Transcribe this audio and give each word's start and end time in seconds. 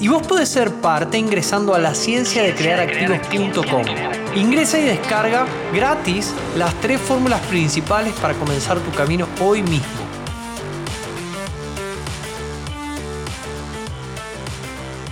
y 0.00 0.08
vos 0.08 0.26
podés 0.26 0.48
ser 0.48 0.70
parte 0.70 1.18
ingresando 1.18 1.74
a 1.74 1.78
la 1.78 1.94
ciencia 1.94 2.42
de 2.42 2.54
crear 2.54 2.80
activos.com. 2.80 3.82
Ingresa 4.34 4.78
y 4.78 4.84
descarga 4.84 5.46
gratis 5.72 6.34
las 6.56 6.74
tres 6.80 7.00
fórmulas 7.00 7.40
principales 7.42 8.14
para 8.14 8.34
comenzar 8.34 8.78
tu 8.80 8.90
camino 8.92 9.28
hoy 9.40 9.62
mismo. 9.62 10.04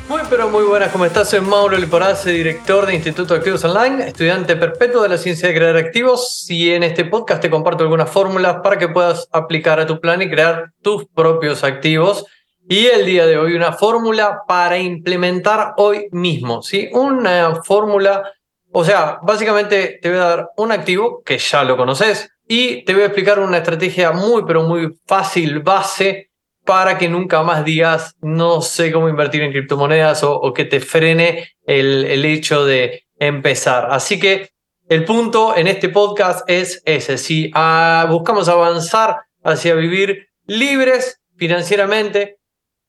Muy 0.08 0.20
pero 0.28 0.50
muy 0.50 0.64
buenas, 0.64 0.92
¿cómo 0.92 1.06
estás? 1.06 1.30
Soy 1.30 1.41
Mauro 1.41 1.78
Liporace, 1.78 2.30
director 2.30 2.84
de 2.84 2.94
Instituto 2.94 3.33
de 3.33 3.38
Activos 3.38 3.64
Online, 3.64 4.08
estudiante 4.08 4.56
perpetuo 4.56 5.02
de 5.02 5.08
la 5.08 5.16
ciencia 5.16 5.48
de 5.48 5.55
crear 5.55 5.77
activos 5.77 6.44
y 6.50 6.72
en 6.72 6.83
este 6.83 7.06
podcast 7.06 7.41
te 7.41 7.48
comparto 7.48 7.84
algunas 7.84 8.10
fórmulas 8.10 8.56
para 8.62 8.77
que 8.77 8.88
puedas 8.88 9.27
aplicar 9.33 9.80
a 9.80 9.86
tu 9.86 10.00
plan 10.00 10.20
y 10.20 10.28
crear 10.28 10.72
tus 10.83 11.06
propios 11.06 11.64
activos. 11.64 12.27
Y 12.73 12.87
el 12.87 13.05
día 13.05 13.27
de 13.27 13.37
hoy 13.37 13.53
una 13.53 13.75
fórmula 13.75 14.45
para 14.49 14.79
implementar 14.79 15.75
hoy 15.77 16.09
mismo, 16.11 16.62
¿sí? 16.62 16.89
Una 16.95 17.56
fórmula, 17.62 18.33
o 18.70 18.83
sea, 18.83 19.19
básicamente 19.23 19.98
te 20.01 20.09
voy 20.09 20.17
a 20.17 20.25
dar 20.25 20.48
un 20.56 20.73
activo 20.73 21.23
que 21.23 21.37
ya 21.37 21.64
lo 21.64 21.77
conoces 21.77 22.31
y 22.48 22.83
te 22.87 22.95
voy 22.95 23.03
a 23.03 23.06
explicar 23.09 23.41
una 23.41 23.59
estrategia 23.59 24.12
muy 24.12 24.45
pero 24.47 24.62
muy 24.62 24.89
fácil, 25.06 25.61
base 25.61 26.31
para 26.64 26.97
que 26.97 27.11
nunca 27.11 27.42
más 27.42 27.62
digas 27.62 28.14
no 28.23 28.62
sé 28.62 28.91
cómo 28.91 29.11
invertir 29.11 29.42
en 29.42 29.53
criptomonedas 29.53 30.23
o, 30.25 30.51
que 30.55 30.64
te 30.64 30.81
frene 30.81 31.51
el, 31.67 32.25
hecho 32.25 32.64
de 32.64 33.03
empezar. 33.19 33.89
Así 33.91 34.19
que 34.19 34.48
el 34.89 35.05
punto 35.05 35.55
en 35.55 35.67
este 35.67 35.91
podcast 35.91 36.48
es 36.48 36.81
ese. 36.86 37.19
Si 37.19 37.51
ah, 37.53 38.07
buscamos 38.09 38.48
avanzar 38.48 39.19
hacia 39.45 39.75
vivir 39.75 40.29
libres 40.47 41.20
financieramente, 41.36 42.39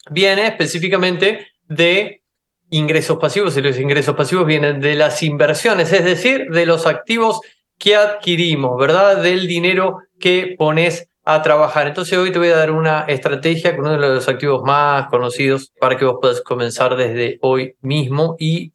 viene 0.09 0.47
específicamente 0.47 1.47
de 1.67 2.21
ingresos 2.69 3.17
pasivos 3.19 3.55
y 3.55 3.61
los 3.61 3.79
ingresos 3.79 4.15
pasivos 4.15 4.45
vienen 4.45 4.79
de 4.79 4.95
las 4.95 5.21
inversiones, 5.23 5.91
es 5.93 6.03
decir, 6.03 6.47
de 6.49 6.65
los 6.65 6.87
activos 6.87 7.41
que 7.77 7.95
adquirimos, 7.95 8.77
¿verdad? 8.79 9.21
Del 9.21 9.47
dinero 9.47 9.99
que 10.19 10.55
pones 10.57 11.07
a 11.25 11.41
trabajar. 11.41 11.87
Entonces 11.87 12.17
hoy 12.17 12.31
te 12.31 12.39
voy 12.39 12.49
a 12.49 12.57
dar 12.57 12.71
una 12.71 13.01
estrategia 13.01 13.75
con 13.75 13.85
uno 13.85 13.93
de 13.93 14.15
los 14.15 14.27
activos 14.27 14.63
más 14.63 15.07
conocidos 15.07 15.71
para 15.79 15.97
que 15.97 16.05
vos 16.05 16.17
puedas 16.19 16.41
comenzar 16.41 16.95
desde 16.95 17.37
hoy 17.41 17.75
mismo 17.81 18.35
y 18.39 18.73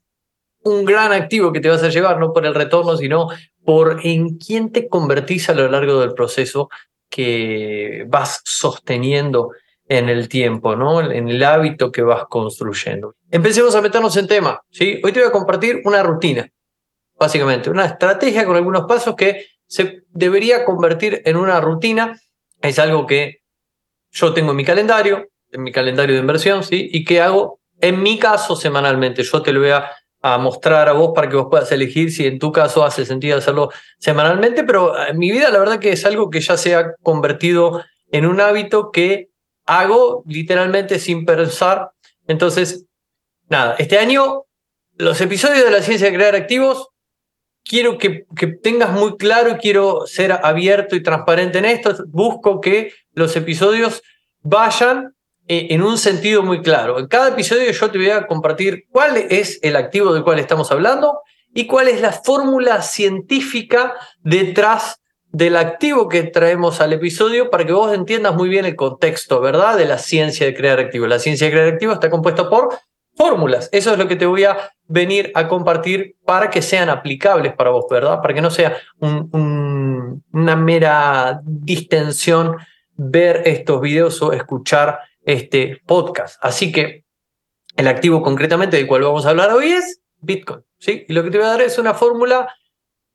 un 0.63 0.85
gran 0.85 1.13
activo 1.13 1.53
que 1.53 1.61
te 1.61 1.69
vas 1.69 1.83
a 1.83 1.89
llevar, 1.89 2.19
no 2.19 2.33
por 2.33 2.47
el 2.47 2.55
retorno, 2.55 2.97
sino 2.97 3.29
por 3.65 4.01
en 4.05 4.39
quién 4.39 4.73
te 4.73 4.89
convertís 4.89 5.49
a 5.49 5.55
lo 5.55 5.69
largo 5.69 6.01
del 6.01 6.15
proceso 6.15 6.69
que 7.09 8.05
vas 8.09 8.43
sosteniendo 8.45 9.51
en 9.89 10.09
el 10.09 10.29
tiempo, 10.29 10.77
¿no? 10.77 11.01
En 11.01 11.29
el 11.29 11.43
hábito 11.43 11.91
que 11.91 12.03
vas 12.03 12.25
construyendo. 12.29 13.15
Empecemos 13.31 13.75
a 13.75 13.81
meternos 13.81 14.17
en 14.17 14.27
tema. 14.27 14.61
Hoy 15.03 15.13
te 15.13 15.21
voy 15.21 15.29
a 15.29 15.33
compartir 15.33 15.83
una 15.85 16.03
rutina, 16.03 16.49
básicamente, 17.19 17.71
una 17.71 17.87
estrategia 17.87 18.45
con 18.45 18.57
algunos 18.57 18.87
pasos 18.87 19.15
que 19.17 19.47
se 19.67 20.03
debería 20.11 20.65
convertir 20.65 21.23
en 21.25 21.37
una 21.37 21.61
rutina 21.61 22.19
es 22.61 22.79
algo 22.79 23.07
que 23.07 23.43
yo 24.11 24.33
tengo 24.33 24.51
en 24.51 24.57
mi 24.57 24.65
calendario, 24.65 25.29
en 25.51 25.63
mi 25.63 25.73
calendario 25.73 26.15
de 26.15 26.21
inversión, 26.21 26.65
¿sí? 26.65 26.89
Y 26.93 27.05
que 27.05 27.21
hago, 27.21 27.61
en 27.81 28.03
mi 28.03 28.19
caso, 28.19 28.57
semanalmente. 28.57 29.23
Yo 29.23 29.43
te 29.43 29.53
lo 29.53 29.61
voy 29.61 29.71
a, 29.71 29.91
mostrar 30.41 30.89
a 30.89 30.93
vos 30.93 31.13
para 31.15 31.29
que 31.29 31.37
vos 31.37 31.47
puedas 31.49 31.71
elegir 31.71 32.11
si 32.11 32.27
en 32.27 32.41
tu 32.41 32.51
caso 32.51 32.85
hace 32.85 33.07
sentido 33.07 33.39
hacerlo 33.39 33.71
semanalmente, 33.99 34.65
pero 34.65 34.99
en 35.07 35.17
mi 35.17 35.31
vida 35.31 35.49
la 35.49 35.61
verdad 35.61 35.79
que 35.79 35.93
es 35.93 36.05
algo 36.05 36.29
que 36.29 36.41
ya 36.41 36.57
se 36.57 36.75
ha 36.75 36.93
convertido 37.03 37.85
en 38.11 38.27
un 38.27 38.41
hábito 38.41 38.91
que 38.91 39.29
hago 39.69 40.25
literalmente 40.27 40.99
sin 40.99 41.25
pensar. 41.25 41.93
Entonces, 42.27 42.87
nada, 43.49 43.77
este 43.79 43.99
año 43.99 44.45
los 44.97 45.21
episodios 45.21 45.65
de 45.65 45.71
la 45.71 45.83
ciencia 45.83 46.11
de 46.11 46.17
crear 46.17 46.35
activos 46.35 46.89
quiero 47.65 47.99
que, 47.99 48.25
tengas 48.63 48.91
muy 48.91 49.17
claro 49.17 49.53
y 49.53 49.55
quiero 49.57 50.07
ser 50.07 50.33
abierto 50.33 50.97
y 50.97 51.03
transparente 51.03 51.59
en 51.59 51.67
esto. 51.67 51.95
Busco 52.09 52.61
que 52.61 52.93
los 53.13 53.37
episodios 53.37 54.03
vayan 54.41 55.15
eh, 55.47 55.69
en 55.71 55.83
un 55.83 55.99
sentido 55.99 56.43
muy 56.43 56.63
claro. 56.63 56.99
En 56.99 57.07
cada 57.07 57.29
episodio 57.29 57.71
yo 57.71 57.91
te 57.91 57.99
voy 57.99 58.11
a 58.11 58.27
compartir 58.27 58.87
cuál 58.91 59.17
es 59.17 59.61
el 59.63 59.77
activo 59.77 60.13
del 60.13 60.25
cual 60.25 60.39
estamos 60.39 60.73
hablando 60.73 61.21
y 61.55 61.67
cuál 61.67 61.89
es 61.89 62.01
la 62.01 62.13
fórmula 62.13 62.83
científica 62.83 63.95
detrás 64.21 65.01
del 65.31 65.57
activo 65.57 66.09
que 66.09 66.23
traemos 66.23 66.81
al 66.81 66.93
episodio 66.93 67.51
para 67.51 67.67
que 67.67 67.73
vos 67.73 67.93
entiendas 67.93 68.35
muy 68.35 68.49
bien 68.49 68.65
el 68.65 68.77
contexto, 68.77 69.41
¿verdad? 69.41 69.77
De 69.77 69.85
la 69.85 69.99
ciencia 69.99 70.47
de 70.47 70.55
crear 70.55 70.79
activos. 70.79 71.09
La 71.09 71.19
ciencia 71.19 71.47
de 71.47 71.53
crear 71.53 71.69
activos 71.69 71.95
está 71.95 72.11
compuesta 72.11 72.49
por 72.49 72.79
fórmulas. 73.15 73.69
Eso 73.73 73.93
es 73.93 73.99
lo 73.99 74.09
que 74.09 74.17
te 74.17 74.27
voy 74.27 74.45
a 74.45 74.71
venir 74.87 75.31
a 75.35 75.49
compartir 75.49 76.17
para 76.25 76.49
que 76.49 76.63
sean 76.63 76.89
aplicables 76.89 77.53
para 77.53 77.71
vos, 77.71 77.85
¿verdad? 77.91 78.23
Para 78.23 78.33
que 78.33 78.41
no 78.41 78.51
sea 78.51 78.79
una 79.01 80.57
mera 80.57 81.41
distensión 81.45 82.57
ver 82.95 83.43
estos 83.45 83.81
videos 83.81 84.23
o 84.23 84.33
escuchar 84.33 85.01
este 85.23 85.83
podcast. 85.85 86.39
Así 86.41 86.73
que 86.73 87.05
el 87.77 87.87
activo 87.87 88.23
concretamente 88.23 88.77
del 88.77 88.87
cual 88.87 89.03
vamos 89.03 89.27
a 89.27 89.31
hablar 89.31 89.53
hoy 89.53 89.73
es 89.73 90.01
Bitcoin. 90.21 90.63
¿sí? 90.79 91.05
Y 91.09 91.13
lo 91.13 91.23
que 91.23 91.31
te 91.31 91.39
voy 91.39 91.47
a 91.47 91.51
dar 91.51 91.63
es 91.63 91.79
una 91.79 91.95
fórmula 91.95 92.53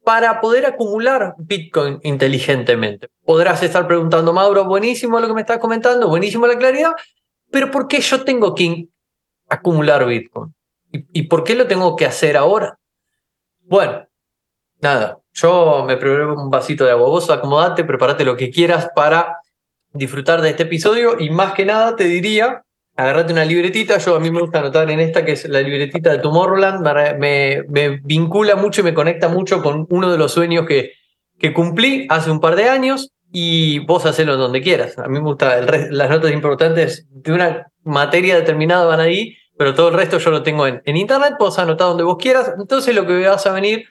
para 0.03 0.41
poder 0.41 0.65
acumular 0.65 1.35
Bitcoin 1.37 1.99
inteligentemente. 2.03 3.09
Podrás 3.25 3.63
estar 3.63 3.87
preguntando, 3.87 4.33
Mauro, 4.33 4.65
buenísimo 4.65 5.19
lo 5.19 5.27
que 5.27 5.33
me 5.33 5.41
estás 5.41 5.59
comentando, 5.59 6.09
buenísimo 6.09 6.45
la 6.47 6.57
claridad, 6.57 6.91
pero 7.49 7.71
¿por 7.71 7.87
qué 7.87 8.01
yo 8.01 8.23
tengo 8.23 8.53
que 8.53 8.87
acumular 9.53 10.05
Bitcoin. 10.05 10.53
¿Y, 10.91 11.23
por 11.23 11.43
qué 11.43 11.55
lo 11.55 11.65
tengo 11.65 11.95
que 11.95 12.05
hacer 12.05 12.37
ahora? 12.37 12.77
Bueno, 13.61 14.05
nada, 14.79 15.17
yo 15.33 15.83
me 15.87 15.97
preparo 15.97 16.35
un 16.35 16.51
vasito 16.51 16.85
de 16.85 16.91
agua. 16.91 17.07
Vos 17.07 17.29
acomodate, 17.31 17.83
prepárate 17.83 18.23
lo 18.23 18.37
que 18.37 18.51
quieras 18.51 18.89
para 18.95 19.39
disfrutar 19.91 20.41
de 20.41 20.51
este 20.51 20.63
episodio 20.63 21.19
y 21.19 21.31
más 21.31 21.53
que 21.53 21.65
nada 21.65 21.95
te 21.95 22.03
diría, 22.03 22.62
agarrate 22.95 23.33
una 23.33 23.45
libretita, 23.45 23.97
yo 23.97 24.15
a 24.15 24.19
mí 24.19 24.29
me 24.29 24.41
gusta 24.41 24.59
anotar 24.59 24.89
en 24.91 24.99
esta 24.99 25.25
que 25.25 25.33
es 25.33 25.47
la 25.47 25.61
libretita 25.61 26.11
de 26.11 26.19
Tomorrowland, 26.19 26.81
me, 27.17 27.63
me 27.67 27.89
vincula 28.03 28.55
mucho 28.55 28.81
y 28.81 28.83
me 28.83 28.93
conecta 28.93 29.29
mucho 29.29 29.61
con 29.63 29.87
uno 29.89 30.11
de 30.11 30.17
los 30.17 30.31
sueños 30.31 30.65
que, 30.67 30.91
que 31.39 31.53
cumplí 31.53 32.05
hace 32.09 32.29
un 32.29 32.39
par 32.39 32.55
de 32.55 32.69
años 32.69 33.11
y 33.31 33.79
vos 33.79 34.05
hacelo 34.05 34.37
donde 34.37 34.61
quieras. 34.61 34.97
A 34.99 35.07
mí 35.07 35.19
me 35.19 35.25
gusta 35.25 35.59
las 35.61 36.09
notas 36.09 36.31
importantes 36.31 37.07
de 37.09 37.33
una 37.33 37.67
materia 37.83 38.35
determinada 38.35 38.85
van 38.85 38.99
ahí, 38.99 39.35
pero 39.57 39.73
todo 39.73 39.89
el 39.89 39.95
resto 39.95 40.19
yo 40.19 40.29
lo 40.29 40.43
tengo 40.43 40.67
en, 40.67 40.81
en 40.85 40.97
internet, 40.97 41.33
puedes 41.39 41.57
anotar 41.57 41.87
donde 41.87 42.03
vos 42.03 42.17
quieras. 42.17 42.53
Entonces 42.59 42.95
lo 42.95 43.07
que 43.07 43.27
vas 43.27 43.45
a 43.47 43.53
venir, 43.53 43.85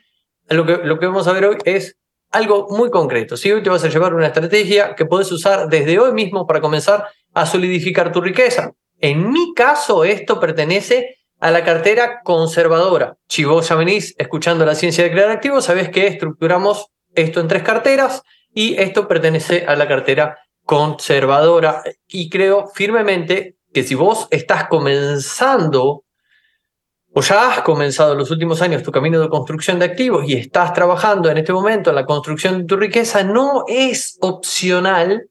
lo 0.49 0.65
que, 0.65 0.79
lo 0.79 0.99
que 0.99 1.07
vamos 1.07 1.27
a 1.27 1.33
ver 1.33 1.45
hoy 1.45 1.57
es 1.65 1.97
algo 2.31 2.69
muy 2.71 2.91
concreto. 2.91 3.37
Si 3.37 3.51
hoy 3.51 3.63
te 3.63 3.71
vas 3.71 3.85
a 3.85 3.89
llevar 3.89 4.15
una 4.15 4.29
estrategia 4.29 4.95
que 4.95 5.07
podés 5.07 5.31
usar 5.33 5.69
desde 5.69 5.99
hoy 5.99 6.13
mismo 6.13 6.47
para 6.47 6.61
comenzar 6.61 7.09
a 7.35 7.47
solidificar 7.47 8.13
tu 8.13 8.21
riqueza. 8.21 8.73
En 9.03 9.33
mi 9.33 9.53
caso, 9.53 10.05
esto 10.05 10.39
pertenece 10.39 11.19
a 11.41 11.51
la 11.51 11.65
cartera 11.65 12.21
conservadora. 12.23 13.17
Si 13.29 13.43
vos 13.43 13.69
ya 13.69 13.75
venís 13.75 14.15
escuchando 14.17 14.65
la 14.65 14.77
ciencia 14.77 15.03
de 15.03 15.11
crear 15.11 15.29
activos, 15.29 15.65
sabés 15.65 15.91
que 15.91 16.07
estructuramos 16.07 16.87
esto 17.13 17.41
en 17.41 17.49
tres 17.49 17.65
carteras 17.65 18.23
y 18.55 18.81
esto 18.81 19.09
pertenece 19.09 19.65
a 19.67 19.75
la 19.75 19.89
cartera 19.89 20.39
conservadora. 20.65 21.83
Y 22.07 22.31
creo 22.31 22.69
firmemente 22.69 23.57
que 23.75 23.83
si 23.83 23.97
vos 23.97 24.29
estás 24.31 24.69
comenzando 24.69 26.05
o 27.13 27.21
ya 27.23 27.51
has 27.51 27.63
comenzado 27.63 28.13
en 28.13 28.19
los 28.19 28.31
últimos 28.31 28.63
años 28.63 28.85
tu 28.85 28.93
camino 28.93 29.19
de 29.19 29.29
construcción 29.29 29.81
de 29.81 29.87
activos 29.87 30.25
y 30.29 30.35
estás 30.35 30.73
trabajando 30.73 31.29
en 31.29 31.39
este 31.39 31.53
momento 31.53 31.91
en 31.91 31.97
la 31.97 32.07
construcción 32.07 32.61
de 32.61 32.65
tu 32.67 32.77
riqueza, 32.77 33.25
no 33.25 33.65
es 33.67 34.17
opcional 34.21 35.29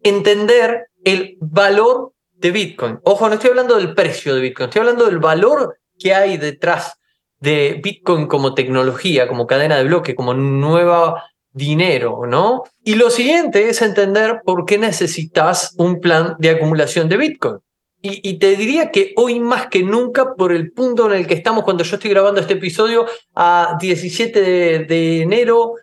entender 0.00 0.90
el 1.02 1.36
valor 1.40 2.12
de 2.38 2.50
Bitcoin. 2.50 2.98
Ojo, 3.04 3.28
no 3.28 3.34
estoy 3.34 3.50
hablando 3.50 3.76
del 3.76 3.94
precio 3.94 4.34
de 4.34 4.40
Bitcoin, 4.40 4.68
estoy 4.68 4.80
hablando 4.80 5.06
del 5.06 5.18
valor 5.18 5.78
que 5.98 6.14
hay 6.14 6.36
detrás 6.36 6.94
de 7.40 7.80
Bitcoin 7.82 8.26
como 8.26 8.54
tecnología, 8.54 9.28
como 9.28 9.46
cadena 9.46 9.76
de 9.76 9.84
bloque, 9.84 10.14
como 10.14 10.34
nueva 10.34 11.24
dinero, 11.52 12.26
¿no? 12.26 12.62
Y 12.84 12.94
lo 12.94 13.10
siguiente 13.10 13.68
es 13.68 13.82
entender 13.82 14.40
por 14.44 14.64
qué 14.64 14.78
necesitas 14.78 15.74
un 15.78 16.00
plan 16.00 16.36
de 16.38 16.50
acumulación 16.50 17.08
de 17.08 17.16
Bitcoin. 17.16 17.58
Y, 18.00 18.38
te 18.38 18.54
diría 18.54 18.92
que 18.92 19.12
hoy 19.16 19.40
más 19.40 19.66
que 19.66 19.82
nunca, 19.82 20.36
por 20.36 20.52
el 20.52 20.70
punto 20.70 21.10
en 21.10 21.18
el 21.18 21.26
que 21.26 21.34
estamos 21.34 21.64
cuando 21.64 21.82
yo 21.82 21.96
estoy 21.96 22.10
grabando 22.10 22.40
este 22.40 22.52
episodio 22.52 23.06
a 23.34 23.76
17 23.80 24.40
de, 24.84 25.22
enero 25.22 25.74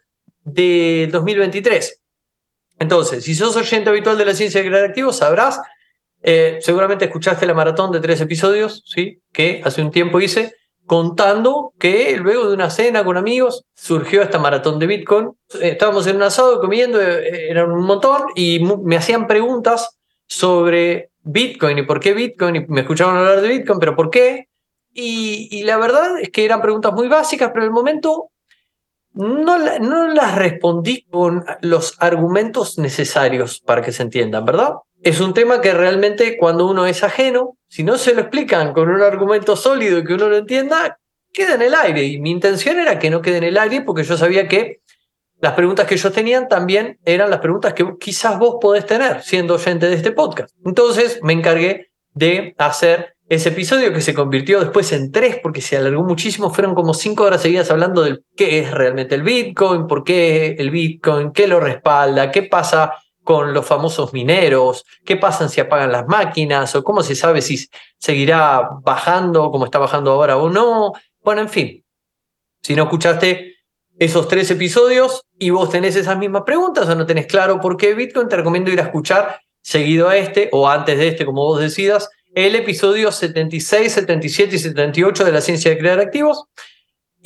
de 0.45 1.09
2023. 1.11 2.01
Entonces, 2.79 3.25
si 3.25 3.35
sos 3.35 3.57
oyente 3.57 3.89
habitual 3.89 4.17
de 4.17 4.25
la 4.25 4.33
ciencia 4.33 4.63
de 4.63 4.69
crear 4.69 4.85
activos, 4.85 5.17
sabrás, 5.17 5.59
eh, 6.27 6.57
seguramente 6.59 7.05
escuchaste 7.05 7.45
la 7.45 7.53
maratón 7.53 7.91
de 7.91 7.99
tres 7.99 8.19
episodios, 8.19 8.81
¿sí? 8.87 9.21
Que 9.31 9.61
hace 9.63 9.83
un 9.83 9.91
tiempo 9.91 10.19
hice, 10.19 10.55
contando 10.87 11.73
que 11.79 12.17
luego 12.17 12.47
de 12.47 12.55
una 12.55 12.71
cena 12.71 13.03
con 13.03 13.15
amigos 13.15 13.63
surgió 13.75 14.23
esta 14.23 14.39
maratón 14.39 14.79
de 14.79 14.87
Bitcoin. 14.87 15.33
Estábamos 15.61 16.07
en 16.07 16.15
un 16.15 16.23
asado 16.23 16.59
comiendo, 16.59 16.99
eh, 16.99 17.51
eran 17.51 17.71
un 17.71 17.85
montón, 17.85 18.23
y 18.35 18.59
me 18.59 18.97
hacían 18.97 19.27
preguntas 19.27 19.99
sobre 20.25 21.11
Bitcoin 21.21 21.77
y 21.77 21.83
por 21.83 21.99
qué 21.99 22.13
Bitcoin, 22.13 22.55
y 22.55 22.65
me 22.69 22.81
escuchaban 22.81 23.17
hablar 23.17 23.41
de 23.41 23.49
Bitcoin, 23.49 23.77
pero 23.79 23.95
¿por 23.95 24.09
qué? 24.09 24.47
Y, 24.95 25.61
la 25.63 25.77
verdad 25.77 26.19
es 26.19 26.31
que 26.31 26.43
eran 26.43 26.61
preguntas 26.61 26.91
muy 26.93 27.07
básicas, 27.07 27.51
pero 27.53 27.65
en 27.65 27.67
el 27.67 27.73
momento 27.73 28.31
no, 29.13 29.59
no 29.79 30.07
las 30.07 30.35
respondí 30.35 31.03
con 31.03 31.45
los 31.61 31.95
argumentos 31.99 32.79
necesarios 32.79 33.59
para 33.59 33.83
que 33.83 33.91
se 33.91 34.01
entiendan, 34.01 34.43
¿verdad? 34.43 34.73
Es 35.05 35.19
un 35.19 35.35
tema 35.35 35.61
que 35.61 35.71
realmente 35.71 36.35
cuando 36.35 36.65
uno 36.65 36.87
es 36.87 37.03
ajeno, 37.03 37.59
si 37.67 37.83
no 37.83 37.99
se 37.99 38.15
lo 38.15 38.21
explican 38.21 38.73
con 38.73 38.89
un 38.89 39.03
argumento 39.03 39.55
sólido 39.55 39.99
y 39.99 40.03
que 40.03 40.15
uno 40.15 40.29
lo 40.29 40.35
entienda, 40.35 40.97
queda 41.31 41.53
en 41.53 41.61
el 41.61 41.75
aire. 41.75 42.05
Y 42.05 42.19
mi 42.19 42.31
intención 42.31 42.79
era 42.79 42.97
que 42.97 43.11
no 43.11 43.21
quede 43.21 43.37
en 43.37 43.43
el 43.43 43.57
aire 43.59 43.81
porque 43.81 44.03
yo 44.03 44.17
sabía 44.17 44.47
que 44.47 44.79
las 45.39 45.53
preguntas 45.53 45.85
que 45.85 45.93
ellos 45.93 46.11
tenían 46.11 46.47
también 46.47 46.97
eran 47.05 47.29
las 47.29 47.39
preguntas 47.39 47.75
que 47.75 47.85
quizás 47.99 48.39
vos 48.39 48.55
podés 48.59 48.87
tener 48.87 49.21
siendo 49.21 49.53
oyente 49.53 49.87
de 49.87 49.93
este 49.93 50.11
podcast. 50.11 50.55
Entonces 50.65 51.19
me 51.21 51.33
encargué 51.33 51.91
de 52.15 52.55
hacer 52.57 53.15
ese 53.29 53.49
episodio 53.49 53.93
que 53.93 54.01
se 54.01 54.15
convirtió 54.15 54.59
después 54.59 54.91
en 54.91 55.11
tres 55.11 55.37
porque 55.43 55.61
se 55.61 55.77
alargó 55.77 56.03
muchísimo. 56.03 56.49
Fueron 56.49 56.73
como 56.73 56.95
cinco 56.95 57.25
horas 57.25 57.43
seguidas 57.43 57.69
hablando 57.69 58.01
de 58.01 58.21
qué 58.35 58.57
es 58.57 58.71
realmente 58.71 59.13
el 59.13 59.21
Bitcoin, 59.21 59.85
por 59.85 60.03
qué 60.03 60.55
el 60.57 60.71
Bitcoin, 60.71 61.31
qué 61.31 61.45
lo 61.45 61.59
respalda, 61.59 62.31
qué 62.31 62.41
pasa 62.41 62.91
con 63.25 63.53
los 63.53 63.65
famosos 63.65 64.13
mineros, 64.13 64.85
qué 65.03 65.17
pasa 65.17 65.49
si 65.49 65.59
apagan 65.59 65.91
las 65.91 66.07
máquinas 66.07 66.75
o 66.75 66.83
cómo 66.83 67.01
se 67.01 67.15
sabe 67.15 67.41
si 67.41 67.67
seguirá 67.97 68.69
bajando 68.83 69.51
como 69.51 69.65
está 69.65 69.79
bajando 69.79 70.11
ahora 70.11 70.37
o 70.37 70.49
no. 70.49 70.93
Bueno, 71.23 71.41
en 71.41 71.49
fin, 71.49 71.83
si 72.61 72.75
no 72.75 72.83
escuchaste 72.83 73.55
esos 73.97 74.27
tres 74.27 74.51
episodios 74.51 75.23
y 75.39 75.49
vos 75.49 75.71
tenés 75.71 75.95
esas 75.95 76.17
mismas 76.17 76.43
preguntas 76.43 76.87
o 76.87 76.95
no 76.95 77.05
tenés 77.05 77.25
claro 77.25 77.59
por 77.59 77.77
qué 77.77 77.95
Bitcoin, 77.95 78.29
te 78.29 78.35
recomiendo 78.35 78.71
ir 78.71 78.79
a 78.79 78.83
escuchar 78.83 79.39
seguido 79.61 80.07
a 80.07 80.17
este 80.17 80.49
o 80.51 80.69
antes 80.69 80.97
de 80.97 81.07
este, 81.07 81.25
como 81.25 81.43
vos 81.43 81.59
decidas, 81.59 82.09
el 82.35 82.55
episodio 82.55 83.11
76, 83.11 83.91
77 83.91 84.55
y 84.55 84.59
78 84.59 85.25
de 85.25 85.31
la 85.31 85.41
ciencia 85.41 85.71
de 85.71 85.79
crear 85.79 85.99
activos. 85.99 86.45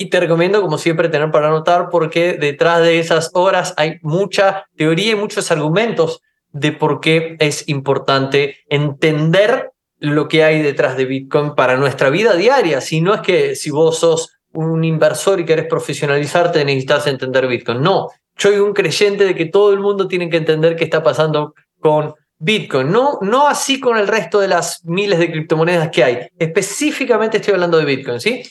Y 0.00 0.08
te 0.08 0.18
recomiendo, 0.18 0.62
como 0.62 0.78
siempre, 0.78 1.10
tener 1.10 1.30
para 1.30 1.48
anotar 1.48 1.90
porque 1.90 2.32
detrás 2.32 2.80
de 2.80 3.00
esas 3.00 3.32
horas 3.34 3.74
hay 3.76 3.98
mucha 4.00 4.64
teoría 4.74 5.12
y 5.12 5.14
muchos 5.14 5.50
argumentos 5.50 6.22
de 6.52 6.72
por 6.72 7.00
qué 7.00 7.36
es 7.38 7.68
importante 7.68 8.60
entender 8.70 9.72
lo 9.98 10.26
que 10.26 10.42
hay 10.42 10.62
detrás 10.62 10.96
de 10.96 11.04
Bitcoin 11.04 11.54
para 11.54 11.76
nuestra 11.76 12.08
vida 12.08 12.34
diaria. 12.34 12.80
Si 12.80 13.02
no 13.02 13.12
es 13.12 13.20
que 13.20 13.54
si 13.54 13.70
vos 13.70 13.98
sos 13.98 14.38
un 14.54 14.84
inversor 14.84 15.38
y 15.38 15.44
querés 15.44 15.66
profesionalizarte, 15.66 16.64
necesitas 16.64 17.06
entender 17.06 17.46
Bitcoin. 17.46 17.82
No, 17.82 18.08
soy 18.38 18.56
un 18.56 18.72
creyente 18.72 19.26
de 19.26 19.34
que 19.34 19.44
todo 19.44 19.74
el 19.74 19.80
mundo 19.80 20.08
tiene 20.08 20.30
que 20.30 20.38
entender 20.38 20.76
qué 20.76 20.84
está 20.84 21.02
pasando 21.02 21.52
con 21.78 22.14
Bitcoin. 22.38 22.90
No, 22.90 23.18
no 23.20 23.48
así 23.48 23.78
con 23.78 23.98
el 23.98 24.08
resto 24.08 24.40
de 24.40 24.48
las 24.48 24.82
miles 24.82 25.18
de 25.18 25.30
criptomonedas 25.30 25.90
que 25.90 26.04
hay. 26.04 26.26
Específicamente 26.38 27.36
estoy 27.36 27.52
hablando 27.52 27.76
de 27.76 27.84
Bitcoin, 27.84 28.18
¿sí? 28.18 28.42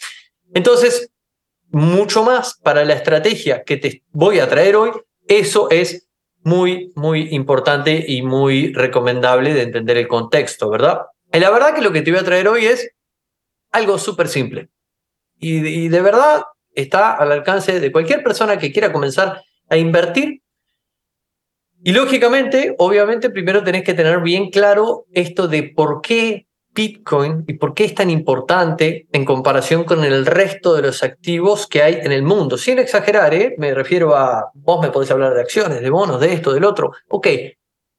Entonces, 0.54 1.10
mucho 1.72 2.24
más 2.24 2.58
para 2.64 2.84
la 2.86 2.94
estrategia 2.94 3.64
que 3.64 3.78
te 3.78 4.04
voy 4.12 4.40
a 4.40 4.50
traer 4.50 4.76
hoy, 4.76 4.92
eso 5.28 5.70
es 5.70 6.10
muy, 6.44 6.92
muy 6.96 7.34
importante 7.34 8.06
y 8.08 8.22
muy 8.22 8.74
recomendable 8.74 9.54
de 9.54 9.64
entender 9.64 9.98
el 9.98 10.08
contexto, 10.08 10.70
¿verdad? 10.70 11.02
Y 11.32 11.40
la 11.40 11.52
verdad 11.52 11.76
que 11.76 11.82
lo 11.82 11.92
que 11.92 12.02
te 12.02 12.12
voy 12.12 12.20
a 12.20 12.24
traer 12.26 12.48
hoy 12.48 12.66
es 12.66 12.92
algo 13.72 13.98
súper 13.98 14.28
simple 14.28 14.70
y, 15.40 15.88
de 15.88 16.02
verdad 16.02 16.44
está 16.76 17.14
al 17.14 17.32
alcance 17.32 17.80
de 17.80 17.92
cualquier 17.92 18.24
persona 18.24 18.58
que 18.58 18.72
quiera 18.72 18.94
comenzar 18.94 19.42
a 19.70 19.78
invertir. 19.78 20.42
Y 21.84 21.94
lógicamente, 21.94 22.76
obviamente, 22.78 23.30
primero 23.30 23.64
tenés 23.64 23.84
que 23.84 23.94
tener 23.94 24.20
bien 24.20 24.50
claro 24.50 25.06
esto 25.12 25.48
de 25.48 25.64
por 25.64 26.02
qué 26.02 26.48
Bitcoin 26.74 27.44
y 27.48 27.54
por 27.54 27.74
qué 27.74 27.86
es 27.86 27.96
tan 27.96 28.10
importante 28.10 29.08
en 29.12 29.26
comparación 29.26 29.84
con 29.84 30.04
el 30.04 30.26
resto 30.26 30.76
de 30.76 30.84
los 30.84 31.04
activos 31.04 31.68
que 31.68 31.82
hay 31.82 32.00
en 32.02 32.12
el 32.12 32.24
mundo. 32.24 32.58
Sin 32.58 32.80
exagerar, 32.80 33.34
¿eh? 33.34 33.56
me 33.58 33.74
refiero 33.74 34.16
a, 34.16 34.52
vos 34.54 34.82
me 34.82 34.92
podés 34.92 35.12
hablar 35.12 35.34
de 35.34 35.42
acciones, 35.42 35.82
de 35.82 35.90
bonos, 35.90 36.22
de 36.22 36.34
esto, 36.34 36.54
del 36.54 36.64
otro. 36.64 36.92
Ok, 37.10 37.28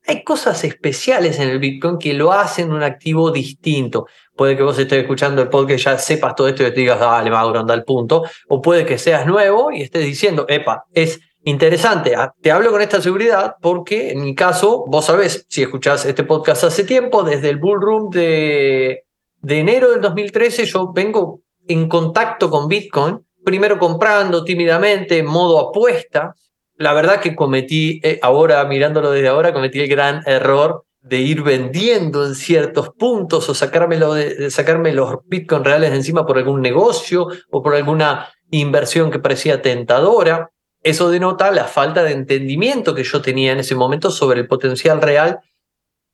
hay 0.06 0.24
cosas 0.24 0.64
especiales 0.64 1.38
en 1.38 1.48
el 1.48 1.58
Bitcoin 1.58 1.98
que 1.98 2.14
lo 2.14 2.32
hacen 2.32 2.72
un 2.72 2.82
activo 2.82 3.30
distinto. 3.30 4.06
Puede 4.34 4.56
que 4.56 4.62
vos 4.62 4.78
estés 4.78 5.02
escuchando 5.02 5.42
el 5.42 5.48
podcast 5.48 5.84
ya 5.84 5.98
sepas 5.98 6.34
todo 6.34 6.48
esto 6.48 6.62
y 6.62 6.70
te 6.70 6.80
digas, 6.80 6.98
dale, 6.98 7.30
Mauro, 7.30 7.60
anda 7.60 7.74
al 7.74 7.84
punto. 7.84 8.24
O 8.48 8.62
puede 8.62 8.86
que 8.86 8.98
seas 8.98 9.26
nuevo 9.26 9.70
y 9.70 9.82
estés 9.82 10.04
diciendo, 10.04 10.46
epa, 10.48 10.84
es 10.92 11.20
interesante. 11.44 12.14
Ah, 12.16 12.32
te 12.40 12.50
hablo 12.50 12.70
con 12.70 12.82
esta 12.82 13.00
seguridad 13.00 13.56
porque 13.60 14.10
en 14.12 14.22
mi 14.22 14.34
caso, 14.34 14.84
vos 14.86 15.06
sabés, 15.06 15.46
si 15.48 15.62
escuchás 15.62 16.04
este 16.06 16.24
podcast 16.24 16.64
hace 16.64 16.84
tiempo, 16.84 17.22
desde 17.22 17.50
el 17.50 17.58
Bull 17.58 17.80
Room 17.80 18.10
de, 18.10 19.04
de 19.40 19.58
enero 19.58 19.90
del 19.90 20.00
2013, 20.00 20.64
yo 20.66 20.92
vengo 20.92 21.40
en 21.66 21.88
contacto 21.88 22.50
con 22.50 22.68
Bitcoin, 22.68 23.24
primero 23.44 23.78
comprando 23.78 24.44
tímidamente, 24.44 25.18
en 25.18 25.26
modo 25.26 25.70
apuesta, 25.70 26.34
la 26.80 26.94
verdad 26.94 27.20
que 27.20 27.36
cometí, 27.36 28.00
eh, 28.02 28.18
ahora 28.22 28.64
mirándolo 28.64 29.10
desde 29.10 29.28
ahora, 29.28 29.52
cometí 29.52 29.80
el 29.80 29.88
gran 29.88 30.22
error 30.24 30.84
de 31.02 31.18
ir 31.18 31.42
vendiendo 31.42 32.26
en 32.26 32.34
ciertos 32.34 32.90
puntos 32.90 33.48
o 33.48 33.54
sacármelo 33.54 34.14
de, 34.14 34.50
sacarme 34.50 34.92
los 34.92 35.18
bitcoins 35.26 35.64
reales 35.64 35.90
de 35.90 35.96
encima 35.96 36.26
por 36.26 36.38
algún 36.38 36.62
negocio 36.62 37.28
o 37.50 37.62
por 37.62 37.74
alguna 37.74 38.28
inversión 38.50 39.10
que 39.10 39.18
parecía 39.18 39.60
tentadora. 39.62 40.50
Eso 40.82 41.10
denota 41.10 41.50
la 41.50 41.64
falta 41.64 42.02
de 42.02 42.12
entendimiento 42.12 42.94
que 42.94 43.04
yo 43.04 43.20
tenía 43.20 43.52
en 43.52 43.60
ese 43.60 43.74
momento 43.74 44.10
sobre 44.10 44.40
el 44.40 44.48
potencial 44.48 45.00
real 45.02 45.40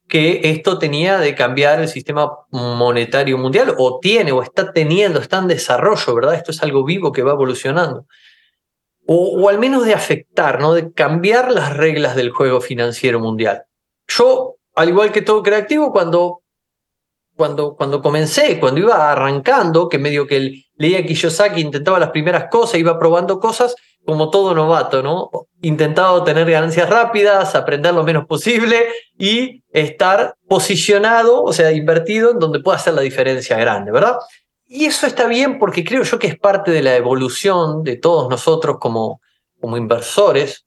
que 0.08 0.40
esto 0.44 0.78
tenía 0.78 1.18
de 1.18 1.34
cambiar 1.34 1.80
el 1.80 1.88
sistema 1.88 2.30
monetario 2.50 3.38
mundial, 3.38 3.74
o 3.76 3.98
tiene, 3.98 4.30
o 4.30 4.40
está 4.40 4.72
teniendo, 4.72 5.18
está 5.18 5.38
en 5.38 5.48
desarrollo, 5.48 6.14
¿verdad? 6.14 6.34
Esto 6.34 6.52
es 6.52 6.62
algo 6.62 6.84
vivo 6.84 7.10
que 7.10 7.22
va 7.22 7.32
evolucionando 7.32 8.06
o, 9.06 9.48
al 9.48 9.58
menos 9.58 9.84
de 9.84 9.94
afectar, 9.94 10.60
¿no? 10.60 10.74
de 10.74 10.92
cambiar 10.92 11.52
las 11.52 11.76
reglas 11.76 12.16
del 12.16 12.30
juego 12.30 12.60
financiero 12.60 13.20
mundial. 13.20 13.64
Yo, 14.08 14.56
al 14.74 14.88
igual 14.88 15.12
que 15.12 15.22
todo 15.22 15.42
creativo, 15.42 15.92
cuando, 15.92 16.42
cuando, 17.36 17.76
cuando 17.76 18.02
comencé, 18.02 18.58
cuando 18.58 18.80
iba 18.80 19.12
arrancando, 19.12 19.88
que 19.88 19.98
medio 19.98 20.26
que 20.26 20.64
leía 20.74 21.06
Kiyosaki, 21.06 21.60
intentaba 21.60 22.00
las 22.00 22.10
primeras 22.10 22.48
cosas, 22.50 22.80
iba 22.80 22.98
probando 22.98 23.38
cosas, 23.38 23.76
como 24.06 24.30
todo 24.30 24.54
novato, 24.54 25.02
¿no? 25.02 25.30
Intentaba 25.60 26.12
obtener 26.12 26.48
ganancias 26.50 26.88
rápidas, 26.88 27.54
aprender 27.54 27.92
lo 27.92 28.04
menos 28.04 28.26
posible 28.26 28.86
y 29.18 29.64
estar 29.72 30.36
posicionado, 30.48 31.42
o 31.42 31.52
sea, 31.52 31.72
invertido 31.72 32.30
en 32.30 32.38
donde 32.38 32.60
pueda 32.60 32.76
hacer 32.78 32.94
la 32.94 33.02
diferencia 33.02 33.56
grande, 33.56 33.90
¿verdad? 33.90 34.16
Y 34.66 34.86
eso 34.86 35.06
está 35.06 35.26
bien 35.26 35.58
porque 35.58 35.84
creo 35.84 36.02
yo 36.02 36.18
que 36.18 36.28
es 36.28 36.38
parte 36.38 36.70
de 36.70 36.82
la 36.82 36.96
evolución 36.96 37.82
de 37.82 37.96
todos 37.96 38.28
nosotros 38.28 38.76
como, 38.80 39.20
como 39.60 39.76
inversores 39.76 40.66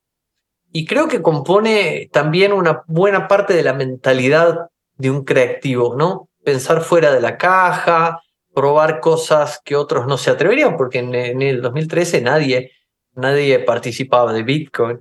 y 0.72 0.86
creo 0.86 1.08
que 1.08 1.22
compone 1.22 2.10
también 2.12 2.53
una 2.53 2.84
buena 2.88 3.27
parte 3.27 3.53
de 3.53 3.63
la 3.63 3.74
mentalidad 3.74 4.67
de 4.98 5.10
un 5.10 5.24
creativo, 5.24 5.96
¿no? 5.96 6.29
Pensar 6.43 6.81
fuera 6.81 7.12
de 7.12 7.22
la 7.22 7.38
caja, 7.38 8.22
probar 8.53 9.00
cosas 9.00 9.62
que 9.63 9.75
otros 9.75 10.05
no 10.05 10.17
se 10.17 10.29
atreverían, 10.29 10.77
porque 10.77 11.00
en, 11.00 11.41
el 11.41 11.62
2013 11.62 12.22
nadie, 12.22 12.72
nadie 13.13 13.59
participaba 13.59 14.33
de 14.33 14.43
Bitcoin. 14.43 14.99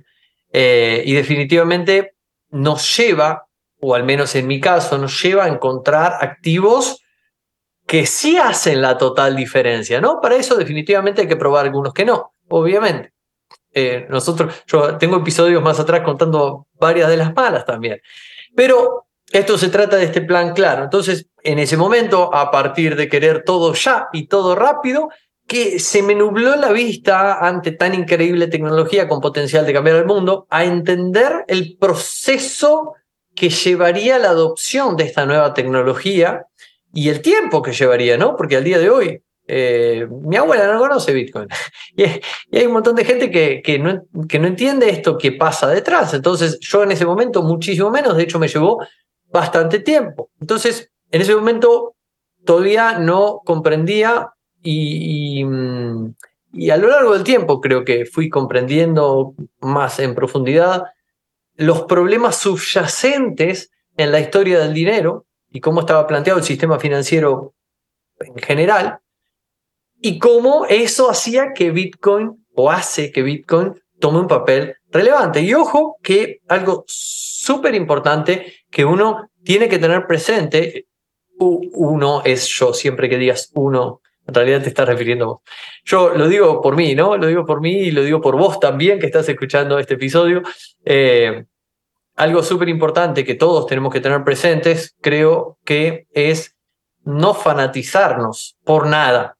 Eh, 0.51 1.03
y 1.05 1.13
definitivamente 1.13 2.15
nos 2.49 2.97
lleva, 2.97 3.45
o 3.79 3.95
al 3.95 4.03
menos 4.03 4.35
en 4.35 4.47
mi 4.47 4.59
caso, 4.59 4.97
nos 4.97 5.21
lleva 5.21 5.45
a 5.45 5.49
encontrar 5.49 6.17
activos 6.21 7.03
que 7.85 8.05
sí 8.05 8.37
hacen 8.37 8.81
la 8.81 8.97
total 8.97 9.35
diferencia, 9.35 9.99
¿no? 9.99 10.21
Para 10.21 10.35
eso 10.35 10.55
definitivamente 10.55 11.21
hay 11.21 11.27
que 11.27 11.35
probar 11.35 11.65
algunos 11.65 11.93
que 11.93 12.05
no, 12.05 12.33
obviamente. 12.47 13.13
Eh, 13.73 14.07
nosotros, 14.09 14.63
yo 14.67 14.97
tengo 14.97 15.17
episodios 15.17 15.61
más 15.61 15.79
atrás 15.79 16.01
contando 16.01 16.67
varias 16.73 17.09
de 17.09 17.17
las 17.17 17.33
malas 17.33 17.65
también. 17.65 17.99
Pero 18.55 19.07
esto 19.31 19.57
se 19.57 19.69
trata 19.69 19.97
de 19.97 20.05
este 20.05 20.21
plan 20.21 20.53
claro. 20.53 20.83
Entonces, 20.83 21.27
en 21.43 21.59
ese 21.59 21.77
momento, 21.77 22.33
a 22.33 22.51
partir 22.51 22.95
de 22.95 23.07
querer 23.07 23.43
todo 23.43 23.73
ya 23.73 24.07
y 24.11 24.27
todo 24.27 24.55
rápido, 24.55 25.09
que 25.49 25.79
se 25.79 26.03
me 26.03 26.13
nubló 26.13 26.55
la 26.55 26.71
vista 26.71 27.39
ante 27.45 27.71
tan 27.71 27.95
increíble 27.95 28.47
tecnología 28.47 29.07
con 29.07 29.19
potencial 29.19 29.65
de 29.65 29.73
cambiar 29.73 29.97
el 29.97 30.05
mundo, 30.05 30.45
a 30.51 30.63
entender 30.63 31.43
el 31.47 31.75
proceso 31.77 32.93
que 33.33 33.49
llevaría 33.49 34.19
la 34.19 34.29
adopción 34.29 34.95
de 34.95 35.05
esta 35.05 35.25
nueva 35.25 35.55
tecnología 35.55 36.45
y 36.93 37.09
el 37.09 37.21
tiempo 37.21 37.63
que 37.63 37.73
llevaría, 37.73 38.15
¿no? 38.15 38.35
Porque 38.35 38.57
al 38.57 38.63
día 38.63 38.77
de 38.77 38.91
hoy, 38.91 39.23
eh, 39.47 40.07
mi 40.21 40.35
abuela 40.35 40.71
no 40.71 40.77
conoce 40.77 41.13
Bitcoin. 41.13 41.47
y, 41.97 42.03
hay 42.55 42.65
un 42.67 42.73
montón 42.73 42.95
de 42.95 43.03
gente 43.03 43.31
que, 43.31 43.63
que, 43.63 43.79
no, 43.79 44.03
que 44.27 44.37
no 44.37 44.45
entiende 44.45 44.89
esto 44.89 45.17
que 45.17 45.31
pasa 45.31 45.67
detrás. 45.67 46.13
Entonces, 46.13 46.59
yo 46.61 46.83
en 46.83 46.91
ese 46.91 47.07
momento 47.07 47.41
muchísimo 47.41 47.89
menos, 47.89 48.15
de 48.15 48.23
hecho 48.23 48.37
me 48.37 48.47
llevó 48.47 48.85
bastante 49.31 49.79
tiempo. 49.79 50.29
Entonces, 50.39 50.91
en 51.09 51.21
ese 51.21 51.35
momento 51.35 51.95
todavía 52.45 52.99
no 52.99 53.41
comprendía 53.43 54.29
y, 54.61 55.43
y, 56.53 56.69
a 56.69 56.77
lo 56.77 56.87
largo 56.87 57.13
del 57.13 57.23
tiempo 57.23 57.61
creo 57.61 57.85
que 57.85 58.05
fui 58.05 58.29
comprendiendo 58.29 59.35
más 59.61 59.99
en 59.99 60.15
profundidad 60.15 60.83
los 61.55 61.83
problemas 61.83 62.37
subyacentes 62.37 63.71
en 63.97 64.11
la 64.11 64.19
historia 64.19 64.59
del 64.59 64.73
dinero 64.73 65.25
y 65.51 65.59
cómo 65.59 65.81
estaba 65.81 66.07
planteado 66.07 66.39
el 66.39 66.45
sistema 66.45 66.79
financiero 66.79 67.53
en 68.19 68.35
general 68.35 68.99
y 70.01 70.19
cómo 70.19 70.65
eso 70.65 71.09
hacía 71.09 71.53
que 71.53 71.71
Bitcoin 71.71 72.45
o 72.55 72.71
hace 72.71 73.11
que 73.11 73.21
Bitcoin 73.21 73.81
tome 73.99 74.19
un 74.19 74.27
papel 74.27 74.75
relevante. 74.89 75.41
Y 75.41 75.53
ojo 75.53 75.97
que 76.01 76.39
algo 76.47 76.83
súper 76.87 77.75
importante 77.75 78.53
que 78.71 78.85
uno 78.85 79.29
tiene 79.43 79.67
que 79.67 79.79
tener 79.79 80.07
presente, 80.07 80.87
uno 81.37 82.21
es 82.25 82.47
yo, 82.47 82.73
siempre 82.73 83.09
que 83.09 83.17
digas 83.17 83.51
uno, 83.53 84.01
en 84.29 84.35
realidad 84.35 84.61
te 84.61 84.69
estás 84.69 84.87
refiriendo 84.87 85.25
vos. 85.25 85.39
Yo 85.83 86.09
lo 86.09 86.27
digo 86.27 86.61
por 86.61 86.75
mí, 86.75 86.95
¿no? 86.95 87.17
Lo 87.17 87.27
digo 87.27 87.45
por 87.45 87.61
mí 87.61 87.71
y 87.71 87.91
lo 87.91 88.03
digo 88.03 88.21
por 88.21 88.37
vos 88.37 88.59
también 88.59 88.99
que 88.99 89.07
estás 89.07 89.27
escuchando 89.27 89.79
este 89.79 89.95
episodio. 89.95 90.43
Eh, 90.85 91.45
algo 92.15 92.43
súper 92.43 92.69
importante 92.69 93.25
que 93.25 93.35
todos 93.35 93.65
tenemos 93.65 93.91
que 93.91 94.01
tener 94.01 94.23
presentes, 94.23 94.95
creo 95.01 95.57
que 95.65 96.07
es 96.13 96.55
no 97.03 97.33
fanatizarnos 97.33 98.57
por 98.63 98.87
nada. 98.87 99.37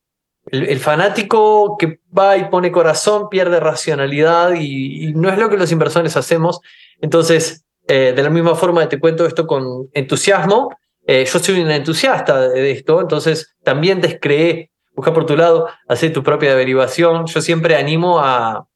El, 0.52 0.80
fanático 0.80 1.78
que 1.78 2.00
va 2.18 2.38
y 2.38 2.46
pone 2.46 2.72
corazón 2.72 3.30
pierde 3.30 3.60
racionalidad 3.60 4.54
y, 4.56 5.14
no 5.14 5.30
es 5.30 5.38
lo 5.38 5.50
que 5.50 5.58
los 5.58 5.72
inversores 5.72 6.18
hacemos. 6.18 6.62
Entonces, 7.02 7.66
eh, 7.88 8.14
de 8.16 8.24
la 8.24 8.32
misma 8.32 8.56
forma 8.56 8.90
te 8.90 9.00
cuento 9.00 9.28
esto 9.28 9.46
con 9.46 9.90
entusiasmo, 9.94 10.76
eh, 11.06 11.26
yo 11.26 11.40
soy 11.40 11.60
un 11.60 11.70
entusiasta 11.70 12.50
de 12.50 12.72
esto, 12.72 13.02
entonces 13.02 13.56
también 13.64 14.00
descreé 14.00 14.72
busca 15.00 15.14
por 15.14 15.26
tu 15.26 15.38
lado, 15.38 15.70
hacer 15.88 16.12
tu 16.12 16.24
propia 16.24 16.56
derivación. 16.56 17.26
Yo 17.26 17.42
siempre 17.42 17.78
animo 17.78 18.20
a, 18.20 18.68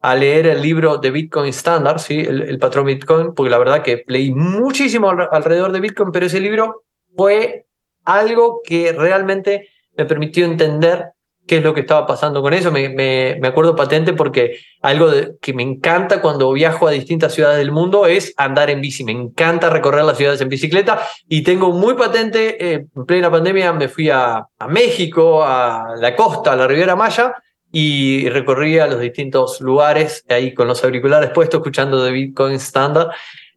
a 0.00 0.14
leer 0.16 0.48
el 0.48 0.60
libro 0.60 0.98
de 0.98 1.12
Bitcoin 1.12 1.50
Standard, 1.50 2.00
¿sí? 2.00 2.18
el, 2.18 2.58
patrón 2.58 2.86
Bitcoin, 2.86 3.34
porque 3.34 3.50
la 3.50 3.58
verdad 3.58 3.82
que 3.82 4.02
leí 4.08 4.34
muchísimo 4.34 5.10
alrededor 5.10 5.70
de 5.70 5.78
Bitcoin, 5.78 6.10
pero 6.10 6.26
ese 6.26 6.40
libro 6.40 6.82
fue 7.16 7.66
algo 8.04 8.62
que 8.64 8.92
realmente 8.92 9.68
me 9.96 10.06
permitió 10.06 10.44
entender 10.44 11.12
qué 11.50 11.56
es 11.56 11.64
lo 11.64 11.74
que 11.74 11.80
estaba 11.80 12.06
pasando 12.06 12.42
con 12.42 12.54
eso. 12.54 12.70
Me, 12.70 12.90
me, 12.90 13.48
acuerdo 13.48 13.74
patente 13.74 14.12
porque 14.12 14.60
algo 14.82 15.10
que 15.42 15.52
me 15.52 15.64
encanta 15.64 16.20
cuando 16.20 16.52
viajo 16.52 16.86
a 16.86 16.92
distintas 16.92 17.34
ciudades 17.34 17.58
del 17.58 17.72
mundo 17.72 18.06
es 18.06 18.32
andar 18.36 18.70
en 18.70 18.80
bici. 18.80 19.02
Me 19.02 19.10
encanta 19.10 19.68
recorrer 19.68 20.04
las 20.04 20.16
ciudades 20.16 20.40
en 20.40 20.48
bicicleta 20.48 21.04
y 21.28 21.42
tengo 21.42 21.72
muy 21.72 21.94
patente, 21.94 22.56
eh, 22.64 22.86
en 22.94 23.04
plena 23.04 23.32
pandemia 23.32 23.72
me 23.72 23.88
fui 23.88 24.08
a, 24.08 24.46
a 24.60 24.68
México, 24.68 25.42
a 25.42 25.96
la 25.96 26.14
costa, 26.14 26.52
a 26.52 26.56
la 26.56 26.68
Riviera 26.68 26.94
Maya 26.94 27.34
y 27.72 28.28
recorría 28.28 28.86
los 28.86 29.00
distintos 29.00 29.60
lugares 29.60 30.24
ahí 30.28 30.54
con 30.54 30.68
los 30.68 30.84
auriculares 30.84 31.30
puestos 31.30 31.58
escuchando 31.58 32.00
de 32.04 32.12
Bitcoin 32.12 32.54
Standard. 32.54 33.08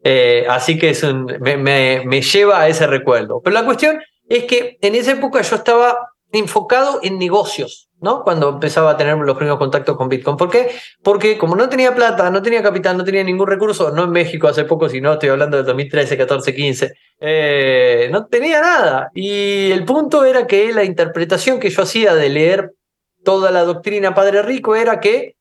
Eh, 0.04 0.48
así 0.50 0.80
que 0.80 0.90
es 0.90 1.04
me, 1.04 1.58
me, 1.58 2.02
me 2.04 2.22
lleva 2.24 2.60
a 2.60 2.68
ese 2.68 2.88
recuerdo. 2.88 3.40
Pero 3.44 3.54
la 3.54 3.66
cuestión 3.66 4.02
es 4.28 4.46
que 4.46 4.80
en 4.82 4.96
esa 4.96 5.12
época 5.12 5.44
yo 5.44 5.56
estaba 5.58 6.13
enfocado 6.34 7.00
en 7.04 7.20
negocios, 7.20 7.90
¿no? 8.02 8.24
Cuando 8.24 8.50
empezaba 8.50 8.92
a 8.92 8.98
tener 8.98 9.16
los 9.16 9.38
primeros 9.38 9.60
contactos 9.60 9.96
con 9.96 10.10
Bitcoin. 10.10 10.36
¿Por 10.36 10.50
qué? 10.50 10.72
Porque 11.02 11.38
como 11.38 11.56
no 11.56 11.70
tenía 11.70 11.94
plata, 11.96 12.30
no 12.32 12.42
tenía 12.42 12.62
capital, 12.62 12.98
no 12.98 13.04
tenía 13.04 13.24
ningún 13.24 13.48
recurso, 13.48 13.92
no 13.92 14.04
en 14.04 14.10
México 14.10 14.48
hace 14.48 14.66
poco, 14.66 14.90
sino 14.90 15.14
estoy 15.14 15.30
hablando 15.30 15.58
de 15.58 15.64
2013, 15.64 16.18
14, 16.18 16.56
15, 16.56 16.94
no 18.12 18.26
tenía 18.26 18.62
nada. 18.62 19.12
Y 19.14 19.72
el 19.72 19.86
punto 19.86 20.26
era 20.26 20.48
que 20.48 20.74
la 20.74 20.84
interpretación 20.84 21.60
que 21.60 21.70
yo 21.70 21.84
hacía 21.84 22.16
de 22.16 22.30
leer 22.30 22.74
toda 23.24 23.52
la 23.52 23.64
doctrina 23.64 24.16
Padre 24.16 24.42
Rico 24.42 24.76
era 24.76 25.00
que 25.00 25.38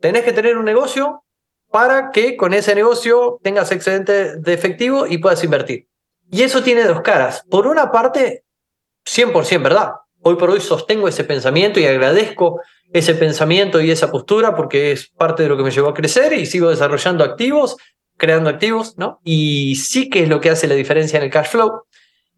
tenés 0.00 0.24
que 0.24 0.32
tener 0.32 0.58
un 0.58 0.64
negocio 0.64 1.22
para 1.70 2.10
que 2.10 2.36
con 2.36 2.54
ese 2.54 2.74
negocio 2.74 3.38
tengas 3.42 3.70
excedente 3.70 4.36
de 4.36 4.52
efectivo 4.52 5.06
y 5.06 5.18
puedas 5.18 5.42
invertir. 5.44 5.86
Y 6.28 6.42
eso 6.42 6.62
tiene 6.62 6.84
dos 6.84 7.02
caras. 7.02 7.44
Por 7.48 7.68
una 7.68 7.92
parte, 7.92 8.44
100% 9.06 9.62
verdad 9.62 9.92
hoy 10.24 10.36
por 10.36 10.50
hoy 10.50 10.60
sostengo 10.60 11.06
ese 11.06 11.24
pensamiento 11.24 11.78
y 11.78 11.86
agradezco 11.86 12.60
ese 12.92 13.14
pensamiento 13.14 13.80
y 13.80 13.90
esa 13.90 14.10
postura 14.10 14.56
porque 14.56 14.92
es 14.92 15.08
parte 15.08 15.42
de 15.42 15.48
lo 15.48 15.56
que 15.56 15.62
me 15.62 15.70
llevó 15.70 15.88
a 15.88 15.94
crecer 15.94 16.32
y 16.32 16.46
sigo 16.46 16.70
desarrollando 16.70 17.24
activos, 17.24 17.76
creando 18.16 18.50
activos, 18.50 18.96
¿no? 18.96 19.20
Y 19.24 19.76
sí 19.76 20.08
que 20.08 20.22
es 20.22 20.28
lo 20.28 20.40
que 20.40 20.50
hace 20.50 20.66
la 20.66 20.74
diferencia 20.74 21.18
en 21.18 21.24
el 21.24 21.30
cash 21.30 21.48
flow. 21.48 21.82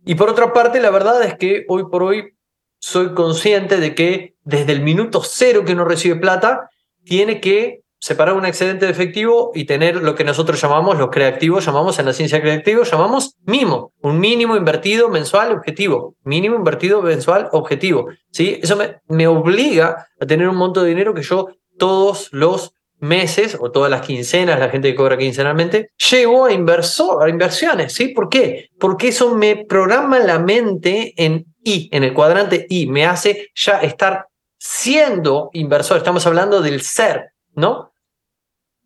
Y 0.05 0.15
por 0.15 0.29
otra 0.29 0.53
parte, 0.53 0.81
la 0.81 0.91
verdad 0.91 1.23
es 1.23 1.37
que 1.37 1.65
hoy 1.69 1.85
por 1.91 2.03
hoy 2.03 2.35
soy 2.79 3.15
consciente 3.15 3.79
de 3.79 3.95
que 3.95 4.35
desde 4.45 4.73
el 4.73 4.83
minuto 4.83 5.23
cero 5.25 5.65
que 5.65 5.73
uno 5.73 5.85
recibe 5.85 6.17
plata, 6.17 6.71
tiene 7.05 7.41
que 7.41 7.83
separar 7.99 8.35
un 8.35 8.47
excedente 8.47 8.87
de 8.87 8.93
efectivo 8.93 9.53
y 9.55 9.65
tener 9.65 9.97
lo 9.97 10.15
que 10.15 10.25
nosotros 10.25 10.61
llamamos, 10.61 10.99
los 10.99 11.11
creativos, 11.11 11.65
llamamos 11.65 11.99
en 11.99 12.07
la 12.07 12.13
ciencia 12.13 12.41
creativa, 12.41 12.85
llamamos 12.85 13.37
mimo, 13.45 13.93
un 14.03 14.21
mínimo 14.21 14.57
invertido 14.57 15.09
mensual 15.09 15.53
objetivo, 15.53 16.15
mínimo 16.23 16.57
invertido 16.57 17.03
mensual 17.03 17.49
objetivo. 17.53 18.09
¿sí? 18.31 18.59
Eso 18.63 18.79
me, 19.09 19.27
obliga 19.27 20.09
a 20.21 20.27
tener 20.27 20.49
un 20.49 20.57
monto 20.57 20.83
de 20.83 20.91
dinero 20.91 21.15
que 21.15 21.23
yo 21.23 21.49
todos 21.79 22.29
los 22.33 22.73
meses 22.99 23.57
o 23.61 23.71
todas 23.71 23.91
las 23.91 24.03
quincenas, 24.03 24.59
la 24.59 24.71
gente 24.71 24.91
que 24.91 24.95
cobra 24.95 25.19
quincenalmente, 25.19 25.91
llevo 26.11 26.47
a, 26.47 26.53
inversor, 26.53 27.23
a 27.23 27.29
inversiones. 27.29 27.93
¿sí? 27.93 28.09
¿Por 28.09 28.29
qué? 28.29 28.71
Porque 28.79 29.09
eso 29.09 29.35
me 29.35 29.65
programa 29.65 30.19
la 30.19 30.39
mente 30.39 31.13
en 31.17 31.47
I, 31.63 31.89
en 31.93 32.05
el 32.05 32.15
cuadrante 32.15 32.67
I, 32.69 32.87
me 32.87 33.05
hace 33.05 33.49
ya 33.55 33.81
estar 33.81 34.27
siendo 34.59 35.51
inversor. 35.53 35.99
Estamos 35.99 36.27
hablando 36.27 36.61
del 36.61 36.81
ser, 36.83 37.33
¿no? 37.57 37.93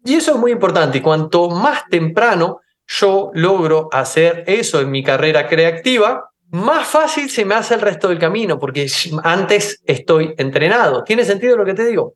Y 0.04 0.14
eso 0.14 0.32
es 0.32 0.38
muy 0.38 0.52
importante. 0.52 0.98
Y 0.98 1.02
cuanto 1.02 1.50
más 1.50 1.86
temprano 1.88 2.60
yo 2.86 3.30
logro 3.34 3.88
hacer 3.92 4.44
eso 4.46 4.80
en 4.80 4.90
mi 4.90 5.04
carrera 5.04 5.46
creativa, 5.46 6.30
más 6.50 6.88
fácil 6.88 7.30
se 7.30 7.44
me 7.44 7.54
hace 7.54 7.74
el 7.74 7.80
resto 7.80 8.08
del 8.08 8.18
camino, 8.18 8.58
porque 8.58 8.88
antes 9.22 9.80
estoy 9.84 10.34
entrenado. 10.38 11.04
¿Tiene 11.04 11.24
sentido 11.24 11.56
lo 11.56 11.64
que 11.64 11.74
te 11.74 11.86
digo? 11.86 12.14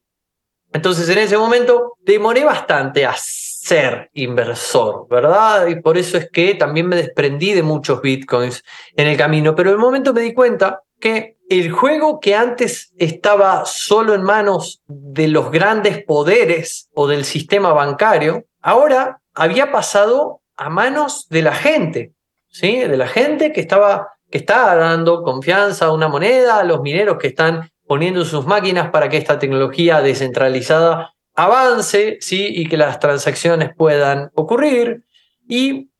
Entonces 0.73 1.08
en 1.08 1.18
ese 1.18 1.38
momento 1.38 1.92
demoré 2.00 2.44
bastante 2.44 3.06
a 3.06 3.14
ser 3.16 4.11
inversor, 4.14 5.06
¿verdad? 5.08 5.68
Y 5.68 5.80
por 5.80 5.96
eso 5.96 6.18
es 6.18 6.28
que 6.30 6.54
también 6.54 6.88
me 6.88 6.96
desprendí 6.96 7.52
de 7.52 7.62
muchos 7.62 8.02
bitcoins 8.02 8.64
en 8.96 9.06
el 9.06 9.16
camino, 9.16 9.54
pero 9.54 9.70
en 9.70 9.76
el 9.76 9.80
momento 9.80 10.12
me 10.12 10.20
di 10.20 10.34
cuenta 10.34 10.80
que 10.99 11.33
el 11.48 11.70
juego 11.70 12.20
que 12.20 12.34
antes 12.34 12.92
estaba 12.96 13.64
solo 13.66 14.14
en 14.14 14.22
manos 14.22 14.82
de 14.86 15.28
los 15.28 15.50
grandes 15.50 16.02
poderes 16.02 16.88
o 16.94 17.06
del 17.06 17.24
sistema 17.24 17.72
bancario, 17.72 18.44
ahora 18.60 19.20
había 19.34 19.70
pasado 19.70 20.40
a 20.56 20.70
manos 20.70 21.28
de 21.28 21.42
la 21.42 21.54
gente, 21.54 22.12
¿sí? 22.48 22.78
De 22.78 22.96
la 22.96 23.08
gente 23.08 23.52
que 23.52 23.60
estaba 23.60 24.08
que 24.30 24.38
está 24.38 24.74
dando 24.74 25.22
confianza 25.22 25.86
a 25.86 25.92
una 25.92 26.08
moneda, 26.08 26.58
a 26.58 26.64
los 26.64 26.80
mineros 26.80 27.18
que 27.18 27.28
están 27.28 27.70
poniendo 27.86 28.24
sus 28.24 28.46
máquinas 28.46 28.90
para 28.90 29.08
que 29.08 29.16
esta 29.16 29.38
tecnología 29.38 30.00
descentralizada 30.00 31.14
avance, 31.36 32.18
¿sí? 32.20 32.48
Y 32.48 32.68
que 32.68 32.76
las 32.76 32.98
transacciones 32.98 33.70
puedan 33.76 34.30
ocurrir. 34.34 35.04
Y 35.48 35.90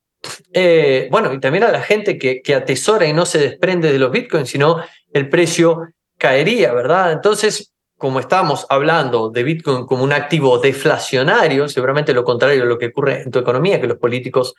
eh, 0.53 1.07
bueno, 1.11 1.33
y 1.33 1.39
también 1.39 1.63
a 1.63 1.71
la 1.71 1.81
gente 1.81 2.17
que, 2.17 2.41
que 2.41 2.55
atesora 2.55 3.05
y 3.05 3.13
no 3.13 3.25
se 3.25 3.37
desprende 3.37 3.91
de 3.91 3.99
los 3.99 4.11
bitcoins, 4.11 4.49
sino 4.49 4.81
el 5.15 5.29
precio 5.29 5.87
caería, 6.17 6.73
¿verdad? 6.73 7.13
Entonces, 7.13 7.73
como 7.97 8.19
estamos 8.19 8.65
hablando 8.69 9.29
de 9.29 9.43
Bitcoin 9.43 9.85
como 9.85 10.03
un 10.03 10.11
activo 10.11 10.57
deflacionario, 10.57 11.69
seguramente 11.69 12.13
lo 12.13 12.25
contrario 12.25 12.63
de 12.63 12.67
lo 12.67 12.77
que 12.77 12.87
ocurre 12.87 13.21
en 13.21 13.31
tu 13.31 13.39
economía, 13.39 13.79
que 13.79 13.87
los 13.87 13.97
políticos 13.97 14.53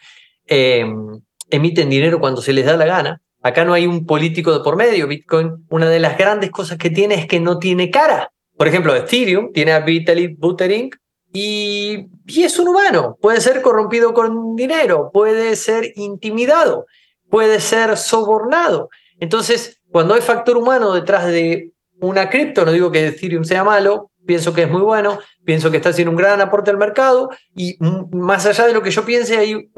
em, 0.46 1.20
emiten 1.50 1.90
dinero 1.90 2.18
cuando 2.18 2.40
se 2.40 2.54
les 2.54 2.64
da 2.64 2.74
la 2.74 2.86
gana. 2.86 3.20
Acá 3.42 3.66
no 3.66 3.74
hay 3.74 3.86
un 3.86 4.06
político 4.06 4.50
de 4.56 4.64
por 4.64 4.76
medio. 4.76 5.06
Bitcoin, 5.06 5.66
una 5.68 5.90
de 5.90 6.00
las 6.00 6.16
grandes 6.16 6.50
cosas 6.50 6.78
que 6.78 6.88
tiene 6.88 7.16
es 7.16 7.26
que 7.26 7.38
no 7.38 7.58
tiene 7.58 7.90
cara. 7.90 8.32
Por 8.56 8.66
ejemplo, 8.66 8.96
Ethereum 8.96 9.52
tiene 9.52 9.72
a 9.72 9.80
Vitalik 9.80 10.38
Buterin 10.38 10.88
y, 11.34 12.06
y 12.26 12.42
es 12.44 12.58
un 12.58 12.68
humano. 12.68 13.18
Puede 13.20 13.42
ser 13.42 13.60
corrompido 13.60 14.14
con 14.14 14.56
dinero, 14.56 15.10
puede 15.12 15.54
ser 15.56 15.92
intimidado, 15.96 16.86
puede 17.28 17.60
ser 17.60 17.98
sobornado. 17.98 18.88
Entonces, 19.20 19.75
cuando 19.90 20.14
hay 20.14 20.20
factor 20.20 20.56
humano 20.56 20.92
detrás 20.92 21.26
de 21.26 21.72
una 22.00 22.28
cripto, 22.28 22.64
no 22.64 22.72
digo 22.72 22.90
que 22.90 23.06
Ethereum 23.06 23.44
sea 23.44 23.64
malo, 23.64 24.10
pienso 24.26 24.52
que 24.52 24.64
es 24.64 24.70
muy 24.70 24.82
bueno, 24.82 25.18
pienso 25.44 25.70
que 25.70 25.78
está 25.78 25.90
haciendo 25.90 26.10
un 26.10 26.16
gran 26.16 26.40
aporte 26.40 26.70
al 26.70 26.76
mercado 26.76 27.30
y 27.54 27.76
más 28.12 28.44
allá 28.46 28.66
de 28.66 28.74
lo 28.74 28.82
que 28.82 28.90
yo 28.90 29.04
piense, 29.04 29.38
hay 29.38 29.70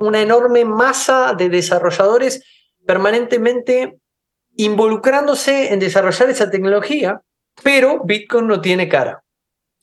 una 0.00 0.20
enorme 0.20 0.64
masa 0.64 1.34
de 1.34 1.48
desarrolladores 1.48 2.42
permanentemente 2.84 3.98
involucrándose 4.56 5.72
en 5.72 5.78
desarrollar 5.78 6.28
esa 6.28 6.50
tecnología, 6.50 7.20
pero 7.62 8.02
Bitcoin 8.04 8.48
no 8.48 8.60
tiene 8.60 8.88
cara. 8.88 9.22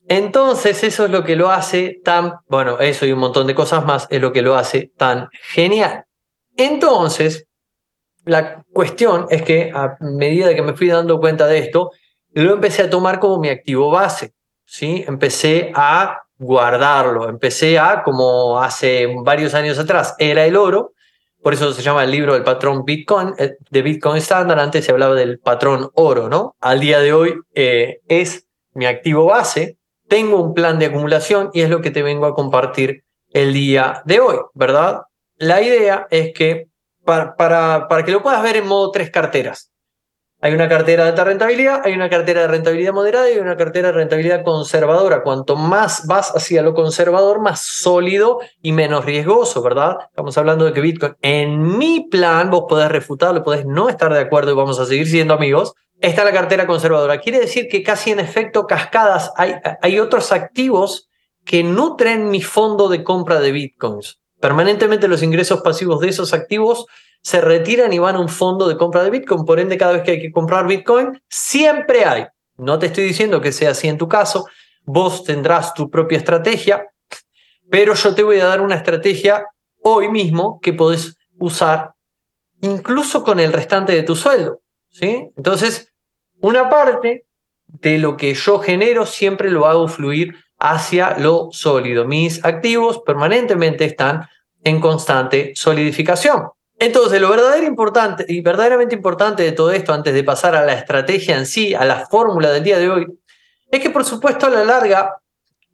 Entonces 0.08 0.84
eso 0.84 1.06
es 1.06 1.12
lo 1.12 1.24
que 1.24 1.36
lo 1.36 1.52
hace 1.52 2.00
tan, 2.04 2.34
bueno, 2.48 2.80
eso 2.80 3.06
y 3.06 3.12
un 3.12 3.20
montón 3.20 3.48
de 3.48 3.56
cosas 3.56 3.86
más 3.86 4.08
es 4.10 4.22
lo 4.22 4.34
que 4.34 4.42
lo 4.42 4.56
hace 4.56 4.92
tan 4.98 5.30
genial. 5.32 6.06
Entonces, 6.58 7.48
la 8.30 8.64
cuestión 8.72 9.26
es 9.30 9.42
que 9.42 9.72
a 9.74 9.98
medida 10.00 10.54
que 10.54 10.62
me 10.62 10.74
fui 10.74 10.88
dando 10.88 11.20
cuenta 11.20 11.48
de 11.48 11.58
esto, 11.58 11.92
lo 12.32 12.54
empecé 12.54 12.84
a 12.84 12.90
tomar 12.90 13.20
como 13.20 13.40
mi 13.40 13.50
activo 13.50 13.90
base. 13.90 14.34
¿sí? 14.66 15.04
Empecé 15.08 15.72
a 15.76 16.22
guardarlo, 16.38 17.28
empecé 17.28 17.78
a, 17.80 18.04
como 18.04 18.62
hace 18.62 19.08
varios 19.24 19.54
años 19.54 19.78
atrás, 19.78 20.16
era 20.20 20.46
el 20.46 20.56
oro, 20.56 20.94
por 21.42 21.54
eso 21.54 21.74
se 21.74 21.82
llama 21.82 22.04
el 22.04 22.12
libro 22.12 22.34
del 22.34 22.44
patrón 22.44 22.86
Bitcoin, 22.86 23.34
eh, 23.38 23.56
de 23.70 23.82
Bitcoin 23.82 24.18
Standard, 24.18 24.60
antes 24.60 24.86
se 24.86 24.92
hablaba 24.92 25.16
del 25.16 25.40
patrón 25.40 25.90
oro, 25.96 26.30
¿no? 26.30 26.56
Al 26.62 26.80
día 26.80 27.00
de 27.00 27.12
hoy 27.12 27.36
eh, 27.56 28.00
es 28.08 28.48
mi 28.74 28.86
activo 28.86 29.26
base, 29.26 29.78
tengo 30.08 30.42
un 30.42 30.54
plan 30.54 30.80
de 30.80 30.88
acumulación 30.88 31.50
y 31.54 31.62
es 31.62 31.70
lo 31.70 31.82
que 31.82 31.92
te 31.92 32.04
vengo 32.04 32.26
a 32.26 32.36
compartir 32.36 33.04
el 33.32 33.54
día 33.54 34.02
de 34.06 34.20
hoy, 34.22 34.38
¿verdad? 34.54 35.02
La 35.38 35.62
idea 35.62 36.08
es 36.10 36.34
que 36.34 36.69
para, 37.36 37.88
para, 37.88 38.06
que 38.06 38.12
lo 38.12 38.22
puedas 38.22 38.44
ver 38.44 38.58
en 38.58 38.68
modo 38.68 38.92
tres 38.92 39.10
carteras. 39.10 39.72
Hay 40.42 40.54
una 40.54 40.70
cartera 40.70 41.04
de 41.04 41.10
alta 41.10 41.24
rentabilidad, 41.24 41.82
hay 41.84 41.94
una 41.94 42.08
cartera 42.10 42.42
de 42.42 42.48
rentabilidad 42.48 42.94
moderada 42.94 43.30
y 43.32 43.40
una 43.40 43.58
cartera 43.58 43.88
de 43.88 43.96
rentabilidad 43.96 44.44
conservadora. 44.44 45.24
Cuanto 45.24 45.56
más 45.56 46.06
vas 46.06 46.32
hacia 46.36 46.62
lo 46.62 46.76
conservador, 46.76 47.42
más 47.42 47.62
sólido 47.62 48.40
y 48.62 48.72
menos 48.72 49.06
riesgoso, 49.06 49.62
¿verdad? 49.64 49.98
Estamos 50.06 50.38
hablando 50.38 50.66
de 50.66 50.72
que 50.72 50.82
Bitcoin, 50.82 51.16
en 51.22 51.78
mi 51.78 52.08
plan, 52.10 52.52
vos 52.52 52.66
podés 52.70 52.90
refutarlo, 52.90 53.44
podés 53.44 53.66
no 53.66 53.90
estar 53.90 54.14
de 54.14 54.20
acuerdo 54.20 54.52
y 54.52 54.56
vamos 54.56 54.80
a 54.80 54.86
seguir 54.86 55.08
siendo 55.08 55.34
amigos. 55.34 55.74
Está 56.00 56.24
la 56.24 56.32
cartera 56.32 56.68
conservadora. 56.68 57.20
Quiere 57.20 57.40
decir 57.40 57.68
que 57.68 57.84
casi 57.84 58.12
en 58.12 58.20
efecto 58.20 58.68
cascadas 58.68 59.34
hay, 59.36 59.56
hay 59.82 60.00
otros 60.00 60.32
activos 60.32 61.10
que 61.44 61.64
nutren 61.64 62.30
mi 62.30 62.42
fondo 62.42 62.88
de 62.88 63.04
compra 63.04 63.40
de 63.40 63.52
Bitcoins. 63.52 64.20
Permanentemente 64.40 65.08
los 65.08 65.24
ingresos 65.24 65.62
pasivos 65.62 66.00
de 66.00 66.10
esos 66.10 66.34
activos 66.34 66.86
se 67.22 67.42
retiran 67.42 67.92
y 67.92 68.00
van 68.00 68.16
a 68.16 68.20
un 68.20 68.30
fondo 68.30 68.68
de 68.68 68.78
compra 68.78 69.04
de 69.04 69.10
Bitcoin. 69.10 69.46
Por 69.46 69.60
ende, 69.60 69.78
cada 69.78 69.94
vez 69.94 70.04
que 70.04 70.12
hay 70.12 70.22
que 70.22 70.32
comprar 70.32 70.68
Bitcoin, 70.68 71.22
siempre 71.28 72.06
hay. 72.06 72.28
No 72.58 72.80
te 72.80 72.88
estoy 72.88 73.04
diciendo 73.06 73.42
que 73.42 73.52
sea 73.52 73.72
así 73.72 73.88
en 73.88 73.98
tu 73.98 74.08
caso, 74.08 74.46
vos 74.84 75.24
tendrás 75.24 75.74
tu 75.74 75.90
propia 75.90 76.18
estrategia, 76.18 76.88
pero 77.70 77.94
yo 77.94 78.16
te 78.16 78.24
voy 78.24 78.40
a 78.40 78.46
dar 78.46 78.62
una 78.62 78.76
estrategia 78.76 79.46
hoy 79.82 80.10
mismo 80.10 80.60
que 80.62 80.74
podés 80.74 81.18
usar 81.38 81.94
incluso 82.62 83.24
con 83.24 83.40
el 83.40 83.54
restante 83.54 83.94
de 83.94 84.04
tu 84.04 84.16
sueldo. 84.16 84.62
¿sí? 84.90 85.30
Entonces, 85.38 85.94
una 86.42 86.70
parte 86.70 87.26
de 87.68 87.98
lo 87.98 88.18
que 88.18 88.34
yo 88.34 88.60
genero 88.60 89.06
siempre 89.06 89.52
lo 89.52 89.68
hago 89.68 89.88
fluir 89.88 90.36
hacia 90.60 91.18
lo 91.18 91.50
sólido. 91.52 92.06
Mis 92.06 92.44
activos 92.44 93.02
permanentemente 93.06 93.86
están 93.86 94.28
en 94.64 94.80
constante 94.80 95.54
solidificación. 95.56 96.50
Entonces, 96.78 97.20
lo 97.20 97.30
verdadero 97.30 97.66
importante 97.66 98.26
y 98.28 98.42
verdaderamente 98.42 98.96
importante 98.96 99.44
de 99.44 99.52
todo 99.52 99.72
esto, 99.72 99.94
antes 99.94 100.14
de 100.14 100.24
pasar 100.24 100.56
a 100.56 100.66
la 100.66 100.74
estrategia 100.74 101.38
en 101.38 101.46
sí, 101.46 101.74
a 101.74 101.84
la 101.84 102.06
fórmula 102.08 102.52
del 102.52 102.64
día 102.64 102.78
de 102.78 102.90
hoy, 102.90 103.08
es 103.70 103.80
que 103.82 103.90
por 103.90 104.06
supuesto 104.06 104.48
a 104.48 104.50
la 104.50 104.64
larga, 104.64 105.18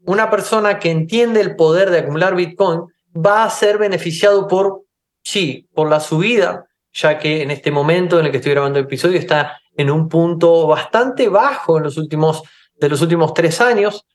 una 0.06 0.30
persona 0.30 0.80
que 0.80 0.92
entiende 0.92 1.42
el 1.42 1.56
poder 1.56 1.90
de 1.90 2.00
acumular 2.00 2.36
Bitcoin 2.36 2.82
va 3.16 3.44
a 3.44 3.50
ser 3.50 3.78
beneficiado 3.78 4.48
por, 4.48 4.84
sí, 5.24 5.68
por 5.74 5.90
la 5.90 6.00
subida, 6.00 6.66
ya 6.94 7.18
que 7.18 7.44
en 7.44 7.52
este 7.52 7.72
momento 7.72 8.20
en 8.20 8.26
el 8.26 8.32
que 8.32 8.38
estoy 8.38 8.54
grabando 8.54 8.80
el 8.80 8.86
episodio 8.86 9.20
está 9.20 9.60
en 9.78 9.92
un 9.92 10.08
punto 10.10 10.68
bastante 10.68 11.28
bajo 11.30 11.78
en 11.78 11.84
los 11.84 11.98
últimos, 11.98 12.44
de 12.76 12.90
los 12.90 13.02
últimos 13.02 13.34
tres 13.34 13.62
años. 13.62 14.06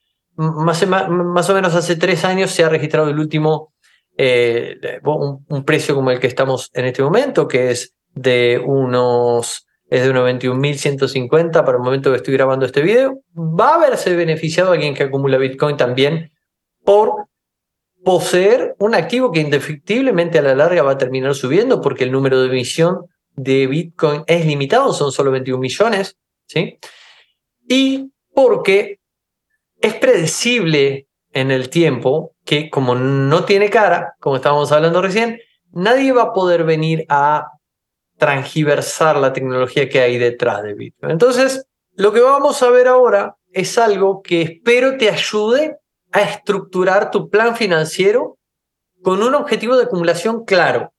Más, 0.41 0.87
más 0.87 1.51
o 1.51 1.55
menos 1.55 1.75
hace 1.75 1.97
tres 1.97 2.25
años 2.25 2.51
se 2.51 2.65
ha 2.65 2.71
registrado 2.71 3.11
el 3.11 3.19
último 3.19 3.75
eh, 4.17 4.79
un, 5.05 5.65
precio 5.65 5.95
como 5.95 6.11
el 6.11 6.21
que 6.21 6.27
estamos 6.27 6.71
en 6.75 6.85
este 6.85 7.03
momento, 7.03 7.49
que 7.49 7.71
es 7.71 7.95
de 8.15 8.63
unos 8.65 9.67
es 9.89 10.05
de 10.05 10.11
unos 10.11 10.29
21.150 10.29 11.65
para 11.65 11.79
el 11.79 11.83
momento 11.83 12.11
que 12.11 12.19
estoy 12.19 12.35
grabando 12.35 12.65
este 12.65 12.81
video, 12.81 13.23
va 13.35 13.71
a 13.71 13.75
haberse 13.75 14.15
beneficiado 14.15 14.73
alguien 14.73 14.95
que 14.95 15.05
acumula 15.05 15.37
Bitcoin 15.37 15.77
también 15.77 16.33
por 16.85 17.27
poseer 18.05 18.77
un 18.79 18.95
activo 18.95 19.33
que 19.33 19.41
indefectiblemente 19.41 20.39
a 20.39 20.43
la 20.43 20.55
larga 20.55 20.83
va 20.83 20.93
a 20.93 20.99
terminar 20.99 21.35
subiendo 21.35 21.81
porque 21.81 22.05
el 22.05 22.13
número 22.13 22.41
de 22.41 22.49
emisión 22.49 23.07
de 23.35 23.67
Bitcoin 23.67 24.23
es 24.27 24.47
limitado, 24.47 24.93
son 24.93 25.13
solo 25.13 25.31
21 25.33 25.61
millones, 25.61 26.17
¿sí? 26.47 26.79
Y 27.69 28.13
porque 28.33 29.00
es 29.81 29.95
predecible 29.95 31.09
en 31.33 31.51
el 31.51 31.71
tiempo 31.71 32.35
que 32.45 32.71
como 32.71 32.95
no 32.95 33.45
tiene 33.45 33.71
cara, 33.71 34.15
como 34.21 34.37
estábamos 34.37 34.73
hablando 34.73 35.01
recién, 35.01 35.41
nadie 35.73 36.13
va 36.13 36.23
a 36.23 36.33
poder 36.33 36.65
venir 36.65 37.07
a 37.09 37.47
transgiversar 38.19 39.17
la 39.17 39.33
tecnología 39.33 39.89
que 39.89 40.01
hay 40.01 40.19
detrás 40.19 40.63
de 40.63 40.75
Bitcoin. 40.75 41.13
Entonces, 41.13 41.67
lo 41.95 42.13
que 42.13 42.21
vamos 42.21 42.63
a 42.63 42.71
ver 42.71 42.89
ahora 42.89 43.37
es 43.53 43.79
algo 43.79 44.23
que 44.23 44.43
espero 44.43 44.97
te 44.97 45.09
ayude 45.09 45.79
a 46.13 46.21
estructurar 46.23 47.11
tu 47.11 47.31
plan 47.31 47.57
financiero 47.57 48.37
con 49.03 49.23
un 49.23 49.35
objetivo 49.35 49.77
de 49.77 49.85
acumulación 49.85 50.45
claro. 50.45 50.93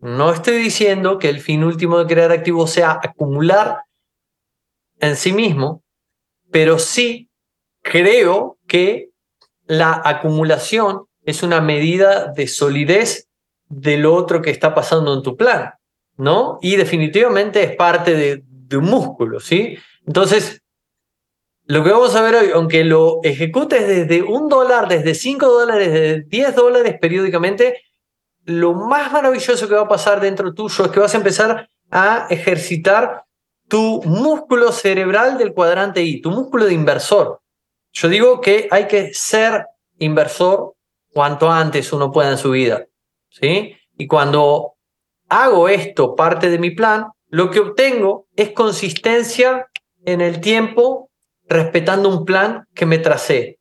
No 0.00 0.32
estoy 0.32 0.58
diciendo 0.58 1.18
que 1.18 1.28
el 1.28 1.40
fin 1.40 1.64
último 1.64 1.98
de 1.98 2.06
crear 2.06 2.30
activos 2.30 2.70
sea 2.70 3.00
acumular 3.02 3.82
en 5.00 5.16
sí 5.16 5.32
mismo, 5.32 5.82
pero 6.50 6.78
sí 6.78 7.27
creo 7.90 8.58
que 8.66 9.10
la 9.66 10.00
acumulación 10.04 11.06
es 11.24 11.42
una 11.42 11.60
medida 11.60 12.26
de 12.32 12.46
solidez 12.46 13.28
de 13.68 13.96
lo 13.96 14.14
otro 14.14 14.42
que 14.42 14.50
está 14.50 14.74
pasando 14.74 15.14
en 15.14 15.22
tu 15.22 15.36
plan, 15.36 15.72
¿no? 16.16 16.58
Y 16.60 16.76
definitivamente 16.76 17.62
es 17.62 17.76
parte 17.76 18.14
de, 18.14 18.44
un 18.76 18.84
músculo, 18.84 19.40
¿sí? 19.40 19.78
Entonces, 20.06 20.60
lo 21.64 21.82
que 21.82 21.90
vamos 21.90 22.14
a 22.14 22.20
ver 22.20 22.34
hoy, 22.34 22.50
aunque 22.52 22.84
lo 22.84 23.20
ejecutes 23.22 23.86
desde 23.86 24.22
un 24.22 24.48
dólar, 24.48 24.88
desde 24.88 25.14
cinco 25.14 25.46
dólares, 25.46 25.90
desde 25.90 26.20
diez 26.24 26.54
dólares 26.54 26.96
periódicamente, 27.00 27.82
lo 28.44 28.74
más 28.74 29.10
maravilloso 29.12 29.66
que 29.66 29.74
va 29.74 29.82
a 29.82 29.88
pasar 29.88 30.20
dentro 30.20 30.52
tuyo 30.52 30.84
es 30.84 30.90
que 30.90 31.00
vas 31.00 31.14
a 31.14 31.18
empezar 31.18 31.70
a 31.90 32.26
ejercitar 32.28 33.24
tu 33.68 34.02
músculo 34.04 34.72
cerebral 34.72 35.38
del 35.38 35.54
cuadrante 35.54 36.02
I, 36.02 36.20
tu 36.20 36.30
músculo 36.30 36.66
de 36.66 36.74
inversor. 36.74 37.40
Yo 37.92 38.08
digo 38.08 38.40
que 38.40 38.68
hay 38.70 38.86
que 38.86 39.12
ser 39.12 39.66
inversor 39.98 40.74
cuanto 41.12 41.50
antes 41.50 41.92
uno 41.92 42.12
pueda 42.12 42.30
en 42.30 42.38
su 42.38 42.50
vida. 42.50 42.86
¿sí? 43.28 43.76
Y 43.96 44.06
cuando 44.06 44.74
hago 45.28 45.68
esto 45.68 46.14
parte 46.14 46.50
de 46.50 46.58
mi 46.58 46.70
plan, 46.70 47.06
lo 47.28 47.50
que 47.50 47.60
obtengo 47.60 48.26
es 48.36 48.52
consistencia 48.52 49.66
en 50.04 50.20
el 50.20 50.40
tiempo 50.40 51.10
respetando 51.46 52.08
un 52.08 52.24
plan 52.24 52.64
que 52.74 52.86
me 52.86 52.98
tracé. 52.98 53.58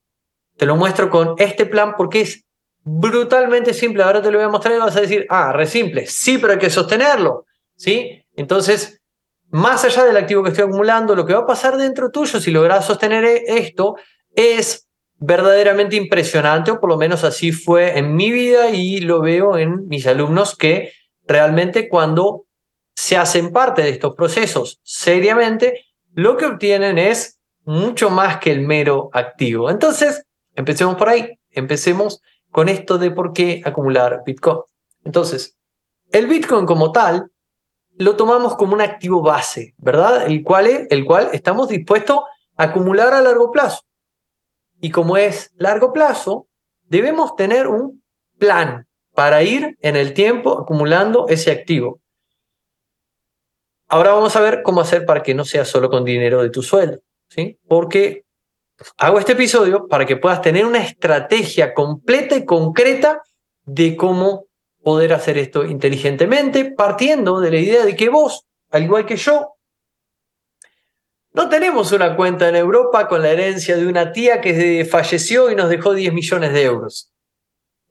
Te 0.57 0.65
lo 0.65 0.75
muestro 0.75 1.09
con 1.09 1.35
este 1.37 1.65
plan 1.65 1.95
porque 1.97 2.21
es 2.21 2.45
brutalmente 2.83 3.73
simple. 3.73 4.03
Ahora 4.03 4.21
te 4.21 4.31
lo 4.31 4.37
voy 4.37 4.45
a 4.45 4.49
mostrar 4.49 4.75
y 4.75 4.79
vas 4.79 4.95
a 4.95 5.01
decir, 5.01 5.25
ah, 5.29 5.51
re 5.53 5.67
simple. 5.67 6.07
Sí, 6.07 6.37
pero 6.37 6.53
hay 6.53 6.59
que 6.59 6.69
sostenerlo. 6.69 7.45
¿Sí? 7.75 8.23
Entonces, 8.35 9.01
más 9.49 9.83
allá 9.83 10.05
del 10.05 10.17
activo 10.17 10.43
que 10.43 10.49
estoy 10.49 10.65
acumulando, 10.65 11.15
lo 11.15 11.25
que 11.25 11.33
va 11.33 11.41
a 11.41 11.47
pasar 11.47 11.77
dentro 11.77 12.09
tuyo 12.09 12.39
si 12.39 12.51
logras 12.51 12.85
sostener 12.85 13.23
esto 13.25 13.95
es 14.37 14.87
verdaderamente 15.19 15.95
impresionante, 15.95 16.71
o 16.71 16.79
por 16.79 16.89
lo 16.89 16.97
menos 16.97 17.23
así 17.23 17.51
fue 17.51 17.97
en 17.97 18.15
mi 18.15 18.31
vida 18.31 18.69
y 18.69 18.99
lo 18.99 19.19
veo 19.19 19.57
en 19.57 19.87
mis 19.87 20.05
alumnos 20.05 20.55
que 20.55 20.93
realmente 21.25 21.89
cuando 21.89 22.45
se 22.95 23.17
hacen 23.17 23.51
parte 23.51 23.81
de 23.81 23.89
estos 23.89 24.15
procesos 24.15 24.79
seriamente, 24.83 25.85
lo 26.13 26.37
que 26.37 26.45
obtienen 26.45 26.99
es 26.99 27.39
mucho 27.65 28.09
más 28.09 28.37
que 28.37 28.51
el 28.51 28.61
mero 28.61 29.09
activo. 29.11 29.69
Entonces, 29.71 30.23
empecemos 30.55 30.95
por 30.95 31.09
ahí, 31.09 31.37
empecemos 31.49 32.21
con 32.51 32.69
esto 32.69 32.97
de 32.97 33.11
por 33.11 33.33
qué 33.33 33.61
acumular 33.65 34.21
Bitcoin. 34.25 34.59
Entonces, 35.03 35.57
el 36.11 36.27
Bitcoin 36.27 36.65
como 36.65 36.91
tal 36.91 37.31
lo 37.97 38.15
tomamos 38.15 38.55
como 38.55 38.73
un 38.73 38.81
activo 38.81 39.21
base, 39.21 39.73
¿verdad? 39.77 40.27
El 40.27 40.43
cual, 40.43 40.87
el 40.89 41.05
cual 41.05 41.29
estamos 41.33 41.69
dispuestos 41.69 42.19
a 42.55 42.63
acumular 42.63 43.13
a 43.13 43.21
largo 43.21 43.51
plazo. 43.51 43.81
Y 44.79 44.91
como 44.91 45.17
es 45.17 45.51
largo 45.55 45.93
plazo, 45.93 46.47
debemos 46.83 47.35
tener 47.35 47.67
un 47.67 48.03
plan 48.37 48.87
para 49.13 49.43
ir 49.43 49.77
en 49.81 49.95
el 49.95 50.13
tiempo 50.13 50.61
acumulando 50.61 51.27
ese 51.27 51.51
activo. 51.51 51.99
Ahora 53.87 54.11
vamos 54.11 54.35
a 54.35 54.41
ver 54.41 54.61
cómo 54.63 54.81
hacer 54.81 55.05
para 55.05 55.23
que 55.23 55.33
no 55.33 55.45
sea 55.45 55.65
solo 55.65 55.89
con 55.89 56.03
dinero 56.03 56.43
de 56.43 56.49
tu 56.49 56.61
sueldo, 56.61 56.99
¿sí? 57.29 57.57
Porque 57.67 58.25
hago 58.97 59.17
este 59.17 59.31
episodio 59.31 59.87
para 59.87 60.05
que 60.05 60.17
puedas 60.17 60.41
tener 60.41 60.65
una 60.65 60.83
estrategia 60.83 61.73
completa 61.73 62.35
y 62.35 62.45
concreta 62.45 63.23
de 63.65 63.95
cómo 63.95 64.45
poder 64.83 65.13
hacer 65.13 65.37
esto 65.37 65.65
inteligentemente, 65.65 66.71
partiendo 66.71 67.39
de 67.39 67.51
la 67.51 67.57
idea 67.57 67.85
de 67.85 67.95
que 67.95 68.09
vos, 68.09 68.45
al 68.71 68.83
igual 68.83 69.05
que 69.05 69.17
yo, 69.17 69.56
no 71.37 71.49
tenemos 71.49 71.91
una 71.91 72.15
cuenta 72.15 72.49
en 72.49 72.55
Europa 72.55 73.07
con 73.07 73.21
la 73.21 73.29
herencia 73.29 73.77
de 73.77 73.85
una 73.85 74.11
tía 74.11 74.41
que 74.41 74.87
falleció 74.89 75.51
y 75.51 75.55
nos 75.55 75.69
dejó 75.69 75.93
10 75.93 76.11
millones 76.11 76.51
de 76.51 76.63
euros. 76.63 77.13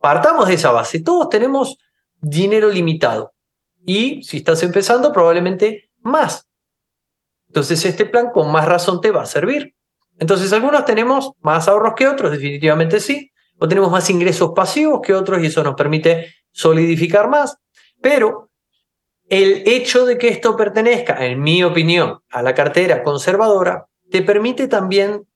Partamos 0.01 0.49
de 0.49 0.55
esa 0.55 0.73
base. 0.73 1.01
Todos 1.01 1.29
tenemos 1.29 1.79
dinero 2.21 2.69
limitado. 2.69 3.33
Y 3.85 4.25
si 4.25 4.39
estás 4.39 4.65
empezando, 4.65 5.13
probablemente 5.13 5.93
más. 6.01 6.49
Entonces 7.47 7.85
este 7.85 8.05
plan 8.05 8.31
con 8.35 8.51
más 8.51 8.67
razón 8.67 9.01
te 9.01 9.13
va 9.13 9.23
a 9.23 9.27
servir. 9.27 9.77
Entonces 10.19 10.53
algunos 10.53 10.85
tenemos 10.85 11.31
más 11.39 11.69
ahorros 11.69 11.95
que 11.95 12.09
otros, 12.09 12.33
definitivamente 12.33 12.99
sí. 12.99 13.31
O 13.61 13.69
tenemos 13.69 13.93
más 13.93 14.11
ingresos 14.11 14.55
pasivos 14.57 15.01
que 15.05 15.15
otros 15.15 15.41
y 15.41 15.47
eso 15.47 15.63
nos 15.63 15.77
permite 15.77 16.35
solidificar 16.51 17.31
más. 17.31 17.59
Pero 18.03 18.51
el 19.29 19.63
hecho 19.67 20.07
de 20.07 20.19
que 20.19 20.29
esto 20.29 20.57
pertenezca, 20.57 21.25
en 21.25 21.41
mi 21.41 21.65
opinión, 21.65 22.21
a 22.31 22.43
la 22.43 22.55
cartera 22.55 23.03
conservadora, 23.03 23.87
te 24.11 24.23
permite 24.23 24.69
también 24.69 25.27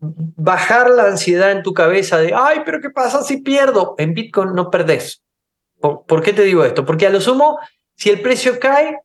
bajar 0.00 0.90
la 0.90 1.04
ansiedad 1.04 1.52
en 1.52 1.62
tu 1.62 1.74
cabeza 1.74 2.18
de, 2.18 2.32
ay, 2.34 2.62
pero 2.64 2.80
¿qué 2.80 2.90
pasa 2.90 3.22
si 3.22 3.42
pierdo? 3.42 3.94
En 3.98 4.14
Bitcoin 4.14 4.54
no 4.54 4.70
perdés. 4.70 5.22
¿Por, 5.78 6.22
qué 6.22 6.32
te 6.32 6.42
digo 6.42 6.64
esto? 6.64 6.84
Porque 6.84 7.06
a 7.06 7.10
lo 7.10 7.20
sumo, 7.20 7.58
si 7.94 8.10
el 8.10 8.20
precio 8.20 8.58
cae, 8.58 8.98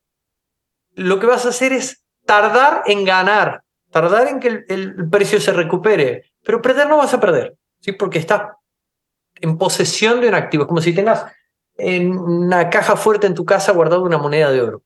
lo 0.93 1.19
que 1.19 1.27
vas 1.27 1.45
a 1.45 1.49
hacer 1.49 1.73
es 1.73 2.03
tardar 2.25 2.83
en 2.85 3.05
ganar, 3.05 3.63
tardar 3.91 4.27
en 4.27 4.39
que 4.39 4.65
el, 4.67 5.09
precio 5.09 5.39
se 5.39 5.53
recupere, 5.53 6.31
pero 6.43 6.61
perder 6.61 6.87
no 6.87 6.97
vas 6.97 7.13
a 7.13 7.19
perder, 7.19 7.55
¿sí? 7.79 7.91
porque 7.93 8.19
estás 8.19 8.51
en 9.35 9.57
posesión 9.57 10.21
de 10.21 10.29
un 10.29 10.35
activo. 10.35 10.63
Es 10.63 10.67
como 10.67 10.81
si 10.81 10.93
tengas 10.93 11.25
en 11.77 12.17
una 12.17 12.69
caja 12.69 12.95
fuerte 12.95 13.27
en 13.27 13.35
tu 13.35 13.45
casa 13.45 13.71
guardado 13.71 14.03
una 14.03 14.17
moneda 14.17 14.51
de 14.51 14.61
oro. 14.61 14.83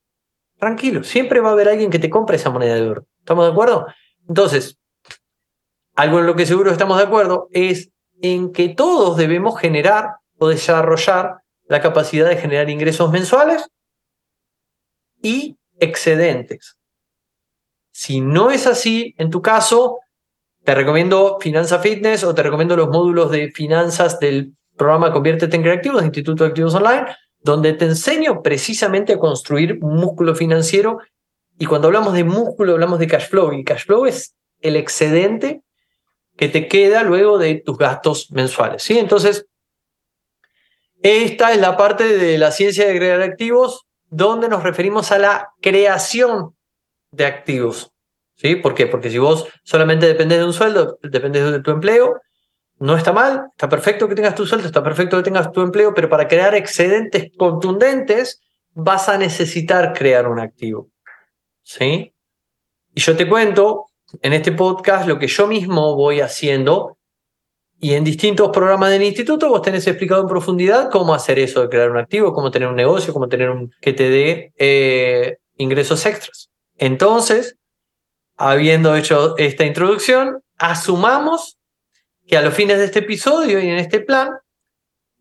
Tranquilo, 0.57 1.03
siempre 1.03 1.39
va 1.39 1.49
a 1.49 1.53
haber 1.53 1.69
alguien 1.69 1.89
que 1.89 1.99
te 1.99 2.09
compre 2.09 2.35
esa 2.35 2.49
moneda 2.49 2.75
de 2.75 2.89
oro. 2.89 3.05
¿Estamos 3.19 3.45
de 3.45 3.51
acuerdo? 3.51 3.87
Entonces, 4.27 4.77
algo 5.95 6.19
en 6.19 6.25
lo 6.25 6.35
que 6.35 6.45
seguro 6.45 6.71
estamos 6.71 6.97
de 6.97 7.03
acuerdo 7.03 7.47
es 7.51 7.89
en 8.21 8.51
que 8.51 8.69
todos 8.69 9.17
debemos 9.17 9.59
generar 9.59 10.15
o 10.37 10.47
desarrollar 10.47 11.37
la 11.67 11.81
capacidad 11.81 12.27
de 12.27 12.37
generar 12.37 12.69
ingresos 12.69 13.11
mensuales 13.11 13.69
y 15.21 15.57
excedentes. 15.79 16.77
Si 17.91 18.21
no 18.21 18.51
es 18.51 18.65
así, 18.67 19.13
en 19.17 19.29
tu 19.29 19.41
caso, 19.41 19.99
te 20.63 20.75
recomiendo 20.75 21.37
Finanza 21.39 21.79
Fitness 21.79 22.23
o 22.23 22.33
te 22.33 22.43
recomiendo 22.43 22.75
los 22.75 22.89
módulos 22.89 23.31
de 23.31 23.51
finanzas 23.51 24.19
del 24.19 24.55
programa 24.79 25.13
Conviértete 25.13 25.55
en 25.55 25.61
Creativo 25.61 25.99
de 25.99 26.05
Instituto 26.05 26.43
de 26.43 26.49
Activos 26.49 26.73
Online, 26.73 27.05
donde 27.41 27.73
te 27.73 27.85
enseño 27.85 28.41
precisamente 28.41 29.13
a 29.13 29.19
construir 29.19 29.79
músculo 29.79 30.33
financiero. 30.33 30.97
Y 31.59 31.67
cuando 31.67 31.89
hablamos 31.89 32.13
de 32.13 32.23
músculo, 32.23 32.73
hablamos 32.73 32.97
de 32.97 33.07
cash 33.07 33.27
flow. 33.29 33.53
Y 33.53 33.63
cash 33.63 33.85
flow 33.85 34.07
es 34.07 34.35
el 34.61 34.75
excedente 34.75 35.61
que 36.35 36.47
te 36.47 36.67
queda 36.67 37.03
luego 37.03 37.37
de 37.37 37.55
tus 37.55 37.77
gastos 37.77 38.31
mensuales. 38.31 38.81
¿sí? 38.81 38.97
Entonces, 38.97 39.45
esta 41.03 41.53
es 41.53 41.59
la 41.59 41.77
parte 41.77 42.17
de 42.17 42.37
la 42.37 42.51
ciencia 42.51 42.87
de 42.87 42.97
crear 42.97 43.21
activos 43.21 43.85
donde 44.07 44.49
nos 44.49 44.63
referimos 44.63 45.11
a 45.11 45.19
la 45.19 45.49
creación 45.61 46.55
de 47.11 47.25
activos. 47.25 47.91
¿Sí? 48.35 48.55
¿Por 48.55 48.73
qué? 48.73 48.87
Porque 48.87 49.09
si 49.09 49.17
vos 49.17 49.47
solamente 49.63 50.07
dependes 50.07 50.39
de 50.39 50.45
un 50.45 50.53
sueldo, 50.53 50.97
dependes 51.03 51.51
de 51.51 51.61
tu 51.61 51.71
empleo, 51.71 52.21
no 52.79 52.95
está 52.95 53.11
mal, 53.11 53.47
está 53.51 53.67
perfecto 53.67 54.07
que 54.07 54.15
tengas 54.15 54.35
tu 54.35 54.45
sueldo, 54.45 54.67
está 54.67 54.81
perfecto 54.81 55.17
que 55.17 55.23
tengas 55.23 55.51
tu 55.51 55.61
empleo, 55.61 55.93
pero 55.93 56.09
para 56.09 56.27
crear 56.27 56.55
excedentes 56.55 57.29
contundentes 57.37 58.41
vas 58.73 59.09
a 59.09 59.17
necesitar 59.17 59.93
crear 59.93 60.27
un 60.27 60.39
activo. 60.39 60.89
¿Sí? 61.61 62.13
Y 62.95 63.01
yo 63.01 63.15
te 63.15 63.27
cuento 63.27 63.85
en 64.21 64.33
este 64.33 64.53
podcast 64.53 65.07
lo 65.07 65.19
que 65.19 65.27
yo 65.27 65.45
mismo 65.45 65.95
voy 65.95 66.21
haciendo 66.21 66.97
y 67.81 67.93
en 67.93 68.03
distintos 68.03 68.49
programas 68.49 68.91
del 68.91 69.03
instituto 69.03 69.49
vos 69.49 69.61
tenés 69.61 69.85
explicado 69.87 70.21
en 70.21 70.27
profundidad 70.27 70.89
cómo 70.89 71.13
hacer 71.13 71.39
eso 71.39 71.61
de 71.61 71.69
crear 71.69 71.91
un 71.91 71.97
activo, 71.97 72.33
cómo 72.33 72.49
tener 72.49 72.67
un 72.67 72.75
negocio, 72.75 73.13
cómo 73.13 73.27
tener 73.27 73.49
un 73.49 73.71
que 73.81 73.93
te 73.93 74.09
dé 74.09 74.53
eh, 74.57 75.37
ingresos 75.57 76.05
extras. 76.05 76.49
Entonces, 76.77 77.57
habiendo 78.35 78.95
hecho 78.95 79.37
esta 79.37 79.65
introducción, 79.65 80.41
asumamos 80.57 81.58
que 82.29 82.37
a 82.37 82.41
los 82.41 82.53
fines 82.53 82.77
de 82.77 82.85
este 82.85 82.99
episodio 82.99 83.59
y 83.59 83.67
en 83.67 83.79
este 83.79 83.99
plan 83.99 84.37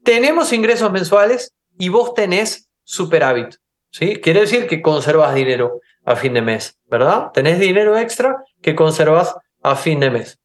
tenemos 0.05 0.53
ingresos 0.53 0.92
mensuales 0.92 1.55
y 1.79 1.88
vos 1.88 2.12
tenés 2.12 2.68
superávit. 2.85 3.57
¿sí? 3.90 4.21
Quiere 4.21 4.40
decir 4.40 4.66
que 4.66 4.83
conservas 4.83 5.35
dinero 5.35 5.81
a 6.05 6.16
fin 6.16 6.35
de 6.35 6.42
mes, 6.42 6.79
¿verdad? 6.85 7.31
Tenés 7.33 7.59
dinero 7.59 7.97
extra 7.97 8.44
que 8.61 8.75
conservas 8.75 9.35
a 9.62 9.75
fin 9.75 10.01
de 10.01 10.11
mes. 10.11 10.38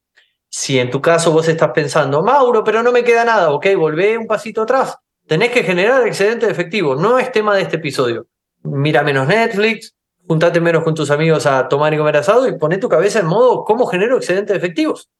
Si 0.48 0.78
en 0.78 0.90
tu 0.90 1.02
caso 1.02 1.32
vos 1.32 1.48
estás 1.48 1.70
pensando, 1.72 2.22
Mauro, 2.22 2.64
pero 2.64 2.82
no 2.82 2.92
me 2.92 3.04
queda 3.04 3.26
nada, 3.26 3.50
ok, 3.50 3.66
volvé 3.76 4.16
un 4.16 4.26
pasito 4.26 4.62
atrás. 4.62 4.96
Tenés 5.26 5.50
que 5.50 5.64
generar 5.64 6.06
excedente 6.06 6.46
de 6.46 6.52
efectivo, 6.52 6.96
no 6.96 7.18
es 7.18 7.30
tema 7.30 7.54
de 7.54 7.62
este 7.62 7.76
episodio. 7.76 8.26
Mira 8.62 9.02
menos 9.02 9.26
Netflix, 9.26 9.94
juntate 10.26 10.60
menos 10.60 10.82
con 10.82 10.94
tus 10.94 11.10
amigos 11.10 11.44
a 11.44 11.68
tomar 11.68 11.92
y 11.92 11.98
comer 11.98 12.16
asado 12.16 12.48
y 12.48 12.56
poné 12.56 12.78
tu 12.78 12.88
cabeza 12.88 13.20
en 13.20 13.26
modo 13.26 13.64
cómo 13.64 13.86
genero 13.86 14.16
excedente 14.16 14.54
de 14.54 14.58
efectivos. 14.58 15.10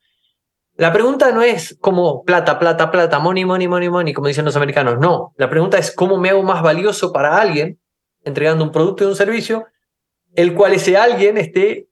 La 0.76 0.92
pregunta 0.92 1.30
no 1.30 1.42
es 1.42 1.76
como 1.80 2.24
plata, 2.24 2.58
plata, 2.58 2.90
plata, 2.90 3.18
money, 3.20 3.44
money, 3.44 3.68
money, 3.68 3.88
money, 3.88 4.12
como 4.12 4.26
dicen 4.28 4.44
los 4.44 4.56
americanos. 4.56 4.98
No, 4.98 5.32
la 5.36 5.48
pregunta 5.48 5.78
es 5.78 5.94
cómo 5.94 6.18
me 6.18 6.30
hago 6.30 6.42
más 6.42 6.62
valioso 6.62 7.12
para 7.12 7.40
alguien 7.40 7.80
entregando 8.24 8.64
un 8.64 8.72
producto 8.72 9.04
y 9.04 9.06
un 9.06 9.16
servicio, 9.16 9.66
el 10.34 10.54
cual 10.54 10.72
ese 10.72 10.96
alguien 10.96 11.38
esté 11.38 11.88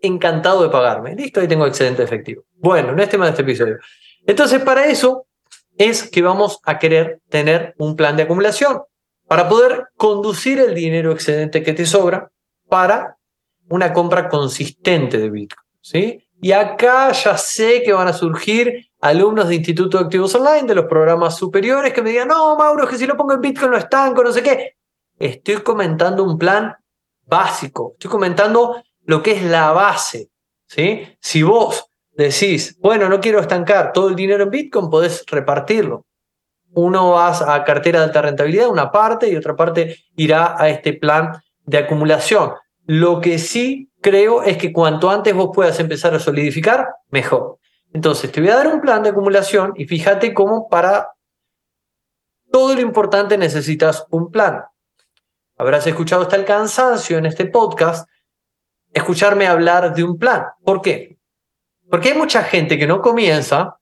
encantado 0.00 0.62
de 0.62 0.70
pagarme. 0.70 1.14
Listo, 1.14 1.40
ahí 1.40 1.48
tengo 1.48 1.66
excedente 1.66 2.02
efectivo. 2.02 2.42
Bueno, 2.54 2.92
no 2.92 3.02
es 3.02 3.08
tema 3.08 3.26
de 3.26 3.30
este 3.30 3.42
episodio. 3.42 3.78
Entonces, 4.26 4.60
para 4.62 4.86
eso 4.86 5.26
es 5.78 6.10
que 6.10 6.22
vamos 6.22 6.58
a 6.64 6.78
querer 6.78 7.20
tener 7.28 7.74
un 7.78 7.94
plan 7.94 8.16
de 8.16 8.24
acumulación 8.24 8.82
para 9.28 9.48
poder 9.48 9.86
conducir 9.96 10.58
el 10.58 10.74
dinero 10.74 11.12
excedente 11.12 11.62
que 11.62 11.74
te 11.74 11.86
sobra 11.86 12.30
para 12.68 13.18
una 13.68 13.92
compra 13.92 14.28
consistente 14.28 15.18
de 15.18 15.30
Bitcoin. 15.30 15.66
¿sí? 15.80 16.25
Y 16.46 16.52
acá 16.52 17.10
ya 17.10 17.36
sé 17.36 17.82
que 17.82 17.92
van 17.92 18.06
a 18.06 18.12
surgir 18.12 18.88
alumnos 19.00 19.48
de 19.48 19.56
Instituto 19.56 19.98
de 19.98 20.04
Activos 20.04 20.32
Online, 20.36 20.62
de 20.62 20.76
los 20.76 20.84
programas 20.84 21.36
superiores, 21.36 21.92
que 21.92 22.02
me 22.02 22.10
digan, 22.10 22.28
no, 22.28 22.54
Mauro, 22.54 22.84
es 22.84 22.90
que 22.90 22.98
si 22.98 23.04
lo 23.04 23.16
pongo 23.16 23.32
en 23.32 23.40
Bitcoin 23.40 23.72
no 23.72 23.76
estanco, 23.76 24.22
no 24.22 24.30
sé 24.30 24.44
qué. 24.44 24.76
Estoy 25.18 25.56
comentando 25.56 26.22
un 26.22 26.38
plan 26.38 26.72
básico, 27.24 27.94
estoy 27.94 28.12
comentando 28.12 28.80
lo 29.06 29.24
que 29.24 29.32
es 29.32 29.42
la 29.42 29.72
base. 29.72 30.30
¿sí? 30.68 31.16
Si 31.20 31.42
vos 31.42 31.90
decís, 32.12 32.78
bueno, 32.78 33.08
no 33.08 33.18
quiero 33.18 33.40
estancar 33.40 33.92
todo 33.92 34.08
el 34.08 34.14
dinero 34.14 34.44
en 34.44 34.50
Bitcoin, 34.50 34.88
podés 34.88 35.24
repartirlo. 35.26 36.06
Uno 36.74 37.10
va 37.10 37.54
a 37.56 37.64
cartera 37.64 37.98
de 37.98 38.04
alta 38.04 38.22
rentabilidad, 38.22 38.68
una 38.68 38.92
parte, 38.92 39.28
y 39.28 39.34
otra 39.34 39.56
parte 39.56 39.96
irá 40.14 40.54
a 40.56 40.68
este 40.68 40.92
plan 40.92 41.42
de 41.64 41.78
acumulación. 41.78 42.52
Lo 42.86 43.20
que 43.20 43.38
sí 43.38 43.90
creo 44.00 44.42
es 44.42 44.56
que 44.56 44.72
cuanto 44.72 45.10
antes 45.10 45.34
vos 45.34 45.50
puedas 45.52 45.78
empezar 45.80 46.14
a 46.14 46.20
solidificar, 46.20 46.88
mejor. 47.10 47.58
Entonces, 47.92 48.30
te 48.30 48.40
voy 48.40 48.50
a 48.50 48.56
dar 48.56 48.68
un 48.68 48.80
plan 48.80 49.02
de 49.02 49.10
acumulación 49.10 49.72
y 49.76 49.86
fíjate 49.86 50.32
cómo 50.32 50.68
para 50.68 51.12
todo 52.52 52.74
lo 52.74 52.80
importante 52.80 53.36
necesitas 53.36 54.06
un 54.10 54.30
plan. 54.30 54.64
Habrás 55.58 55.86
escuchado 55.86 56.22
hasta 56.22 56.36
el 56.36 56.44
cansancio 56.44 57.18
en 57.18 57.26
este 57.26 57.46
podcast 57.46 58.08
escucharme 58.92 59.46
hablar 59.46 59.94
de 59.94 60.04
un 60.04 60.18
plan. 60.18 60.44
¿Por 60.64 60.80
qué? 60.80 61.18
Porque 61.90 62.10
hay 62.10 62.18
mucha 62.18 62.42
gente 62.42 62.78
que 62.78 62.86
no 62.86 63.00
comienza 63.00 63.78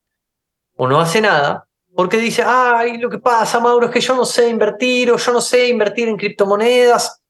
o 0.76 0.88
no 0.88 1.00
hace 1.00 1.20
nada 1.20 1.68
porque 1.94 2.16
dice, 2.16 2.42
ay, 2.44 2.98
lo 2.98 3.08
que 3.08 3.18
pasa, 3.18 3.60
Mauro, 3.60 3.86
es 3.86 3.92
que 3.92 4.00
yo 4.00 4.16
no 4.16 4.24
sé 4.24 4.48
invertir 4.48 5.12
o 5.12 5.16
yo 5.16 5.32
no 5.32 5.40
sé 5.40 5.68
invertir 5.68 6.08
en 6.08 6.16
criptomonedas 6.16 7.22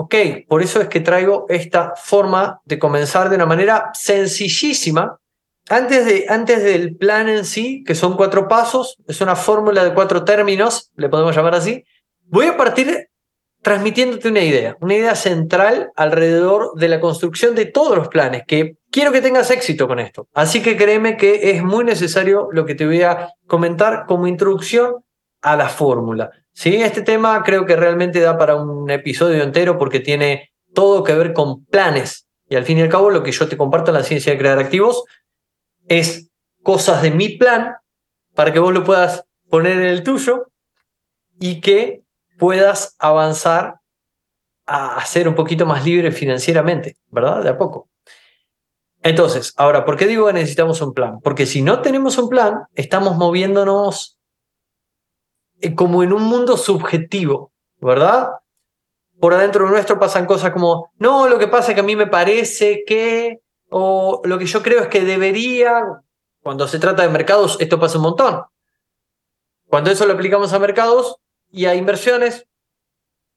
Ok, 0.00 0.14
por 0.46 0.62
eso 0.62 0.80
es 0.80 0.86
que 0.86 1.00
traigo 1.00 1.46
esta 1.48 1.94
forma 1.96 2.60
de 2.64 2.78
comenzar 2.78 3.28
de 3.28 3.34
una 3.34 3.46
manera 3.46 3.90
sencillísima. 3.94 5.18
Antes, 5.68 6.06
de, 6.06 6.26
antes 6.28 6.62
del 6.62 6.96
plan 6.96 7.28
en 7.28 7.44
sí, 7.44 7.82
que 7.84 7.96
son 7.96 8.16
cuatro 8.16 8.46
pasos, 8.46 8.96
es 9.08 9.20
una 9.20 9.34
fórmula 9.34 9.82
de 9.82 9.92
cuatro 9.92 10.24
términos, 10.24 10.92
le 10.94 11.08
podemos 11.08 11.34
llamar 11.34 11.56
así, 11.56 11.84
voy 12.26 12.46
a 12.46 12.56
partir 12.56 13.08
transmitiéndote 13.60 14.28
una 14.28 14.40
idea, 14.40 14.76
una 14.80 14.94
idea 14.94 15.16
central 15.16 15.90
alrededor 15.96 16.74
de 16.76 16.88
la 16.88 17.00
construcción 17.00 17.56
de 17.56 17.66
todos 17.66 17.96
los 17.96 18.06
planes, 18.06 18.44
que 18.46 18.76
quiero 18.92 19.10
que 19.10 19.20
tengas 19.20 19.50
éxito 19.50 19.88
con 19.88 19.98
esto. 19.98 20.28
Así 20.32 20.62
que 20.62 20.76
créeme 20.76 21.16
que 21.16 21.50
es 21.50 21.64
muy 21.64 21.84
necesario 21.84 22.48
lo 22.52 22.66
que 22.66 22.76
te 22.76 22.86
voy 22.86 23.02
a 23.02 23.30
comentar 23.48 24.06
como 24.06 24.28
introducción 24.28 25.04
a 25.42 25.56
la 25.56 25.68
fórmula. 25.68 26.30
¿Sí? 26.58 26.82
Este 26.82 27.02
tema 27.02 27.40
creo 27.44 27.66
que 27.66 27.76
realmente 27.76 28.18
da 28.18 28.36
para 28.36 28.56
un 28.56 28.90
episodio 28.90 29.44
entero 29.44 29.78
porque 29.78 30.00
tiene 30.00 30.50
todo 30.74 31.04
que 31.04 31.14
ver 31.14 31.32
con 31.32 31.64
planes. 31.64 32.26
Y 32.48 32.56
al 32.56 32.64
fin 32.64 32.78
y 32.78 32.82
al 32.82 32.88
cabo, 32.88 33.10
lo 33.10 33.22
que 33.22 33.30
yo 33.30 33.48
te 33.48 33.56
comparto 33.56 33.92
en 33.92 33.98
la 33.98 34.02
ciencia 34.02 34.32
de 34.32 34.38
crear 34.38 34.58
activos 34.58 35.04
es 35.86 36.30
cosas 36.62 37.02
de 37.02 37.12
mi 37.12 37.28
plan 37.36 37.76
para 38.34 38.52
que 38.52 38.58
vos 38.58 38.74
lo 38.74 38.82
puedas 38.82 39.24
poner 39.48 39.78
en 39.78 39.84
el 39.84 40.02
tuyo 40.02 40.48
y 41.38 41.60
que 41.60 42.02
puedas 42.38 42.96
avanzar 42.98 43.76
a 44.66 45.04
ser 45.06 45.28
un 45.28 45.36
poquito 45.36 45.64
más 45.64 45.84
libre 45.84 46.10
financieramente, 46.10 46.96
¿verdad? 47.08 47.42
De 47.42 47.50
a 47.50 47.56
poco. 47.56 47.88
Entonces, 49.02 49.54
ahora, 49.56 49.84
¿por 49.84 49.96
qué 49.96 50.06
digo 50.06 50.26
que 50.26 50.32
necesitamos 50.32 50.80
un 50.80 50.92
plan? 50.92 51.20
Porque 51.22 51.46
si 51.46 51.62
no 51.62 51.82
tenemos 51.82 52.18
un 52.18 52.28
plan, 52.28 52.64
estamos 52.74 53.16
moviéndonos 53.16 54.17
como 55.74 56.02
en 56.02 56.12
un 56.12 56.22
mundo 56.22 56.56
subjetivo, 56.56 57.52
¿verdad? 57.80 58.30
Por 59.20 59.34
adentro 59.34 59.68
nuestro 59.68 59.98
pasan 59.98 60.26
cosas 60.26 60.52
como, 60.52 60.92
no, 60.98 61.28
lo 61.28 61.38
que 61.38 61.48
pasa 61.48 61.72
es 61.72 61.74
que 61.74 61.80
a 61.80 61.84
mí 61.84 61.96
me 61.96 62.06
parece 62.06 62.84
que, 62.86 63.40
o 63.68 64.20
lo 64.24 64.38
que 64.38 64.46
yo 64.46 64.62
creo 64.62 64.82
es 64.82 64.88
que 64.88 65.00
debería, 65.00 65.82
cuando 66.42 66.68
se 66.68 66.78
trata 66.78 67.02
de 67.02 67.08
mercados, 67.08 67.56
esto 67.60 67.80
pasa 67.80 67.98
un 67.98 68.04
montón. 68.04 68.42
Cuando 69.66 69.90
eso 69.90 70.06
lo 70.06 70.14
aplicamos 70.14 70.52
a 70.52 70.58
mercados 70.58 71.16
y 71.50 71.66
a 71.66 71.74
inversiones, 71.74 72.46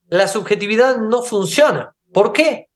la 0.08 0.28
subjetividad 0.28 0.98
no 0.98 1.24
funciona. 1.24 1.96
¿Por 2.14 2.32
qué? 2.32 2.68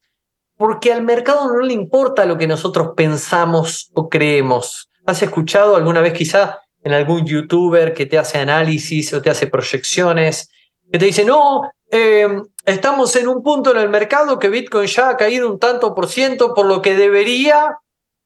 Porque 0.57 0.91
al 0.91 1.03
mercado 1.03 1.47
no 1.53 1.59
le 1.59 1.73
importa 1.73 2.25
lo 2.25 2.37
que 2.37 2.47
nosotros 2.47 2.91
pensamos 2.95 3.91
o 3.93 4.09
creemos. 4.09 4.89
¿Has 5.05 5.21
escuchado 5.21 5.75
alguna 5.75 6.01
vez 6.01 6.13
quizá 6.13 6.61
en 6.85 6.93
algún 6.93 7.25
youtuber 7.25 7.95
que 7.95 8.05
te 8.05 8.19
hace 8.19 8.37
análisis 8.37 9.11
o 9.11 9.21
te 9.21 9.31
hace 9.31 9.47
proyecciones, 9.47 10.51
que 10.91 10.99
te 10.99 11.05
dice, 11.05 11.25
no, 11.25 11.63
em, 11.89 12.43
estamos 12.63 13.15
en 13.15 13.27
un 13.27 13.41
punto 13.41 13.71
en 13.71 13.77
el 13.77 13.89
mercado 13.89 14.37
que 14.37 14.49
Bitcoin 14.49 14.87
ya 14.87 15.09
ha 15.09 15.17
caído 15.17 15.51
un 15.51 15.57
tanto 15.57 15.95
por 15.95 16.07
ciento, 16.07 16.53
por 16.53 16.67
lo 16.67 16.83
que 16.83 16.95
debería 16.95 17.79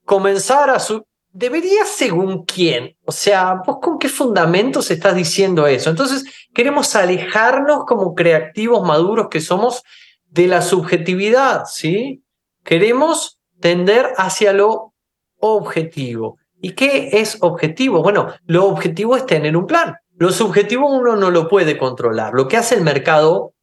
comenzar 0.03 0.69
a 0.69 0.79
su... 0.79 1.05
¿Debería 1.31 1.85
según 1.85 2.43
quién? 2.43 2.97
O 3.05 3.13
sea, 3.13 3.61
¿vos 3.65 3.77
con 3.81 3.97
qué 3.97 4.09
fundamentos 4.09 4.91
estás 4.91 5.15
diciendo 5.15 5.65
eso? 5.65 5.89
Entonces, 5.89 6.25
queremos 6.53 6.93
alejarnos 6.97 7.85
como 7.85 8.13
creativos 8.13 8.85
maduros 8.85 9.27
que 9.29 9.39
somos 9.39 9.83
de 10.25 10.47
la 10.47 10.61
subjetividad, 10.61 11.63
¿sí? 11.65 12.23
Queremos 12.65 13.39
tender 13.61 14.11
hacia 14.17 14.51
lo 14.51 14.93
objetivo. 15.39 16.39
¿Y 16.61 16.73
qué 16.73 17.09
es 17.13 17.37
objetivo? 17.41 18.01
Bueno, 18.01 18.33
lo 18.45 18.65
objetivo 18.65 19.15
es 19.15 19.25
tener 19.25 19.55
un 19.55 19.65
plan. 19.65 19.95
Lo 20.17 20.31
subjetivo 20.31 20.87
uno 20.87 21.15
no 21.15 21.31
lo 21.31 21.47
puede 21.47 21.77
controlar. 21.77 22.33
Lo 22.33 22.47
que 22.47 22.57
hace 22.57 22.75
el 22.75 22.81
mercado 22.81 23.53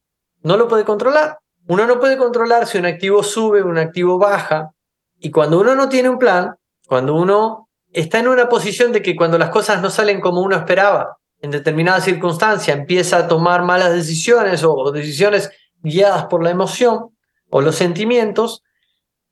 no 0.41 0.57
lo 0.57 0.67
puede 0.67 0.85
controlar. 0.85 1.37
Uno 1.67 1.85
no 1.85 1.99
puede 1.99 2.17
controlar 2.17 2.65
si 2.65 2.77
un 2.77 2.85
activo 2.85 3.21
sube, 3.21 3.61
un 3.61 3.77
activo 3.77 4.17
baja. 4.17 4.71
Y 5.19 5.31
cuando 5.31 5.59
uno 5.59 5.75
no 5.75 5.89
tiene 5.89 6.09
un 6.09 6.17
plan, 6.17 6.55
cuando 6.87 7.13
uno 7.13 7.69
está 7.91 8.19
en 8.19 8.27
una 8.27 8.49
posición 8.49 8.91
de 8.91 9.01
que 9.01 9.15
cuando 9.15 9.37
las 9.37 9.49
cosas 9.49 9.81
no 9.81 9.89
salen 9.89 10.21
como 10.21 10.41
uno 10.41 10.55
esperaba, 10.55 11.17
en 11.39 11.51
determinada 11.51 12.01
circunstancia, 12.01 12.73
empieza 12.73 13.17
a 13.17 13.27
tomar 13.27 13.63
malas 13.63 13.93
decisiones 13.93 14.63
o 14.63 14.91
decisiones 14.91 15.51
guiadas 15.81 16.25
por 16.25 16.43
la 16.43 16.49
emoción 16.49 17.09
o 17.49 17.61
los 17.61 17.75
sentimientos, 17.75 18.63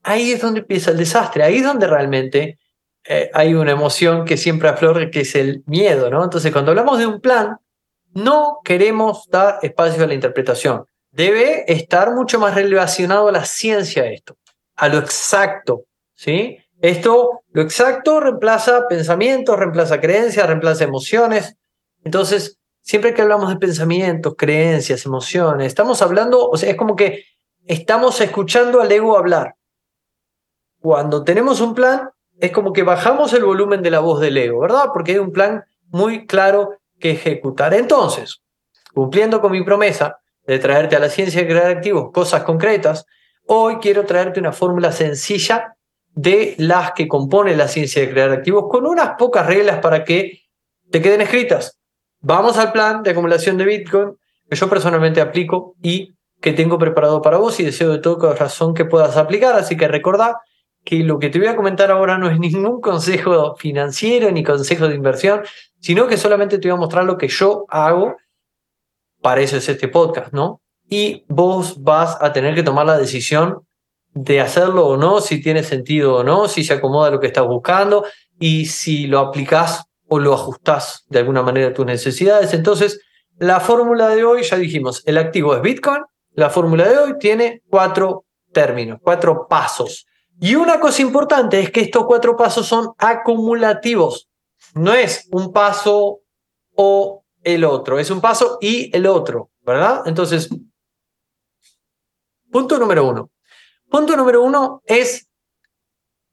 ahí 0.04 0.32
es 0.32 0.42
donde 0.42 0.60
empieza 0.60 0.92
el 0.92 0.98
desastre, 0.98 1.44
ahí 1.44 1.58
es 1.58 1.64
donde 1.64 1.88
realmente 1.88 2.60
eh, 3.08 3.30
hay 3.34 3.54
una 3.54 3.72
emoción 3.72 4.26
que 4.26 4.38
siempre 4.38 4.68
aflora, 4.68 5.12
que 5.12 5.22
es 5.22 5.36
el 5.36 5.64
miedo, 5.68 6.10
¿no? 6.10 6.24
Entonces, 6.24 6.52
cuando 6.52 6.72
hablamos 6.72 6.98
de 6.98 7.06
un 7.06 7.22
plan, 7.22 7.58
no 8.14 8.60
queremos 8.64 9.28
dar 9.30 9.60
espacio 9.62 10.04
a 10.04 10.08
la 10.08 10.16
interpretación. 10.16 10.86
Debe 11.12 11.72
estar 11.72 12.14
mucho 12.14 12.40
más 12.40 12.56
relacionado 12.56 13.28
a 13.28 13.32
la 13.32 13.46
ciencia 13.46 14.06
esto, 14.06 14.38
a 14.76 14.88
lo 14.88 14.98
exacto, 14.98 15.84
¿sí? 16.16 16.58
Esto, 16.82 17.42
lo 17.52 17.62
exacto 17.62 18.20
reemplaza 18.20 18.88
pensamientos, 18.88 19.58
reemplaza 19.58 20.02
creencias, 20.02 20.48
reemplaza 20.48 20.84
emociones. 20.84 21.56
Entonces, 22.04 22.58
siempre 22.82 23.14
que 23.14 23.22
hablamos 23.22 23.50
de 23.50 23.58
pensamientos, 23.58 24.36
creencias, 24.38 25.06
emociones, 25.06 25.68
estamos 25.68 26.02
hablando, 26.02 26.50
o 26.50 26.58
sea, 26.58 26.70
es 26.70 26.76
como 26.76 26.96
que 26.96 27.24
estamos 27.66 28.20
escuchando 28.22 28.82
al 28.82 28.92
ego 28.92 29.18
hablar. 29.18 29.56
Cuando 30.80 31.24
tenemos 31.24 31.62
un 31.62 31.74
plan, 31.74 32.10
es 32.40 32.52
como 32.52 32.74
que 32.74 32.84
bajamos 32.84 33.34
el 33.34 33.44
volumen 33.44 33.82
de 33.82 33.92
la 33.92 34.00
voz 34.00 34.20
del 34.20 34.38
ego, 34.38 34.60
¿verdad? 34.60 34.90
Porque 34.94 35.14
hay 35.14 35.18
un 35.20 35.32
plan 35.32 35.64
muy 35.90 36.26
claro 36.26 36.78
que 37.00 37.12
ejecutar. 37.12 37.74
Entonces, 37.74 38.42
cumpliendo 38.94 39.42
con 39.42 39.52
mi 39.52 39.64
promesa 39.64 40.20
de 40.46 40.60
traerte 40.60 40.96
a 40.96 41.00
la 41.00 41.10
ciencia 41.10 41.42
de 41.42 41.48
crear 41.48 41.68
activos 41.68 42.12
cosas 42.14 42.44
concretas, 42.44 43.06
hoy 43.48 43.78
quiero 43.78 44.06
traerte 44.06 44.40
una 44.40 44.52
fórmula 44.52 44.92
sencilla 44.92 45.76
de 46.14 46.56
las 46.58 46.92
que 46.94 47.08
compone 47.08 47.56
la 47.56 47.68
ciencia 47.68 48.02
de 48.02 48.10
crear 48.10 48.32
activos 48.32 48.66
con 48.70 48.86
unas 48.86 49.12
pocas 49.18 49.46
reglas 49.46 49.80
para 49.80 50.04
que 50.04 50.42
te 50.90 51.02
queden 51.02 51.22
escritas. 51.22 51.80
Vamos 52.22 52.58
al 52.58 52.72
plan 52.72 53.04
de 53.04 53.12
acumulación 53.12 53.58
de 53.58 53.66
Bitcoin 53.66 54.16
que 54.50 54.56
yo 54.56 54.70
personalmente 54.70 55.22
aplico 55.22 55.76
y 55.82 56.16
que 56.42 56.54
tengo 56.54 56.78
preparado 56.78 57.22
para 57.22 57.38
vos 57.38 57.60
y 57.60 57.64
deseo 57.64 57.92
de 57.92 58.00
todo 58.00 58.18
corazón 58.18 58.74
que 58.74 58.86
puedas 58.86 59.18
aplicar. 59.18 59.56
Así 59.56 59.76
que 59.76 59.88
recordá 59.88 60.40
que 60.86 61.04
lo 61.04 61.18
que 61.18 61.30
te 61.30 61.40
voy 61.40 61.48
a 61.48 61.56
comentar 61.56 61.90
ahora 61.92 62.18
no 62.18 62.30
es 62.30 62.40
ningún 62.40 62.80
consejo 62.80 63.56
financiero 63.56 64.32
ni 64.32 64.44
consejo 64.44 64.88
de 64.88 64.96
inversión, 64.96 65.42
sino 65.80 66.08
que 66.08 66.16
solamente 66.16 66.60
te 66.60 66.70
voy 66.70 66.78
a 66.78 66.80
mostrar 66.80 67.04
lo 67.04 67.18
que 67.18 67.28
yo 67.28 67.66
hago. 67.70 68.16
Para 69.22 69.42
eso 69.42 69.58
es 69.58 69.68
este 69.68 69.88
podcast, 69.88 70.32
¿no? 70.32 70.62
Y 70.88 71.26
vos 71.28 71.82
vas 71.82 72.18
a 72.22 72.32
tener 72.32 72.54
que 72.54 72.62
tomar 72.62 72.86
la 72.86 72.98
decisión 73.00 73.66
de 74.14 74.40
hacerlo 74.40 74.88
o 74.88 74.96
no, 74.96 75.20
si 75.20 75.42
tiene 75.42 75.64
sentido 75.64 76.18
o 76.18 76.24
no, 76.24 76.48
si 76.48 76.64
se 76.64 76.74
acomoda 76.74 77.10
lo 77.10 77.20
que 77.20 77.28
estás 77.28 77.46
buscando 77.46 78.06
y 78.40 78.68
si 78.68 79.08
lo 79.08 79.20
aplicás 79.20 79.86
o 80.08 80.20
lo 80.20 80.34
ajustás 80.36 81.04
de 81.10 81.20
alguna 81.20 81.42
manera 81.42 81.70
a 81.70 81.74
tus 81.74 81.86
necesidades. 81.86 82.54
Entonces, 82.54 83.02
la 83.38 83.60
fórmula 83.60 84.10
de 84.10 84.24
hoy, 84.24 84.44
ya 84.44 84.58
dijimos, 84.58 85.02
el 85.08 85.18
activo 85.18 85.56
es 85.56 85.62
Bitcoin. 85.62 86.04
La 86.34 86.52
fórmula 86.52 86.88
de 86.88 86.98
hoy 86.98 87.18
tiene 87.18 87.64
cuatro 87.70 88.26
términos, 88.54 89.00
cuatro 89.02 89.48
pasos. 89.50 90.06
Y 90.40 90.56
una 90.56 90.80
cosa 90.80 91.02
importante 91.02 91.60
es 91.60 91.72
que 91.72 91.82
estos 91.82 92.06
cuatro 92.06 92.36
pasos 92.36 92.68
son 92.68 92.94
acumulativos. 92.98 94.28
No 94.74 94.94
es 94.94 95.28
un 95.32 95.54
paso 95.54 96.22
o 96.76 97.24
el 97.44 97.64
otro, 97.64 98.00
es 98.00 98.10
un 98.10 98.20
paso 98.20 98.58
y 98.60 98.96
el 98.96 99.06
otro, 99.06 99.52
¿verdad? 99.62 100.04
Entonces, 100.06 100.50
punto 102.52 102.78
número 102.78 103.08
uno. 103.08 103.32
Punto 103.90 104.18
número 104.18 104.42
uno 104.44 104.82
es, 104.86 105.30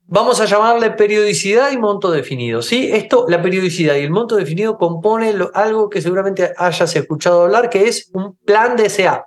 vamos 0.05 0.41
a 0.41 0.47
llamarle 0.47 0.91
periodicidad 0.91 1.71
y 1.71 1.77
monto 1.77 2.11
definido. 2.11 2.63
¿sí? 2.63 2.91
Esto, 2.91 3.27
la 3.29 3.41
periodicidad 3.41 3.95
y 3.97 4.01
el 4.05 4.11
monto 4.11 4.37
definido 4.37 4.79
compone 4.79 5.35
algo 5.55 5.89
que 5.89 6.03
seguramente 6.03 6.53
hayas 6.57 6.97
escuchado 6.97 7.43
hablar, 7.43 7.69
que 7.71 7.87
es 7.87 8.11
un 8.15 8.37
plan 8.39 8.75
DCA. 8.77 9.27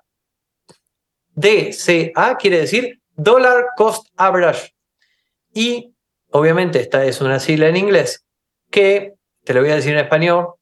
DCA 1.35 2.35
quiere 2.37 2.59
decir 2.59 2.99
Dollar 3.15 3.67
Cost 3.77 4.07
Average. 4.17 4.73
Y 5.53 5.95
obviamente 6.31 6.79
esta 6.79 7.05
es 7.05 7.21
una 7.21 7.39
sigla 7.39 7.67
en 7.67 7.77
inglés 7.77 8.25
que, 8.69 9.13
te 9.43 9.53
lo 9.53 9.61
voy 9.61 9.69
a 9.69 9.75
decir 9.75 9.93
en 9.93 10.03
español, 10.03 10.55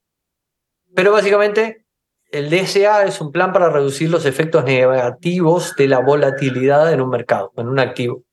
pero 0.95 1.11
básicamente 1.11 1.85
el 2.31 2.49
DSA 2.49 3.05
es 3.05 3.21
un 3.21 3.31
plan 3.31 3.53
para 3.53 3.69
reducir 3.69 4.09
los 4.09 4.25
efectos 4.25 4.63
negativos 4.63 5.75
de 5.75 5.87
la 5.87 5.99
volatilidad 5.99 6.91
en 6.91 7.01
un 7.01 7.09
mercado, 7.09 7.51
en 7.57 7.67
un 7.67 7.79
activo, 7.79 8.23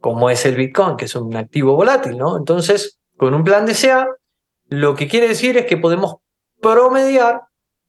como 0.00 0.30
es 0.30 0.44
el 0.46 0.56
Bitcoin, 0.56 0.96
que 0.96 1.04
es 1.06 1.14
un 1.14 1.34
activo 1.36 1.74
volátil, 1.74 2.18
¿no? 2.18 2.36
Entonces, 2.36 2.98
con 3.16 3.34
un 3.34 3.44
plan 3.44 3.66
DSA, 3.66 4.08
lo 4.68 4.94
que 4.94 5.08
quiere 5.08 5.28
decir 5.28 5.56
es 5.56 5.66
que 5.66 5.76
podemos 5.76 6.16
promediar 6.60 7.42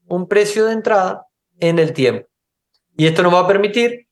un 0.07 0.27
precio 0.27 0.65
de 0.65 0.73
entrada 0.73 1.25
en 1.59 1.79
el 1.79 1.93
tiempo. 1.93 2.27
Y 2.97 3.07
esto 3.07 3.23
nos 3.23 3.33
va 3.33 3.39
a 3.39 3.47
permitir 3.47 4.04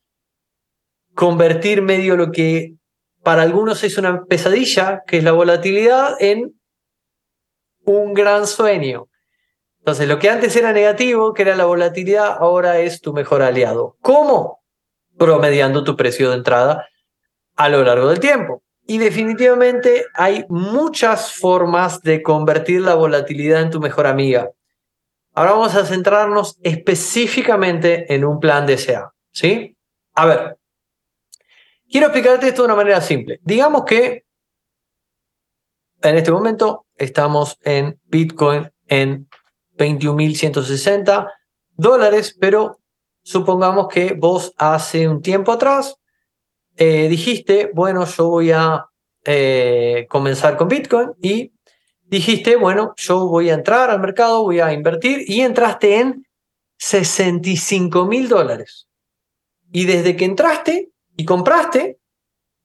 convertir 1.16 1.82
medio 1.82 2.16
lo 2.16 2.32
que 2.32 2.76
para 3.24 3.42
algunos 3.42 3.84
es 3.84 3.98
una 3.98 4.26
pesadilla, 4.26 5.04
que 5.08 5.18
es 5.18 5.24
la 5.24 5.32
volatilidad, 5.32 6.16
en 6.20 6.60
un 7.86 8.14
gran 8.14 8.48
sueño. 8.48 9.08
Entonces, 9.80 10.08
lo 10.08 10.20
que 10.20 10.30
antes 10.30 10.56
era 10.56 10.72
negativo, 10.72 11.34
que 11.34 11.42
era 11.42 11.56
la 11.56 11.66
volatilidad, 11.66 12.38
ahora 12.40 12.80
es 12.80 13.02
tu 13.02 13.14
mejor 13.14 13.42
aliado. 13.42 13.98
¿Cómo? 14.02 14.64
Promediando 15.18 15.84
tu 15.84 15.96
precio 15.96 16.30
de 16.30 16.38
entrada 16.38 16.88
a 17.56 17.70
lo 17.70 17.84
largo 17.84 18.10
del 18.10 18.20
tiempo. 18.20 18.64
Y 18.86 18.98
definitivamente 18.98 20.06
hay 20.14 20.46
muchas 20.50 21.34
formas 21.34 22.02
de 22.02 22.22
convertir 22.22 22.82
la 22.82 22.96
volatilidad 22.96 23.62
en 23.62 23.70
tu 23.70 23.80
mejor 23.80 24.08
amiga. 24.08 24.52
Ahora 25.34 25.52
vamos 25.52 25.76
a 25.76 25.86
centrarnos 25.86 26.58
específicamente 26.62 28.14
en 28.14 28.26
un 28.26 28.40
plan 28.40 28.66
de 28.66 28.78
SEA. 28.78 29.12
¿Sí? 29.32 29.76
A 30.14 30.26
ver, 30.26 30.58
Quiero 31.94 32.08
explicarte 32.08 32.48
esto 32.48 32.64
de 32.64 32.66
una 32.66 32.76
manera 32.76 33.02
simple. 33.02 33.40
Digamos 33.44 33.86
que 33.86 34.26
en 36.02 36.18
este 36.18 36.32
momento 36.32 36.88
estamos 36.96 37.60
en 37.62 38.00
Bitcoin 38.06 38.72
en 38.88 39.30
21.160. 39.78 41.28
dólares, 41.74 42.36
pero 42.42 42.80
supongamos 43.22 43.90
que 43.90 44.16
vos 44.16 44.56
hace 44.58 45.08
un 45.08 45.22
tiempo 45.22 45.52
atrás 45.52 45.98
eh, 46.78 47.08
dijiste, 47.10 47.70
bueno, 47.76 48.08
yo 48.08 48.28
voy 48.28 48.50
a 48.50 48.88
eh, 49.24 50.08
comenzar 50.10 50.58
con 50.58 50.70
Bitcoin 50.70 51.12
y 51.22 51.54
dijiste, 52.02 52.56
bueno, 52.56 52.96
yo 52.98 53.28
voy 53.28 53.52
a 53.52 53.54
entrar 53.54 53.92
al 53.92 54.00
mercado, 54.00 54.42
voy 54.42 54.62
a 54.62 54.74
invertir 54.74 55.30
y 55.30 55.42
entraste 55.42 56.00
en 56.00 56.26
65 56.80 58.08
mil 58.08 58.30
dólares. 58.30 58.88
Y 59.72 59.86
desde 59.86 60.16
que 60.16 60.26
entraste 60.26 60.93
y 61.16 61.26
compraste, 61.26 62.00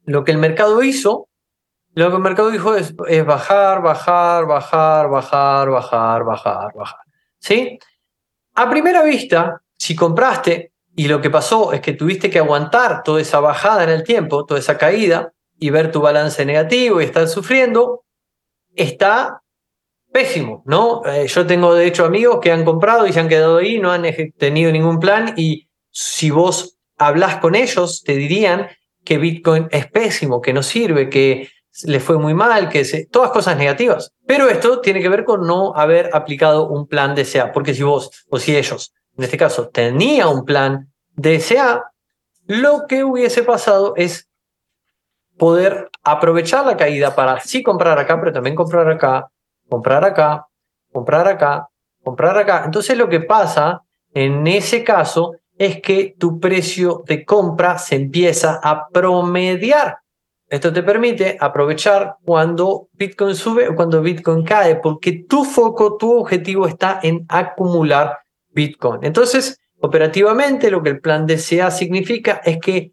lo 0.04 0.24
que 0.24 0.32
el 0.32 0.38
mercado 0.38 0.82
hizo, 0.82 1.28
lo 1.94 2.10
que 2.10 2.16
el 2.16 2.22
mercado 2.22 2.50
dijo 2.50 2.74
es, 2.74 2.94
bajar, 2.96 3.82
bajar, 3.82 4.46
bajar, 4.46 5.08
bajar, 5.08 5.70
bajar, 5.70 6.24
bajar, 6.24 6.72
bajar. 6.74 7.00
¿Sí? 7.38 7.78
A 8.54 8.70
primera 8.70 9.02
vista, 9.02 9.62
si 9.76 9.94
compraste 9.94 10.72
y 10.96 11.08
lo 11.08 11.20
que 11.20 11.30
pasó 11.30 11.72
es 11.72 11.80
que 11.80 11.92
tuviste 11.92 12.30
que 12.30 12.38
aguantar 12.38 13.02
toda 13.02 13.20
esa 13.20 13.40
bajada 13.40 13.84
en 13.84 13.90
el 13.90 14.02
tiempo, 14.02 14.44
toda 14.44 14.60
esa 14.60 14.78
caída, 14.78 15.32
y 15.58 15.70
ver 15.70 15.90
tu 15.90 16.00
balance 16.00 16.44
negativo 16.44 17.00
y 17.00 17.04
estar 17.04 17.26
sufriendo, 17.28 18.04
está 18.74 19.42
pésimo, 20.12 20.62
¿no? 20.66 21.02
Eh, 21.04 21.26
yo 21.26 21.46
tengo 21.46 21.74
de 21.74 21.86
hecho 21.86 22.04
amigos 22.04 22.38
que 22.40 22.52
han 22.52 22.64
comprado 22.64 23.06
y 23.06 23.12
se 23.12 23.20
han 23.20 23.28
quedado 23.28 23.58
ahí, 23.58 23.78
no 23.78 23.90
han 23.90 24.04
tenido 24.38 24.72
ningún 24.72 25.00
plan 25.00 25.34
y 25.36 25.68
si 25.90 26.30
vos 26.30 26.77
hablas 26.98 27.36
con 27.36 27.54
ellos, 27.54 28.02
te 28.04 28.16
dirían 28.16 28.68
que 29.04 29.18
Bitcoin 29.18 29.68
es 29.70 29.86
pésimo, 29.86 30.40
que 30.40 30.52
no 30.52 30.62
sirve, 30.62 31.08
que 31.08 31.48
le 31.84 32.00
fue 32.00 32.18
muy 32.18 32.34
mal, 32.34 32.68
que 32.68 32.84
se, 32.84 33.06
todas 33.06 33.30
cosas 33.30 33.56
negativas. 33.56 34.12
Pero 34.26 34.48
esto 34.48 34.80
tiene 34.80 35.00
que 35.00 35.08
ver 35.08 35.24
con 35.24 35.46
no 35.46 35.74
haber 35.74 36.10
aplicado 36.12 36.68
un 36.68 36.86
plan 36.86 37.14
DCA, 37.14 37.52
porque 37.52 37.74
si 37.74 37.82
vos 37.82 38.10
o 38.28 38.38
si 38.38 38.56
ellos, 38.56 38.92
en 39.16 39.24
este 39.24 39.36
caso, 39.36 39.68
tenía 39.68 40.28
un 40.28 40.44
plan 40.44 40.92
DCA, 41.14 41.84
lo 42.46 42.86
que 42.88 43.04
hubiese 43.04 43.42
pasado 43.42 43.94
es 43.96 44.28
poder 45.36 45.88
aprovechar 46.02 46.66
la 46.66 46.76
caída 46.76 47.14
para 47.14 47.40
sí 47.40 47.62
comprar 47.62 47.98
acá, 47.98 48.18
pero 48.18 48.32
también 48.32 48.56
comprar 48.56 48.90
acá, 48.90 49.28
comprar 49.68 50.04
acá, 50.04 50.46
comprar 50.92 51.28
acá, 51.28 51.68
comprar 52.02 52.36
acá. 52.36 52.62
Entonces 52.64 52.96
lo 52.96 53.08
que 53.08 53.20
pasa 53.20 53.82
en 54.14 54.46
ese 54.46 54.82
caso 54.82 55.36
es 55.58 55.80
que 55.80 56.14
tu 56.18 56.38
precio 56.38 57.02
de 57.06 57.24
compra 57.24 57.78
se 57.78 57.96
empieza 57.96 58.60
a 58.62 58.88
promediar. 58.88 59.98
Esto 60.48 60.72
te 60.72 60.82
permite 60.82 61.36
aprovechar 61.38 62.16
cuando 62.24 62.88
Bitcoin 62.92 63.34
sube 63.34 63.68
o 63.68 63.74
cuando 63.74 64.00
Bitcoin 64.00 64.44
cae, 64.44 64.76
porque 64.76 65.24
tu 65.28 65.44
foco, 65.44 65.96
tu 65.96 66.20
objetivo 66.20 66.66
está 66.66 67.00
en 67.02 67.26
acumular 67.28 68.18
Bitcoin. 68.50 69.00
Entonces, 69.02 69.58
operativamente, 69.80 70.70
lo 70.70 70.82
que 70.82 70.90
el 70.90 71.00
plan 71.00 71.26
DCA 71.26 71.70
significa 71.70 72.40
es 72.44 72.58
que 72.58 72.92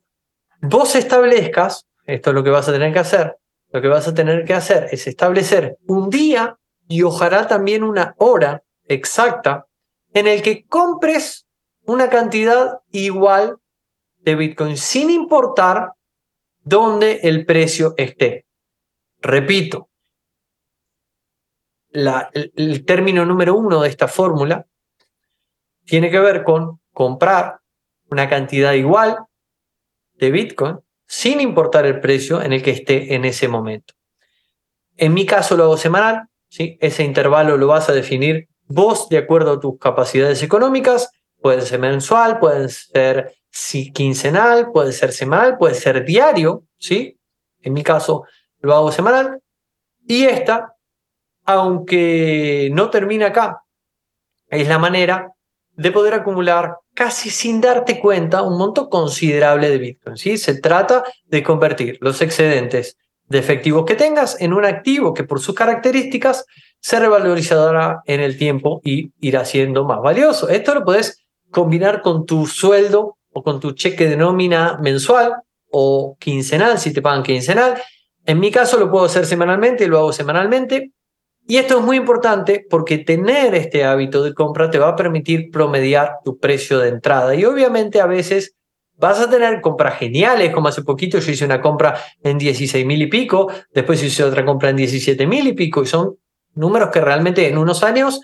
vos 0.61 0.95
establezcas 0.95 1.85
esto 2.05 2.29
es 2.29 2.33
lo 2.35 2.43
que 2.43 2.49
vas 2.49 2.69
a 2.69 2.71
tener 2.71 2.93
que 2.93 2.99
hacer. 2.99 3.35
Lo 3.71 3.81
que 3.81 3.87
vas 3.87 4.07
a 4.07 4.13
tener 4.13 4.45
que 4.45 4.53
hacer 4.53 4.87
es 4.91 5.07
establecer 5.07 5.77
un 5.87 6.09
día 6.09 6.57
y 6.87 7.01
ojalá 7.01 7.47
también 7.47 7.83
una 7.83 8.13
hora 8.17 8.61
exacta 8.87 9.65
en 10.13 10.27
el 10.27 10.41
que 10.41 10.65
compres 10.65 11.44
una 11.85 12.09
cantidad 12.09 12.79
igual 12.91 13.57
de 14.17 14.35
Bitcoin 14.35 14.77
sin 14.77 15.09
importar 15.09 15.91
dónde 16.63 17.19
el 17.23 17.45
precio 17.45 17.93
esté. 17.97 18.45
Repito, 19.21 19.89
el, 21.91 22.51
el 22.55 22.85
término 22.85 23.25
número 23.25 23.55
uno 23.55 23.81
de 23.81 23.89
esta 23.89 24.07
fórmula 24.07 24.65
tiene 25.85 26.09
que 26.09 26.19
ver 26.19 26.43
con 26.43 26.81
comprar 26.91 27.59
una 28.09 28.27
cantidad 28.27 28.73
igual 28.73 29.17
de 30.13 30.31
Bitcoin 30.31 30.79
sin 31.07 31.39
importar 31.39 31.85
el 31.85 31.99
precio 31.99 32.41
en 32.41 32.53
el 32.53 32.63
que 32.63 32.71
esté 32.71 33.13
en 33.13 33.25
ese 33.25 33.47
momento. 33.47 33.93
En 34.97 35.13
mi 35.13 35.25
caso 35.25 35.55
lo 35.55 35.65
hago 35.65 35.77
semanal, 35.77 36.27
¿sí? 36.49 36.77
ese 36.81 37.03
intervalo 37.03 37.57
lo 37.57 37.67
vas 37.67 37.89
a 37.89 37.93
definir 37.93 38.47
vos 38.67 39.09
de 39.09 39.17
acuerdo 39.17 39.53
a 39.53 39.59
tus 39.59 39.77
capacidades 39.77 40.41
económicas, 40.41 41.11
puede 41.45 41.61
ser 41.61 41.79
mensual, 41.79 42.39
puede 42.39 42.69
ser 42.69 43.35
quincenal, 43.93 44.71
puede 44.71 44.91
ser 44.91 45.11
semanal, 45.11 45.59
puede 45.59 45.75
ser 45.75 46.03
diario, 46.03 46.63
¿sí? 46.79 47.19
En 47.61 47.73
mi 47.73 47.83
caso 47.83 48.23
lo 48.61 48.73
hago 48.73 48.91
semanal. 48.91 49.39
Y 50.07 50.25
esta, 50.25 50.73
aunque 51.45 52.71
no 52.73 52.89
termina 52.89 53.27
acá, 53.27 53.61
es 54.47 54.67
la 54.67 54.79
manera 54.79 55.33
de 55.73 55.91
poder 55.91 56.15
acumular 56.15 56.77
casi 56.95 57.29
sin 57.29 57.61
darte 57.61 57.99
cuenta 57.99 58.41
un 58.41 58.57
monto 58.57 58.89
considerable 58.89 59.69
de 59.69 59.77
Bitcoin. 59.77 60.17
¿sí? 60.17 60.39
Se 60.39 60.59
trata 60.59 61.03
de 61.25 61.43
convertir 61.43 61.99
los 62.01 62.23
excedentes 62.23 62.97
de 63.27 63.37
efectivo 63.37 63.85
que 63.85 63.93
tengas 63.93 64.41
en 64.41 64.51
un 64.51 64.65
activo 64.65 65.13
que 65.13 65.23
por 65.23 65.39
sus 65.39 65.53
características 65.53 66.43
se 66.79 66.99
revalorizará 66.99 68.01
en 68.05 68.21
el 68.21 68.35
tiempo 68.35 68.81
y 68.83 69.11
irá 69.19 69.45
siendo 69.45 69.85
más 69.85 70.01
valioso. 70.01 70.49
Esto 70.49 70.73
lo 70.73 70.83
puedes 70.83 71.24
combinar 71.55 72.01
con 72.01 72.25
tu 72.25 72.47
sueldo 72.47 73.17
o 73.31 73.41
con 73.41 73.61
tu 73.61 73.71
cheque 73.71 74.09
de 74.09 74.17
nómina 74.17 74.77
mensual 74.81 75.35
o 75.71 76.17
quincenal, 76.19 76.77
si 76.77 76.91
te 76.91 77.01
pagan 77.01 77.23
quincenal. 77.23 77.81
En 78.25 78.41
mi 78.41 78.51
caso 78.51 78.77
lo 78.77 78.91
puedo 78.91 79.05
hacer 79.05 79.25
semanalmente 79.25 79.87
lo 79.87 79.99
hago 79.99 80.11
semanalmente. 80.11 80.91
Y 81.47 81.55
esto 81.55 81.79
es 81.79 81.85
muy 81.85 81.95
importante 81.95 82.65
porque 82.69 82.97
tener 82.97 83.55
este 83.55 83.85
hábito 83.85 84.21
de 84.21 84.33
compra 84.33 84.69
te 84.69 84.79
va 84.79 84.89
a 84.89 84.95
permitir 84.97 85.49
promediar 85.49 86.17
tu 86.25 86.37
precio 86.39 86.79
de 86.79 86.89
entrada. 86.89 87.33
Y 87.35 87.45
obviamente 87.45 88.01
a 88.01 88.05
veces 88.05 88.53
vas 88.97 89.21
a 89.21 89.29
tener 89.29 89.61
compras 89.61 89.97
geniales, 89.97 90.53
como 90.53 90.67
hace 90.67 90.81
poquito 90.81 91.19
yo 91.19 91.31
hice 91.31 91.45
una 91.45 91.61
compra 91.61 92.01
en 92.21 92.37
16 92.37 92.85
mil 92.85 93.01
y 93.01 93.07
pico, 93.07 93.49
después 93.73 94.03
hice 94.03 94.25
otra 94.25 94.43
compra 94.43 94.71
en 94.71 94.75
17 94.75 95.25
mil 95.25 95.47
y 95.47 95.53
pico, 95.53 95.83
y 95.83 95.85
son 95.85 96.17
números 96.53 96.89
que 96.91 96.99
realmente 96.99 97.47
en 97.47 97.57
unos 97.57 97.83
años, 97.83 98.19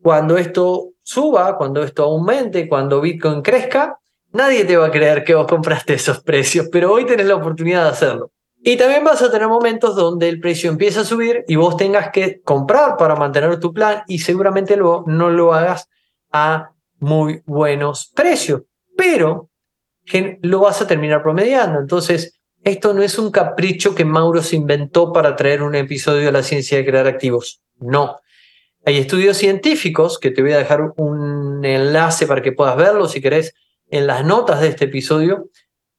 cuando 0.00 0.36
esto 0.36 0.91
suba, 1.02 1.56
cuando 1.56 1.82
esto 1.82 2.04
aumente, 2.04 2.68
cuando 2.68 3.00
Bitcoin 3.00 3.42
crezca, 3.42 3.98
nadie 4.32 4.64
te 4.64 4.76
va 4.76 4.86
a 4.86 4.90
creer 4.90 5.24
que 5.24 5.34
vos 5.34 5.46
compraste 5.46 5.94
esos 5.94 6.22
precios, 6.22 6.68
pero 6.70 6.92
hoy 6.92 7.06
tenés 7.06 7.26
la 7.26 7.36
oportunidad 7.36 7.84
de 7.84 7.90
hacerlo. 7.90 8.32
Y 8.64 8.76
también 8.76 9.02
vas 9.02 9.20
a 9.22 9.30
tener 9.30 9.48
momentos 9.48 9.96
donde 9.96 10.28
el 10.28 10.38
precio 10.38 10.70
empieza 10.70 11.00
a 11.00 11.04
subir 11.04 11.44
y 11.48 11.56
vos 11.56 11.76
tengas 11.76 12.10
que 12.10 12.40
comprar 12.42 12.96
para 12.96 13.16
mantener 13.16 13.58
tu 13.58 13.72
plan 13.72 14.02
y 14.06 14.20
seguramente 14.20 14.76
luego 14.76 15.04
no 15.08 15.30
lo 15.30 15.52
hagas 15.52 15.88
a 16.30 16.70
muy 17.00 17.42
buenos 17.44 18.12
precios, 18.14 18.62
pero 18.96 19.50
lo 20.42 20.60
vas 20.60 20.80
a 20.80 20.86
terminar 20.86 21.22
promediando. 21.22 21.80
Entonces, 21.80 22.38
esto 22.62 22.94
no 22.94 23.02
es 23.02 23.18
un 23.18 23.32
capricho 23.32 23.96
que 23.96 24.04
Mauro 24.04 24.40
se 24.42 24.54
inventó 24.54 25.12
para 25.12 25.34
traer 25.34 25.62
un 25.62 25.74
episodio 25.74 26.26
de 26.26 26.32
la 26.32 26.44
ciencia 26.44 26.78
de 26.78 26.86
crear 26.86 27.08
activos. 27.08 27.60
No. 27.80 28.20
Hay 28.84 28.98
estudios 28.98 29.36
científicos 29.36 30.18
que 30.18 30.30
te 30.30 30.42
voy 30.42 30.52
a 30.52 30.58
dejar 30.58 30.92
un 30.96 31.64
enlace 31.64 32.26
para 32.26 32.42
que 32.42 32.52
puedas 32.52 32.76
verlo 32.76 33.06
si 33.06 33.20
querés 33.20 33.54
en 33.90 34.06
las 34.06 34.24
notas 34.24 34.60
de 34.60 34.68
este 34.68 34.86
episodio, 34.86 35.50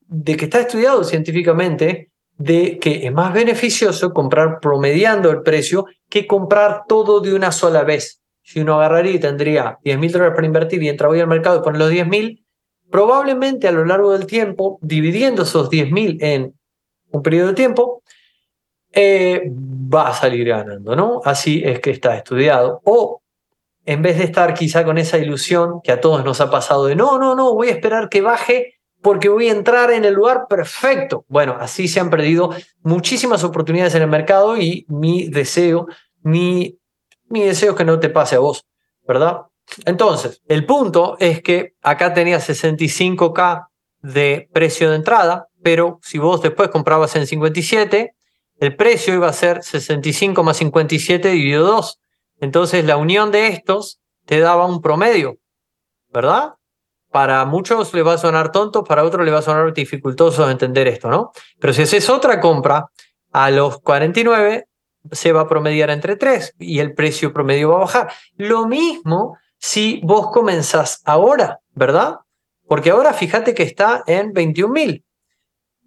de 0.01 0.35
que 0.35 0.45
está 0.45 0.59
estudiado 0.59 1.03
científicamente 1.03 2.11
de 2.37 2.79
que 2.79 3.05
es 3.05 3.13
más 3.13 3.33
beneficioso 3.33 4.11
comprar 4.11 4.59
promediando 4.59 5.29
el 5.29 5.43
precio 5.43 5.85
que 6.09 6.27
comprar 6.27 6.83
todo 6.87 7.21
de 7.21 7.33
una 7.33 7.51
sola 7.51 7.83
vez. 7.83 8.21
Si 8.41 8.59
uno 8.59 8.75
agarraría 8.75 9.13
y 9.13 9.19
tendría 9.19 9.79
10 9.83 9.99
mil 9.99 10.11
dólares 10.11 10.33
para 10.35 10.47
invertir 10.47 10.83
y 10.83 10.89
entra 10.89 11.07
hoy 11.07 11.21
al 11.21 11.27
mercado 11.27 11.59
y 11.59 11.63
pone 11.63 11.79
los 11.79 11.89
10 11.89 12.07
mil, 12.07 12.45
probablemente 12.91 13.67
a 13.67 13.71
lo 13.71 13.85
largo 13.85 14.11
del 14.11 14.25
tiempo, 14.25 14.79
dividiendo 14.81 15.43
esos 15.43 15.69
10 15.69 15.91
mil 15.91 16.17
en 16.21 16.53
un 17.11 17.21
periodo 17.21 17.49
de 17.49 17.53
tiempo, 17.53 18.03
eh, 18.93 19.51
va 19.51 20.09
a 20.09 20.13
salir 20.13 20.47
ganando, 20.47 20.95
¿no? 20.95 21.21
Así 21.25 21.61
es 21.65 21.79
que 21.79 21.91
está 21.91 22.15
estudiado. 22.15 22.81
O 22.85 23.21
en 23.85 24.01
vez 24.01 24.17
de 24.17 24.23
estar 24.23 24.53
quizá 24.53 24.85
con 24.85 24.97
esa 24.97 25.17
ilusión 25.17 25.81
que 25.83 25.91
a 25.91 25.99
todos 25.99 26.23
nos 26.23 26.39
ha 26.41 26.49
pasado 26.49 26.85
de 26.85 26.95
no, 26.95 27.17
no, 27.17 27.35
no, 27.35 27.53
voy 27.53 27.67
a 27.67 27.71
esperar 27.71 28.09
que 28.09 28.21
baje 28.21 28.75
porque 29.01 29.27
voy 29.27 29.49
a 29.49 29.51
entrar 29.51 29.91
en 29.91 30.05
el 30.05 30.13
lugar 30.13 30.47
perfecto. 30.47 31.25
Bueno, 31.27 31.57
así 31.59 31.89
se 31.89 31.99
han 31.99 32.09
perdido 32.09 32.51
muchísimas 32.83 33.43
oportunidades 33.43 33.95
en 33.95 34.03
el 34.03 34.07
mercado 34.07 34.57
y 34.57 34.85
mi 34.87 35.27
deseo, 35.27 35.87
mi, 36.21 36.79
mi 37.25 37.41
deseo 37.41 37.71
es 37.71 37.77
que 37.77 37.83
no 37.83 37.99
te 37.99 38.09
pase 38.09 38.35
a 38.35 38.39
vos, 38.39 38.65
¿verdad? 39.05 39.41
Entonces, 39.85 40.41
el 40.47 40.65
punto 40.65 41.17
es 41.19 41.41
que 41.41 41.73
acá 41.81 42.13
tenía 42.13 42.37
65K 42.37 43.67
de 44.01 44.49
precio 44.53 44.89
de 44.89 44.95
entrada, 44.97 45.47
pero 45.61 45.99
si 46.01 46.17
vos 46.17 46.41
después 46.41 46.69
comprabas 46.69 47.15
en 47.17 47.27
57, 47.27 48.15
el 48.63 48.75
precio 48.75 49.13
iba 49.13 49.27
a 49.27 49.33
ser 49.33 49.63
65 49.63 50.43
más 50.43 50.57
57 50.57 51.29
dividido 51.29 51.65
2. 51.65 51.99
Entonces, 52.39 52.85
la 52.85 52.97
unión 52.97 53.31
de 53.31 53.47
estos 53.47 53.99
te 54.25 54.39
daba 54.39 54.65
un 54.65 54.81
promedio, 54.81 55.37
¿verdad? 56.11 56.53
para 57.13 57.45
muchos 57.45 57.93
le 57.93 58.01
va 58.01 58.13
a 58.13 58.17
sonar 58.17 58.51
tonto, 58.51 58.83
para 58.83 59.03
otros 59.03 59.23
le 59.23 59.31
va 59.31 59.37
a 59.37 59.43
sonar 59.43 59.71
dificultoso 59.71 60.49
entender 60.49 60.87
esto, 60.87 61.11
¿no? 61.11 61.31
Pero 61.59 61.71
si 61.71 61.83
haces 61.83 62.09
otra 62.09 62.41
compra 62.41 62.87
a 63.31 63.51
los 63.51 63.79
49, 63.81 64.65
se 65.11 65.31
va 65.31 65.41
a 65.41 65.47
promediar 65.47 65.91
entre 65.91 66.15
3 66.15 66.55
y 66.57 66.79
el 66.79 66.95
precio 66.95 67.31
promedio 67.31 67.69
va 67.69 67.75
a 67.75 67.81
bajar. 67.81 68.11
Lo 68.35 68.65
mismo 68.65 69.37
si 69.59 70.01
vos 70.03 70.31
comenzás 70.31 71.03
ahora, 71.05 71.59
¿verdad? 71.75 72.15
Porque 72.67 72.89
ahora 72.89 73.13
fíjate 73.13 73.53
que 73.53 73.63
está 73.63 74.03
en 74.07 74.33
21.000. 74.33 75.03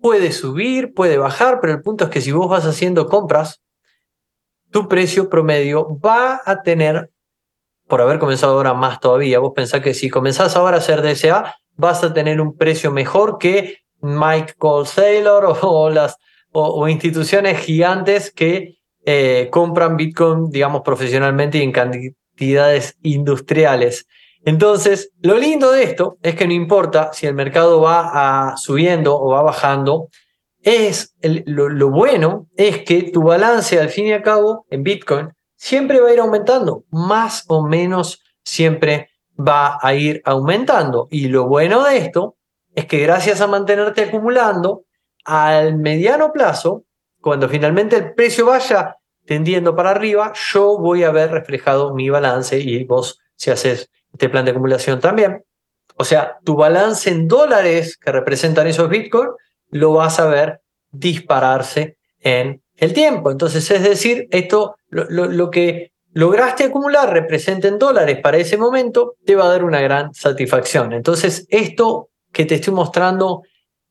Puede 0.07 0.31
subir, 0.31 0.95
puede 0.95 1.19
bajar, 1.19 1.59
pero 1.61 1.73
el 1.73 1.83
punto 1.83 2.05
es 2.05 2.11
que 2.11 2.21
si 2.21 2.31
vos 2.31 2.49
vas 2.49 2.65
haciendo 2.65 3.09
compras, 3.09 3.61
tu 4.71 4.87
precio 4.87 5.29
promedio 5.29 5.99
va 5.99 6.41
a 6.47 6.63
tener, 6.63 7.11
por 7.89 8.01
haber 8.01 8.21
comenzado 8.21 8.53
ahora 8.53 8.73
más 8.73 9.01
todavía, 9.01 9.41
vos 9.41 9.51
pensás 9.53 9.81
que 9.81 9.95
si 9.95 10.09
comenzás 10.09 10.55
ahora 10.55 10.77
a 10.77 10.79
hacer 10.79 11.03
DSA, 11.03 11.57
vas 11.75 12.05
a 12.05 12.15
tener 12.15 12.41
un 12.41 12.57
precio 12.57 12.93
mejor 12.93 13.39
que 13.39 13.79
Mike 14.01 14.55
Cole 14.59 14.87
Saylor 14.87 15.59
o, 15.63 15.91
las, 15.91 16.19
o, 16.53 16.87
instituciones 16.87 17.59
gigantes 17.59 18.31
que 18.31 18.77
eh, 19.05 19.49
compran 19.51 19.97
Bitcoin, 19.97 20.51
digamos, 20.51 20.83
profesionalmente 20.83 21.59
y 21.59 21.63
en 21.63 21.73
cantidades 21.73 22.97
industriales. 23.03 24.07
Entonces, 24.47 25.11
lo 25.23 25.37
lindo 25.39 25.73
de 25.73 25.83
esto 25.83 26.19
es 26.23 26.37
que 26.37 26.47
no 26.47 26.53
importa 26.53 27.13
si 27.13 27.27
el 27.27 27.35
mercado 27.35 27.81
va 27.81 28.55
subiendo 28.57 29.19
o 29.19 29.31
va 29.31 29.43
bajando, 29.43 30.09
es 30.63 31.17
lo, 31.21 31.69
lo, 31.69 31.91
bueno 31.91 32.47
es 32.57 32.85
que 32.85 33.11
tu 33.11 33.25
balance 33.25 33.81
al 33.81 33.89
fin 33.89 34.07
y 34.07 34.13
al 34.13 34.23
cabo 34.23 34.65
en 34.71 34.85
Bitcoin 34.85 35.33
siempre 35.57 36.01
va 36.01 36.11
a 36.11 36.13
ir 36.13 36.21
aumentando, 36.21 36.85
más 36.91 37.45
o 37.49 37.67
menos 37.67 38.23
siempre 38.45 39.11
va 39.37 39.81
a 39.83 39.95
ir 39.95 40.23
aumentando. 40.25 41.09
Y 41.11 41.27
lo 41.27 41.49
bueno 41.49 41.83
de 41.83 41.97
esto 41.97 42.37
es 42.73 42.87
que 42.87 43.01
gracias 43.01 43.41
a 43.41 43.49
mantenerte 43.49 44.05
acumulando, 44.05 44.85
al 45.25 45.77
mediano 45.77 46.31
plazo, 46.33 46.85
cuando 47.21 47.49
finalmente 47.49 47.97
el 47.97 48.15
precio 48.15 48.47
vaya 48.47 48.95
tendiendo 49.25 49.75
para 49.75 49.91
arriba, 49.91 50.33
yo 50.53 50.79
voy 50.79 51.03
a 51.03 51.11
ver 51.11 51.33
reflejado 51.33 51.95
mi 51.95 52.11
balance 52.11 52.61
y 52.61 52.85
vos 52.85 53.19
si 53.35 53.51
haces 53.51 53.91
este 54.17 54.29
plan 54.29 54.45
de 54.45 54.53
acumulación 54.53 55.01
también. 55.01 55.43
O 55.97 56.05
sea, 56.05 56.39
tu 56.45 56.57
balance 56.57 57.11
en 57.11 57.29
dólares 57.29 57.97
que 57.97 58.13
representan 58.13 58.67
esos 58.67 58.89
bitcoins 58.89 59.31
lo 59.71 59.93
vas 59.93 60.19
a 60.19 60.27
ver 60.27 60.61
dispararse 60.91 61.97
en 62.21 62.63
el 62.77 62.93
tiempo. 62.93 63.31
Entonces, 63.31 63.71
es 63.71 63.83
decir, 63.83 64.27
esto, 64.31 64.77
lo, 64.89 65.05
lo 65.09 65.51
que 65.51 65.93
lograste 66.13 66.65
acumular 66.65 67.13
representa 67.13 67.69
en 67.69 67.79
dólares 67.79 68.19
para 68.23 68.39
ese 68.39 68.57
momento, 68.57 69.15
te 69.25 69.37
va 69.37 69.45
a 69.45 69.51
dar 69.51 69.65
una 69.65 69.81
gran 69.81 70.13
satisfacción. 70.15 70.93
Entonces, 70.93 71.47
esto 71.51 72.09
que 72.33 72.45
te 72.45 72.57
estoy 72.57 72.75
mostrando, 72.75 73.43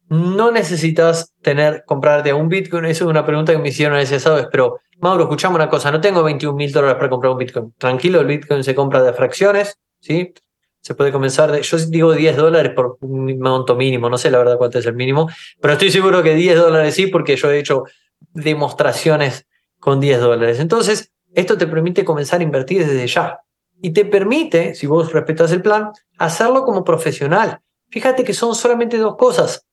no 0.10 0.52
necesitas 0.52 1.34
tener, 1.42 1.84
comprarte 1.86 2.34
un 2.34 2.48
Bitcoin. 2.48 2.86
Eso 2.86 3.06
es 3.06 3.10
una 3.10 3.26
pregunta 3.26 3.52
que 3.52 3.58
me 3.58 3.70
hicieron 3.70 3.98
ese 3.98 4.20
¿sabes? 4.20 4.48
Pero, 4.52 4.80
Mauro, 5.00 5.24
escuchame 5.24 5.56
una 5.56 5.70
cosa, 5.70 5.92
no 5.92 6.00
tengo 6.00 6.24
21 6.24 6.56
mil 6.56 6.72
dólares 6.72 6.96
para 6.98 7.10
comprar 7.10 7.32
un 7.32 7.40
Bitcoin. 7.40 7.74
Tranquilo, 7.78 8.22
el 8.22 8.28
Bitcoin 8.28 8.64
se 8.64 8.76
compra 8.76 9.02
de 9.02 9.14
fracciones, 9.14 9.78
¿sí? 10.06 10.34
Se 10.82 10.94
puede 10.94 11.12
comenzar 11.12 11.52
de, 11.52 11.64
yo 11.64 11.78
digo 11.78 12.14
10 12.14 12.38
dólares 12.38 12.74
por 12.76 12.98
un 13.02 13.40
monto 13.40 13.76
mínimo, 13.76 14.08
no 14.08 14.20
sé 14.20 14.30
la 14.30 14.38
verdad 14.38 14.58
cuánto 14.58 14.78
es 14.78 14.86
el 14.86 14.94
mínimo, 14.94 15.28
pero 15.60 15.74
estoy 15.74 15.90
seguro 15.90 16.22
que 16.22 16.36
10 16.36 16.58
dólares 16.58 16.94
sí, 16.94 17.08
porque 17.08 17.36
yo 17.36 17.50
he 17.50 17.58
hecho 17.58 17.86
demostraciones 18.34 19.48
con 19.80 20.00
10 20.00 20.20
dólares. 20.20 20.60
Entonces, 20.60 21.12
esto 21.34 21.58
te 21.58 21.68
permite 21.68 22.06
comenzar 22.06 22.40
a 22.40 22.44
invertir 22.44 22.86
desde 22.86 23.08
ya. 23.08 23.40
Y 23.82 23.92
te 23.92 24.06
permite, 24.06 24.76
si 24.76 24.88
vos 24.88 25.12
respetas 25.12 25.52
el 25.52 25.62
plan, 25.62 25.92
hacerlo 26.18 26.64
como 26.64 26.84
profesional. 26.84 27.60
Fíjate 27.90 28.24
que 28.24 28.34
son 28.34 28.56
solamente 28.56 28.98
dos 28.98 29.16
cosas. 29.16 29.66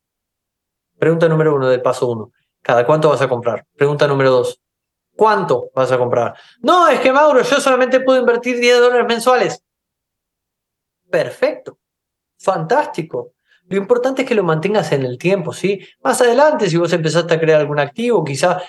Pregunta 0.98 1.28
número 1.28 1.54
uno 1.54 1.68
del 1.68 1.82
paso 1.82 2.08
uno. 2.08 2.32
¿Cada 2.62 2.86
cuánto 2.86 3.10
vas 3.10 3.20
a 3.20 3.28
comprar? 3.28 3.64
Pregunta 3.76 4.06
número 4.06 4.30
dos. 4.30 4.60
¿Cuánto 5.14 5.70
vas 5.74 5.92
a 5.92 5.98
comprar? 5.98 6.34
No, 6.60 6.88
es 6.88 7.00
que 7.00 7.12
Mauro, 7.12 7.42
yo 7.42 7.60
solamente 7.60 8.00
puedo 8.00 8.18
invertir 8.18 8.58
10 8.58 8.80
dólares 8.80 9.06
mensuales. 9.06 9.62
Perfecto. 11.12 11.78
Fantástico. 12.38 13.34
Lo 13.68 13.76
importante 13.76 14.22
es 14.22 14.28
que 14.28 14.34
lo 14.34 14.42
mantengas 14.42 14.92
en 14.92 15.04
el 15.04 15.18
tiempo, 15.18 15.52
¿sí? 15.52 15.78
Más 16.02 16.18
adelante, 16.22 16.70
si 16.70 16.78
vos 16.78 16.90
empezaste 16.90 17.34
a 17.34 17.38
crear 17.38 17.60
algún 17.60 17.78
activo, 17.78 18.24
quizá, 18.24 18.62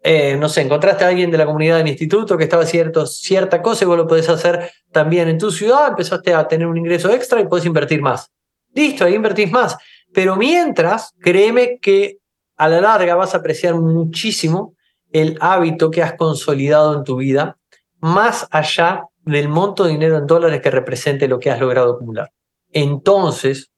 eh, 0.00 0.36
no 0.38 0.48
sé, 0.48 0.60
encontraste 0.60 1.04
a 1.04 1.08
alguien 1.08 1.32
de 1.32 1.38
la 1.38 1.44
comunidad 1.44 1.78
del 1.78 1.88
instituto 1.88 2.38
que 2.38 2.44
estaba 2.44 2.62
haciendo 2.62 3.04
cierta 3.04 3.60
cosa 3.60 3.84
y 3.84 3.88
vos 3.88 3.96
lo 3.96 4.06
podés 4.06 4.28
hacer 4.28 4.70
también 4.92 5.28
en 5.28 5.38
tu 5.38 5.50
ciudad, 5.50 5.88
empezaste 5.88 6.32
a 6.32 6.46
tener 6.46 6.68
un 6.68 6.78
ingreso 6.78 7.10
extra 7.10 7.40
y 7.40 7.48
podés 7.48 7.66
invertir 7.66 8.00
más. 8.00 8.30
Listo, 8.72 9.04
ahí 9.04 9.14
invertís 9.14 9.50
más. 9.50 9.76
Pero 10.14 10.36
mientras, 10.36 11.14
créeme 11.20 11.78
que 11.80 12.18
a 12.56 12.68
la 12.68 12.80
larga 12.80 13.16
vas 13.16 13.34
a 13.34 13.38
apreciar 13.38 13.74
muchísimo 13.74 14.76
el 15.10 15.36
hábito 15.40 15.90
que 15.90 16.02
has 16.02 16.14
consolidado 16.14 16.96
en 16.96 17.02
tu 17.02 17.16
vida, 17.16 17.58
más 17.98 18.46
allá 18.52 19.08
del 19.24 19.48
monto 19.48 19.84
de 19.84 19.90
dinero 19.90 20.18
en 20.18 20.26
dólares 20.26 20.60
que 20.60 20.70
represente 20.70 21.28
lo 21.28 21.38
que 21.38 21.50
has 21.50 21.60
logrado 21.60 21.94
acumular. 21.94 22.30
Entonces, 22.72 23.70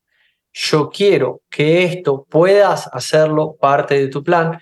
yo 0.53 0.89
quiero 0.89 1.43
que 1.51 1.85
esto 1.85 2.25
puedas 2.29 2.89
hacerlo 2.93 3.57
parte 3.61 3.95
de 3.99 4.09
tu 4.09 4.23
plan, 4.23 4.61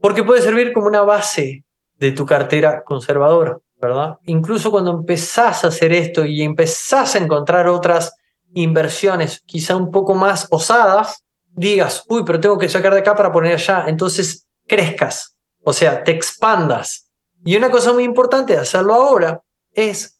porque 0.00 0.22
puede 0.22 0.42
servir 0.42 0.72
como 0.72 0.86
una 0.86 1.02
base 1.02 1.64
de 1.98 2.12
tu 2.12 2.26
cartera 2.26 2.82
conservadora, 2.84 3.58
¿verdad? 3.80 4.18
Incluso 4.26 4.70
cuando 4.70 4.90
empezás 4.92 5.64
a 5.64 5.68
hacer 5.68 5.92
esto 5.92 6.24
y 6.24 6.42
empezás 6.42 7.14
a 7.14 7.18
encontrar 7.18 7.68
otras 7.68 8.14
inversiones 8.52 9.42
quizá 9.46 9.76
un 9.76 9.90
poco 9.90 10.14
más 10.14 10.46
osadas, 10.50 11.24
digas, 11.48 12.04
uy, 12.08 12.22
pero 12.24 12.40
tengo 12.40 12.58
que 12.58 12.68
sacar 12.68 12.92
de 12.92 13.00
acá 13.00 13.14
para 13.14 13.32
poner 13.32 13.54
allá, 13.54 13.84
entonces 13.86 14.46
crezcas, 14.66 15.36
o 15.62 15.72
sea, 15.72 16.04
te 16.04 16.12
expandas. 16.12 17.10
Y 17.44 17.56
una 17.56 17.70
cosa 17.70 17.92
muy 17.92 18.04
importante 18.04 18.52
de 18.52 18.60
hacerlo 18.60 18.94
ahora 18.94 19.40
es 19.72 20.19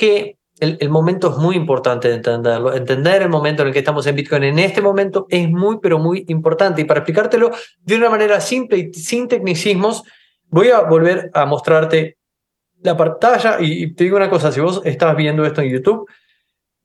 que 0.00 0.38
el, 0.60 0.88
momento 0.88 1.30
es 1.30 1.36
muy 1.36 1.56
importante 1.56 2.08
de 2.08 2.14
entenderlo. 2.14 2.74
Entender 2.74 3.20
el 3.20 3.28
momento 3.28 3.60
en 3.60 3.68
el 3.68 3.74
que 3.74 3.80
estamos 3.80 4.06
en 4.06 4.16
Bitcoin 4.16 4.44
en 4.44 4.58
este 4.58 4.80
momento 4.80 5.26
es 5.28 5.46
muy, 5.46 5.78
pero 5.78 5.98
muy 5.98 6.24
importante. 6.28 6.80
Y 6.80 6.84
para 6.84 7.00
explicártelo 7.00 7.50
de 7.82 7.96
una 7.96 8.08
manera 8.08 8.40
simple 8.40 8.78
y 8.78 8.94
sin 8.94 9.28
tecnicismos, 9.28 10.02
voy 10.48 10.68
a 10.68 10.80
volver 10.80 11.30
a 11.34 11.44
mostrarte 11.44 12.16
la 12.82 12.96
pantalla. 12.96 13.58
Y, 13.60 13.92
te 13.92 14.04
digo 14.04 14.16
una 14.16 14.30
cosa, 14.30 14.50
si 14.50 14.60
vos 14.60 14.80
estás 14.86 15.14
viendo 15.16 15.44
esto 15.44 15.60
en 15.60 15.70
YouTube, 15.70 16.08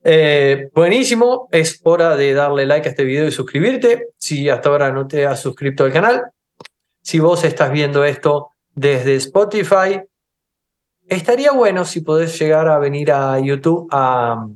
eh, 0.04 0.70
buenísimo, 0.74 1.48
es 1.54 1.80
hora 1.84 2.18
de 2.18 2.34
darle 2.34 2.66
like 2.66 2.90
a 2.90 2.92
este 2.92 3.06
video 3.06 3.28
y 3.28 3.32
suscribirte 3.32 4.10
si 4.18 4.50
hasta 4.50 4.68
ahora 4.68 4.92
no 4.92 5.08
te 5.08 5.26
has 5.26 5.42
suscrito 5.42 5.86
al 5.86 5.94
canal. 5.94 6.24
Si 7.02 7.20
vos 7.20 7.46
estás 7.46 7.72
viendo 7.72 8.04
esto 8.04 8.50
desde 8.74 9.16
Spotify, 9.16 10.02
estaría 11.08 11.52
bueno 11.52 11.86
si 11.86 12.02
podés 12.02 12.38
llegar 12.40 12.68
a 12.68 12.80
venir 12.80 13.12
a 13.12 13.40
YouTube 13.40 13.88
a, 13.92 14.48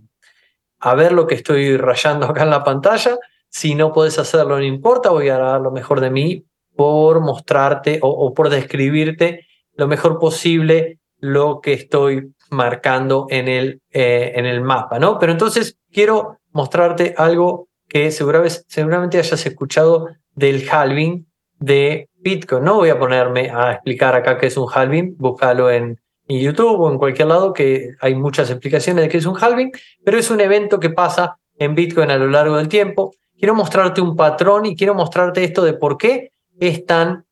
a 0.80 0.96
ver 0.96 1.12
lo 1.12 1.28
que 1.28 1.36
estoy 1.36 1.78
rayando 1.78 2.26
acá 2.28 2.44
en 2.44 2.50
la 2.50 2.64
pantalla. 2.64 3.18
Si 3.50 3.76
no 3.76 3.92
podés 3.92 4.20
hacerlo, 4.20 4.58
no 4.58 4.64
importa, 4.64 5.10
voy 5.10 5.30
a 5.30 5.38
dar 5.38 5.62
lo 5.62 5.72
mejor 5.72 6.02
de 6.02 6.12
mí 6.12 6.46
por 6.76 7.20
mostrarte 7.20 8.00
o 8.02 8.34
por 8.34 8.50
describirte 8.50 9.48
lo 9.80 9.88
mejor 9.88 10.20
posible 10.20 11.00
lo 11.20 11.62
que 11.62 11.74
estoy 11.74 12.34
marcando 12.52 13.28
en 13.30 13.48
el, 13.48 13.82
eh, 13.92 14.34
en 14.36 14.46
el 14.46 14.62
mapa, 14.62 15.00
¿no? 15.00 15.18
Pero 15.18 15.32
entonces 15.32 15.78
quiero 15.92 16.40
mostrarte 16.52 17.16
algo 17.18 17.70
que 17.88 18.12
seguramente, 18.12 18.62
seguramente 18.68 19.18
hayas 19.18 19.46
escuchado 19.46 20.10
del 20.36 20.68
halving 20.70 21.28
de 21.60 22.10
Bitcoin. 22.16 22.64
No 22.64 22.76
voy 22.76 22.90
a 22.90 23.00
ponerme 23.00 23.50
a 23.50 23.72
explicar 23.72 24.16
acá 24.16 24.38
qué 24.38 24.48
es 24.48 24.58
un 24.58 24.68
halving, 24.72 25.16
búscalo 25.18 25.72
en, 25.72 26.00
en 26.30 26.40
YouTube 26.40 26.80
o 26.80 26.92
en 26.92 27.00
cualquier 27.00 27.28
lado, 27.28 27.54
que 27.54 27.96
hay 28.00 28.14
muchas 28.14 28.52
explicaciones 28.52 29.04
de 29.04 29.10
qué 29.10 29.18
es 29.18 29.26
un 29.26 29.36
halving, 29.36 29.72
pero 30.06 30.18
es 30.18 30.30
un 30.30 30.40
evento 30.40 30.80
que 30.80 30.92
pasa 30.92 31.40
en 31.58 31.74
Bitcoin 31.74 32.12
a 32.12 32.18
lo 32.18 32.28
largo 32.28 32.58
del 32.58 32.70
tiempo. 32.70 33.16
Quiero 33.38 33.56
mostrarte 33.56 34.00
un 34.00 34.16
patrón 34.16 34.68
y 34.68 34.76
quiero 34.76 34.94
mostrarte 34.94 35.44
esto 35.44 35.64
de 35.64 35.74
por 35.74 35.98
qué 35.98 36.32
es 36.60 36.86
tan 36.86 37.26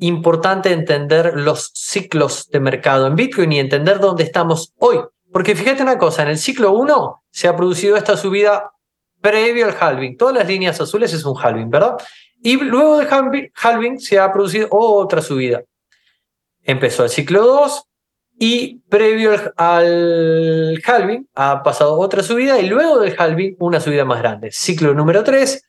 importante 0.00 0.72
entender 0.72 1.34
los 1.36 1.70
ciclos 1.72 2.48
de 2.50 2.58
mercado 2.58 3.06
en 3.06 3.14
Bitcoin 3.14 3.52
y 3.52 3.60
entender 3.60 4.00
dónde 4.00 4.24
estamos 4.24 4.74
hoy. 4.78 4.98
Porque 5.32 5.54
fíjate 5.54 5.84
una 5.84 5.96
cosa, 5.96 6.22
en 6.22 6.28
el 6.30 6.38
ciclo 6.38 6.72
1 6.72 7.22
se 7.30 7.46
ha 7.46 7.54
producido 7.54 7.96
esta 7.96 8.16
subida 8.16 8.72
previo 9.20 9.66
al 9.66 9.76
halving. 9.78 10.16
Todas 10.16 10.34
las 10.34 10.48
líneas 10.48 10.80
azules 10.80 11.12
es 11.12 11.24
un 11.24 11.36
halving, 11.40 11.70
¿verdad? 11.70 11.96
Y 12.42 12.56
luego 12.56 12.98
del 12.98 13.06
halving 13.54 14.00
se 14.00 14.18
ha 14.18 14.32
producido 14.32 14.66
otra 14.70 15.22
subida. 15.22 15.62
Empezó 16.64 17.04
el 17.04 17.10
ciclo 17.10 17.46
2 17.46 17.88
y 18.38 18.80
previo 18.88 19.32
al 19.56 20.82
halving 20.84 21.28
ha 21.34 21.62
pasado 21.62 21.98
otra 21.98 22.22
subida 22.22 22.58
y 22.60 22.68
luego 22.68 22.98
del 22.98 23.14
halving 23.16 23.56
una 23.58 23.80
subida 23.80 24.04
más 24.04 24.20
grande. 24.20 24.50
Ciclo 24.52 24.94
número 24.94 25.22
3, 25.22 25.64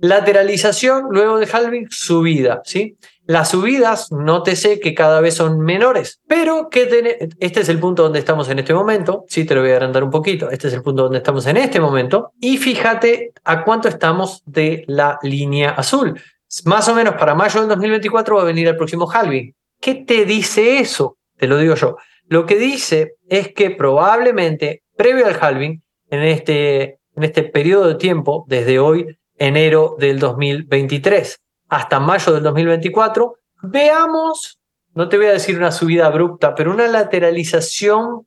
lateralización, 0.00 1.08
luego 1.10 1.38
del 1.38 1.48
halving 1.52 1.88
subida, 1.90 2.62
¿sí? 2.64 2.96
Las 3.26 3.50
subidas, 3.50 4.12
nótese 4.12 4.80
que 4.80 4.92
cada 4.92 5.22
vez 5.22 5.34
son 5.34 5.60
menores, 5.60 6.20
pero 6.28 6.68
que 6.68 7.32
este 7.40 7.60
es 7.60 7.68
el 7.70 7.78
punto 7.78 8.02
donde 8.02 8.18
estamos 8.18 8.50
en 8.50 8.58
este 8.58 8.74
momento. 8.74 9.24
Sí, 9.28 9.46
te 9.46 9.54
lo 9.54 9.62
voy 9.62 9.70
a 9.70 9.74
agrandar 9.74 10.04
un 10.04 10.10
poquito. 10.10 10.50
Este 10.50 10.68
es 10.68 10.74
el 10.74 10.82
punto 10.82 11.04
donde 11.04 11.18
estamos 11.18 11.46
en 11.46 11.56
este 11.56 11.80
momento. 11.80 12.32
Y 12.38 12.58
fíjate 12.58 13.32
a 13.42 13.64
cuánto 13.64 13.88
estamos 13.88 14.42
de 14.44 14.84
la 14.88 15.18
línea 15.22 15.70
azul. 15.70 16.20
Más 16.66 16.86
o 16.88 16.94
menos 16.94 17.14
para 17.14 17.34
mayo 17.34 17.60
del 17.60 17.70
2024 17.70 18.36
va 18.36 18.42
a 18.42 18.44
venir 18.44 18.68
el 18.68 18.76
próximo 18.76 19.10
halving. 19.10 19.54
¿Qué 19.80 19.94
te 19.94 20.26
dice 20.26 20.78
eso? 20.78 21.16
Te 21.36 21.46
lo 21.46 21.58
digo 21.58 21.74
yo. 21.74 21.96
Lo 22.26 22.46
que 22.46 22.56
dice 22.56 23.16
es 23.28 23.52
que 23.52 23.70
probablemente 23.70 24.82
previo 24.96 25.26
al 25.26 25.38
halving, 25.40 25.82
en 26.10 26.22
este, 26.22 27.00
en 27.16 27.24
este 27.24 27.42
periodo 27.42 27.88
de 27.88 27.94
tiempo, 27.96 28.44
desde 28.48 28.78
hoy, 28.78 29.18
enero 29.36 29.96
del 29.98 30.18
2023 30.18 31.40
hasta 31.68 31.98
mayo 31.98 32.32
del 32.32 32.42
2024, 32.42 33.34
veamos, 33.62 34.60
no 34.94 35.08
te 35.08 35.16
voy 35.16 35.26
a 35.26 35.32
decir 35.32 35.56
una 35.56 35.72
subida 35.72 36.06
abrupta, 36.06 36.54
pero 36.54 36.70
una 36.70 36.86
lateralización 36.86 38.26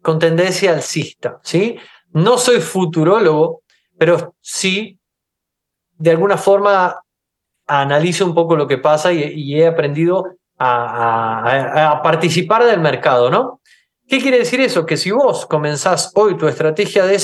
con 0.00 0.18
tendencia 0.18 0.72
alcista. 0.72 1.40
¿sí? 1.42 1.78
No 2.12 2.38
soy 2.38 2.60
futurólogo, 2.60 3.62
pero 3.98 4.34
sí, 4.40 4.98
de 5.98 6.10
alguna 6.10 6.38
forma, 6.38 7.02
analizo 7.66 8.24
un 8.24 8.34
poco 8.34 8.56
lo 8.56 8.66
que 8.66 8.78
pasa 8.78 9.12
y, 9.12 9.54
he 9.54 9.66
aprendido 9.66 10.37
a, 10.58 12.00
participar 12.02 12.64
del 12.64 12.80
mercado, 12.80 13.30
¿no? 13.30 13.60
¿Qué 14.06 14.20
quiere 14.20 14.38
decir 14.38 14.60
eso? 14.60 14.86
Que 14.86 14.96
si 14.96 15.10
vos 15.10 15.46
comenzás 15.46 16.12
hoy 16.14 16.36
tu 16.36 16.48
estrategia 16.48 17.04
de 17.04 17.18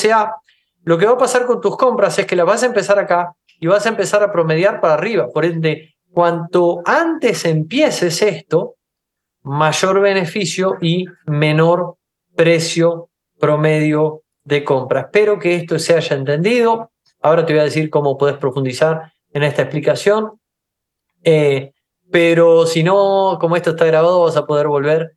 lo 0.84 0.98
que 0.98 1.06
va 1.06 1.12
a 1.12 1.18
pasar 1.18 1.46
con 1.46 1.60
tus 1.60 1.76
compras 1.76 2.18
es 2.18 2.26
que 2.26 2.36
las 2.36 2.46
vas 2.46 2.62
a 2.62 2.66
empezar 2.66 2.98
acá 2.98 3.34
y 3.58 3.66
vas 3.66 3.86
a 3.86 3.88
empezar 3.88 4.22
a 4.22 4.30
promediar 4.30 4.80
para 4.80 4.94
arriba. 4.94 5.28
Por 5.32 5.46
ende, 5.46 5.94
cuanto 6.12 6.82
antes 6.84 7.46
empieces 7.46 8.20
esto, 8.20 8.74
mayor 9.42 10.00
beneficio 10.00 10.76
y 10.80 11.06
menor 11.26 11.96
precio 12.36 13.08
promedio 13.40 14.22
de 14.44 14.62
compra. 14.62 15.00
Espero 15.02 15.38
que 15.38 15.56
esto 15.56 15.78
se 15.78 15.94
haya 15.94 16.16
entendido. 16.16 16.90
Ahora 17.22 17.46
te 17.46 17.54
voy 17.54 17.60
a 17.60 17.64
decir 17.64 17.88
cómo 17.88 18.18
puedes 18.18 18.36
profundizar 18.36 19.12
en 19.32 19.42
esta 19.42 19.62
explicación. 19.62 20.38
Eh, 21.22 21.72
pero 22.14 22.64
si 22.64 22.84
no, 22.84 23.38
como 23.40 23.56
esto 23.56 23.70
está 23.70 23.86
grabado, 23.86 24.22
vas 24.22 24.36
a 24.36 24.46
poder 24.46 24.68
volver 24.68 25.16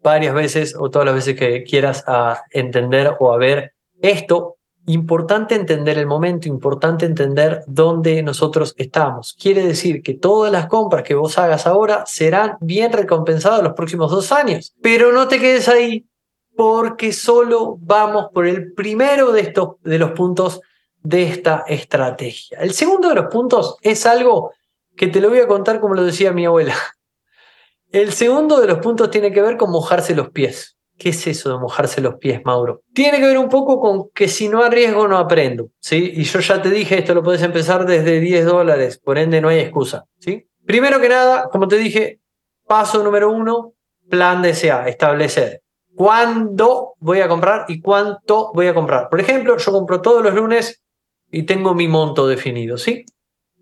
varias 0.00 0.32
veces 0.32 0.76
o 0.78 0.88
todas 0.90 1.04
las 1.04 1.16
veces 1.16 1.36
que 1.36 1.64
quieras 1.64 2.04
a 2.06 2.44
entender 2.52 3.16
o 3.18 3.32
a 3.32 3.36
ver 3.36 3.72
esto. 4.00 4.54
Importante 4.86 5.56
entender 5.56 5.98
el 5.98 6.06
momento, 6.06 6.46
importante 6.46 7.04
entender 7.04 7.64
dónde 7.66 8.22
nosotros 8.22 8.74
estamos. 8.76 9.34
Quiere 9.36 9.66
decir 9.66 10.02
que 10.02 10.14
todas 10.14 10.52
las 10.52 10.68
compras 10.68 11.02
que 11.02 11.16
vos 11.16 11.36
hagas 11.36 11.66
ahora 11.66 12.04
serán 12.06 12.58
bien 12.60 12.92
recompensadas 12.92 13.64
los 13.64 13.72
próximos 13.72 14.12
dos 14.12 14.30
años. 14.30 14.72
Pero 14.80 15.10
no 15.10 15.26
te 15.26 15.40
quedes 15.40 15.68
ahí 15.68 16.06
porque 16.54 17.12
solo 17.12 17.76
vamos 17.80 18.26
por 18.32 18.46
el 18.46 18.72
primero 18.72 19.32
de, 19.32 19.40
estos, 19.40 19.82
de 19.82 19.98
los 19.98 20.12
puntos 20.12 20.60
de 21.02 21.24
esta 21.24 21.64
estrategia. 21.66 22.60
El 22.60 22.70
segundo 22.70 23.08
de 23.08 23.16
los 23.16 23.26
puntos 23.32 23.78
es 23.82 24.06
algo 24.06 24.52
que 24.96 25.06
te 25.08 25.20
lo 25.20 25.28
voy 25.28 25.40
a 25.40 25.46
contar 25.46 25.80
como 25.80 25.94
lo 25.94 26.04
decía 26.04 26.32
mi 26.32 26.46
abuela. 26.46 26.74
El 27.90 28.12
segundo 28.12 28.60
de 28.60 28.66
los 28.66 28.78
puntos 28.78 29.10
tiene 29.10 29.32
que 29.32 29.40
ver 29.42 29.56
con 29.56 29.70
mojarse 29.70 30.14
los 30.14 30.30
pies. 30.30 30.76
¿Qué 30.98 31.10
es 31.10 31.26
eso 31.26 31.50
de 31.50 31.58
mojarse 31.58 32.00
los 32.00 32.14
pies, 32.14 32.40
Mauro? 32.44 32.82
Tiene 32.94 33.18
que 33.18 33.26
ver 33.26 33.36
un 33.36 33.50
poco 33.50 33.78
con 33.80 34.08
que 34.14 34.28
si 34.28 34.48
no 34.48 34.62
arriesgo 34.62 35.06
no 35.06 35.18
aprendo, 35.18 35.68
¿sí? 35.78 36.12
Y 36.14 36.22
yo 36.22 36.40
ya 36.40 36.62
te 36.62 36.70
dije, 36.70 36.98
esto 36.98 37.12
lo 37.14 37.22
puedes 37.22 37.42
empezar 37.42 37.84
desde 37.84 38.18
10 38.18 38.46
dólares, 38.46 38.98
por 38.98 39.18
ende 39.18 39.42
no 39.42 39.50
hay 39.50 39.58
excusa, 39.58 40.06
¿sí? 40.18 40.48
Primero 40.64 40.98
que 40.98 41.10
nada, 41.10 41.50
como 41.50 41.68
te 41.68 41.76
dije, 41.76 42.20
paso 42.66 43.02
número 43.02 43.30
uno, 43.30 43.74
plan 44.08 44.40
de 44.40 44.50
establecer 44.50 45.60
cuándo 45.96 46.94
voy 47.00 47.20
a 47.20 47.28
comprar 47.28 47.64
y 47.68 47.80
cuánto 47.80 48.52
voy 48.54 48.68
a 48.68 48.74
comprar. 48.74 49.08
Por 49.08 49.18
ejemplo, 49.18 49.56
yo 49.56 49.72
compro 49.72 50.00
todos 50.00 50.22
los 50.22 50.34
lunes 50.34 50.82
y 51.30 51.44
tengo 51.44 51.74
mi 51.74 51.88
monto 51.88 52.28
definido, 52.28 52.76
¿sí? 52.76 53.04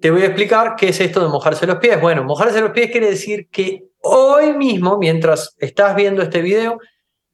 Te 0.04 0.10
voy 0.10 0.20
a 0.20 0.26
explicar 0.26 0.76
qué 0.76 0.90
es 0.90 1.00
esto 1.00 1.22
de 1.22 1.28
mojarse 1.28 1.66
los 1.66 1.78
pies. 1.78 1.98
Bueno, 1.98 2.24
mojarse 2.24 2.60
los 2.60 2.72
pies 2.72 2.90
quiere 2.90 3.08
decir 3.08 3.48
que 3.50 3.84
hoy 4.02 4.52
mismo, 4.52 4.98
mientras 4.98 5.56
estás 5.58 5.96
viendo 5.96 6.20
este 6.20 6.42
video 6.42 6.78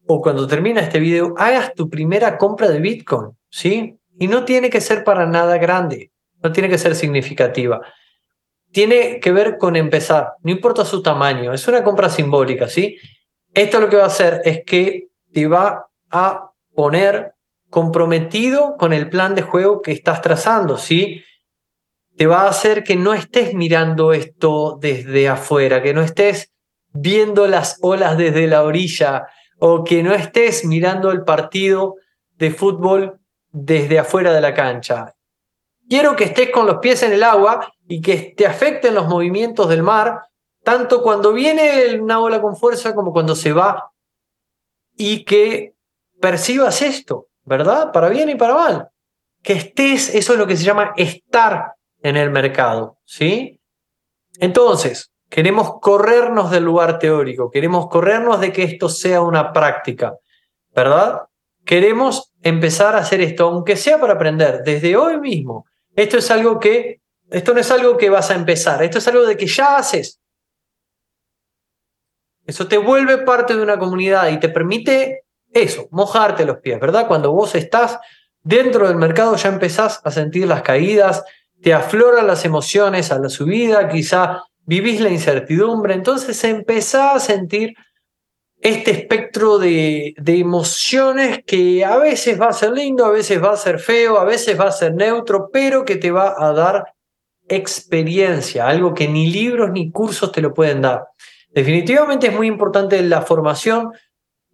o 0.07 0.21
cuando 0.21 0.47
termina 0.47 0.81
este 0.81 1.01
video, 1.01 1.35
hagas 1.37 1.75
tu 1.75 1.91
primera 1.91 2.39
compra 2.39 2.69
de 2.69 2.79
Bitcoin, 2.79 3.37
¿sí? 3.49 3.99
Y 4.21 4.29
no 4.29 4.45
tiene 4.45 4.71
que 4.71 4.81
ser 4.81 5.03
para 5.03 5.27
nada 5.27 5.59
grande, 5.59 6.13
no 6.45 6.53
tiene 6.53 6.69
que 6.69 6.79
ser 6.79 6.95
significativa. 6.95 7.81
Tiene 8.71 9.19
que 9.19 9.33
ver 9.33 9.59
con 9.59 9.75
empezar, 9.75 10.35
no 10.45 10.53
importa 10.53 10.85
su 10.85 11.03
tamaño, 11.03 11.53
es 11.53 11.67
una 11.67 11.83
compra 11.83 12.09
simbólica, 12.09 12.69
¿sí? 12.69 12.97
Esto 13.53 13.81
lo 13.81 13.89
que 13.89 13.97
va 13.97 14.05
a 14.05 14.15
hacer 14.15 14.43
es 14.45 14.63
que 14.65 15.09
te 15.33 15.49
va 15.49 15.89
a 16.13 16.53
poner 16.73 17.33
comprometido 17.69 18.77
con 18.77 18.93
el 18.93 19.11
plan 19.11 19.35
de 19.35 19.43
juego 19.43 19.83
que 19.83 19.91
estás 19.91 20.23
trazando, 20.23 20.79
¿sí? 20.79 21.25
Te 22.21 22.27
va 22.27 22.43
a 22.43 22.51
hacer 22.51 22.85
que 22.85 22.97
no 22.97 23.15
estés 23.15 23.55
mirando 23.55 24.13
esto 24.13 24.77
desde 24.79 25.27
afuera, 25.27 25.83
que 25.83 25.95
no 25.95 26.03
estés 26.03 26.53
viendo 26.93 27.47
las 27.47 27.79
olas 27.81 28.19
desde 28.19 28.47
la 28.47 28.63
orilla 28.63 29.27
o 29.59 29.85
que 29.85 30.03
no 30.03 30.13
estés 30.13 30.67
mirando 30.67 31.13
el 31.13 31.25
partido 31.25 31.95
de 32.37 32.51
fútbol 32.51 33.21
desde 33.53 33.99
afuera 33.99 34.35
de 34.35 34.43
la 34.43 34.53
cancha. 34.53 35.15
Quiero 35.89 36.15
que 36.15 36.25
estés 36.25 36.51
con 36.51 36.67
los 36.67 36.77
pies 36.77 37.03
en 37.05 37.15
el 37.15 37.23
agua 37.23 37.73
y 37.89 38.03
que 38.03 38.35
te 38.37 38.47
afecten 38.47 38.95
los 38.95 39.09
movimientos 39.09 39.67
del 39.71 39.83
mar 39.83 40.21
tanto 40.63 41.03
cuando 41.03 41.33
viene 41.33 41.99
una 41.99 42.21
ola 42.21 42.43
con 42.43 42.55
fuerza 42.55 42.95
como 42.95 43.15
cuando 43.15 43.35
se 43.35 43.55
va, 43.55 43.93
y 44.95 45.25
que 45.25 45.73
percibas 46.21 46.83
esto, 46.83 47.29
¿verdad? 47.45 47.93
Para 47.93 48.11
bien 48.11 48.29
y 48.29 48.35
para 48.35 48.55
mal. 48.55 48.89
Que 49.43 49.55
estés, 49.55 50.15
eso 50.15 50.35
es 50.35 50.39
lo 50.39 50.47
que 50.47 50.59
se 50.59 50.65
llama 50.65 50.93
estar 50.99 51.80
en 52.03 52.17
el 52.17 52.31
mercado, 52.31 52.99
¿sí? 53.05 53.61
Entonces, 54.39 55.13
queremos 55.29 55.81
corrernos 55.81 56.51
del 56.51 56.65
lugar 56.65 56.99
teórico, 56.99 57.51
queremos 57.51 57.89
corrernos 57.89 58.41
de 58.41 58.53
que 58.53 58.63
esto 58.63 58.89
sea 58.89 59.21
una 59.21 59.53
práctica, 59.53 60.15
¿verdad? 60.75 61.23
Queremos 61.65 62.33
empezar 62.43 62.97
a 62.97 63.01
hacer 63.01 63.21
esto, 63.21 63.49
aunque 63.49 63.77
sea 63.77 64.01
para 64.01 64.15
aprender, 64.15 64.63
desde 64.65 64.97
hoy 64.97 65.21
mismo. 65.21 65.67
Esto 65.95 66.19
es 66.19 66.31
algo 66.31 66.59
que, 66.59 67.01
esto 67.31 67.53
no 67.53 67.61
es 67.61 67.71
algo 67.71 67.97
que 67.97 68.11
vas 68.11 68.31
a 68.31 68.35
empezar, 68.35 68.83
esto 68.83 68.99
es 68.99 69.09
algo 69.09 69.25
de 69.25 69.37
que 69.37 69.47
ya 69.47 69.77
haces, 69.77 70.21
eso 72.51 72.67
te 72.67 72.79
vuelve 72.79 73.19
parte 73.19 73.55
de 73.55 73.63
una 73.63 73.79
comunidad 73.79 74.29
y 74.29 74.41
te 74.41 74.49
permite 74.49 75.23
eso, 75.53 75.87
mojarte 75.93 76.45
los 76.45 76.59
pies, 76.59 76.81
¿verdad? 76.81 77.07
Cuando 77.07 77.33
vos 77.33 77.55
estás 77.55 78.01
dentro 78.43 78.89
del 78.89 78.97
mercado 78.97 79.37
ya 79.37 79.51
empezás 79.51 80.01
a 80.03 80.11
sentir 80.11 80.49
las 80.49 80.63
caídas, 80.63 81.23
te 81.63 81.75
afloran 81.75 82.27
las 82.27 82.45
emociones 82.45 83.13
a 83.13 83.19
la 83.19 83.29
subida, 83.29 83.89
quizá 83.89 84.45
vivís 84.65 85.01
la 85.01 85.11
incertidumbre, 85.11 85.95
entonces 85.95 86.43
empezás 86.45 87.17
a 87.17 87.21
sentir 87.21 87.75
este 88.61 88.91
espectro 88.91 89.59
de, 89.59 90.15
de, 90.19 90.39
emociones 90.39 91.41
que 91.47 91.85
a 91.85 91.97
veces 91.97 92.39
va 92.39 92.49
a 92.49 92.53
ser 92.53 92.73
lindo, 92.73 93.07
a 93.07 93.11
veces 93.11 93.43
va 93.43 93.53
a 93.53 93.57
ser 93.57 93.79
feo, 93.79 94.19
a 94.19 94.25
veces 94.25 94.59
va 94.61 94.67
a 94.67 94.73
ser 94.73 94.95
neutro, 94.95 95.49
pero 95.51 95.85
que 95.85 95.97
te 95.97 96.11
va 96.11 96.35
a 96.39 96.53
dar 96.53 96.85
experiencia, 97.49 98.69
algo 98.69 98.95
que 98.95 99.09
ni 99.09 99.31
libros 99.31 99.71
ni 99.73 99.91
cursos 99.91 100.31
te 100.31 100.43
lo 100.43 100.53
pueden 100.55 100.83
dar. 100.83 101.05
Definitivamente 101.53 102.29
es 102.29 102.35
muy 102.35 102.47
importante 102.47 103.01
la 103.03 103.23
formación, 103.23 103.93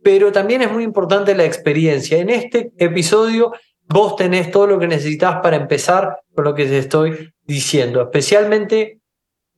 pero 0.02 0.32
también 0.32 0.62
es 0.62 0.72
muy 0.72 0.84
importante 0.84 1.34
la 1.34 1.44
experiencia. 1.44 2.18
En 2.18 2.30
este 2.30 2.72
episodio 2.78 3.52
vos 3.88 4.16
tenés 4.16 4.50
todo 4.50 4.66
lo 4.66 4.78
que 4.78 4.88
necesitas 4.88 5.40
para 5.42 5.56
empezar 5.56 6.20
con 6.34 6.44
lo 6.44 6.54
que 6.54 6.66
te 6.66 6.78
estoy 6.78 7.32
diciendo. 7.44 8.02
Especialmente 8.02 9.00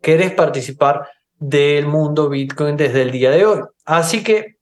querés 0.01 0.33
participar 0.33 1.09
del 1.39 1.87
mundo 1.87 2.29
Bitcoin 2.29 2.77
desde 2.77 3.03
el 3.03 3.11
día 3.11 3.31
de 3.31 3.47
hoy. 3.47 3.61
Así 3.85 4.23
que 4.23 4.57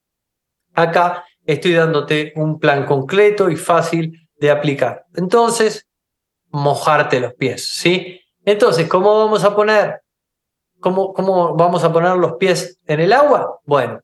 acá 0.75 1.25
estoy 1.45 1.73
dándote 1.73 2.33
un 2.37 2.59
plan 2.59 2.85
concreto 2.87 3.51
y 3.51 3.57
fácil 3.57 4.29
de 4.39 4.51
aplicar. 4.51 5.05
Entonces, 5.15 5.87
mojarte 6.51 7.21
los 7.21 7.35
pies, 7.35 7.69
¿sí? 7.69 8.21
Entonces, 8.45 8.89
¿cómo 8.89 9.19
vamos 9.19 9.45
a 9.45 9.55
poner 9.55 10.01
¿Cómo, 10.81 11.57
vamos 11.57 11.85
a 11.85 11.93
poner 11.93 12.17
los 12.17 12.35
pies 12.35 12.79
en 12.87 13.01
el 13.01 13.13
agua? 13.13 13.61
Bueno, 13.65 14.01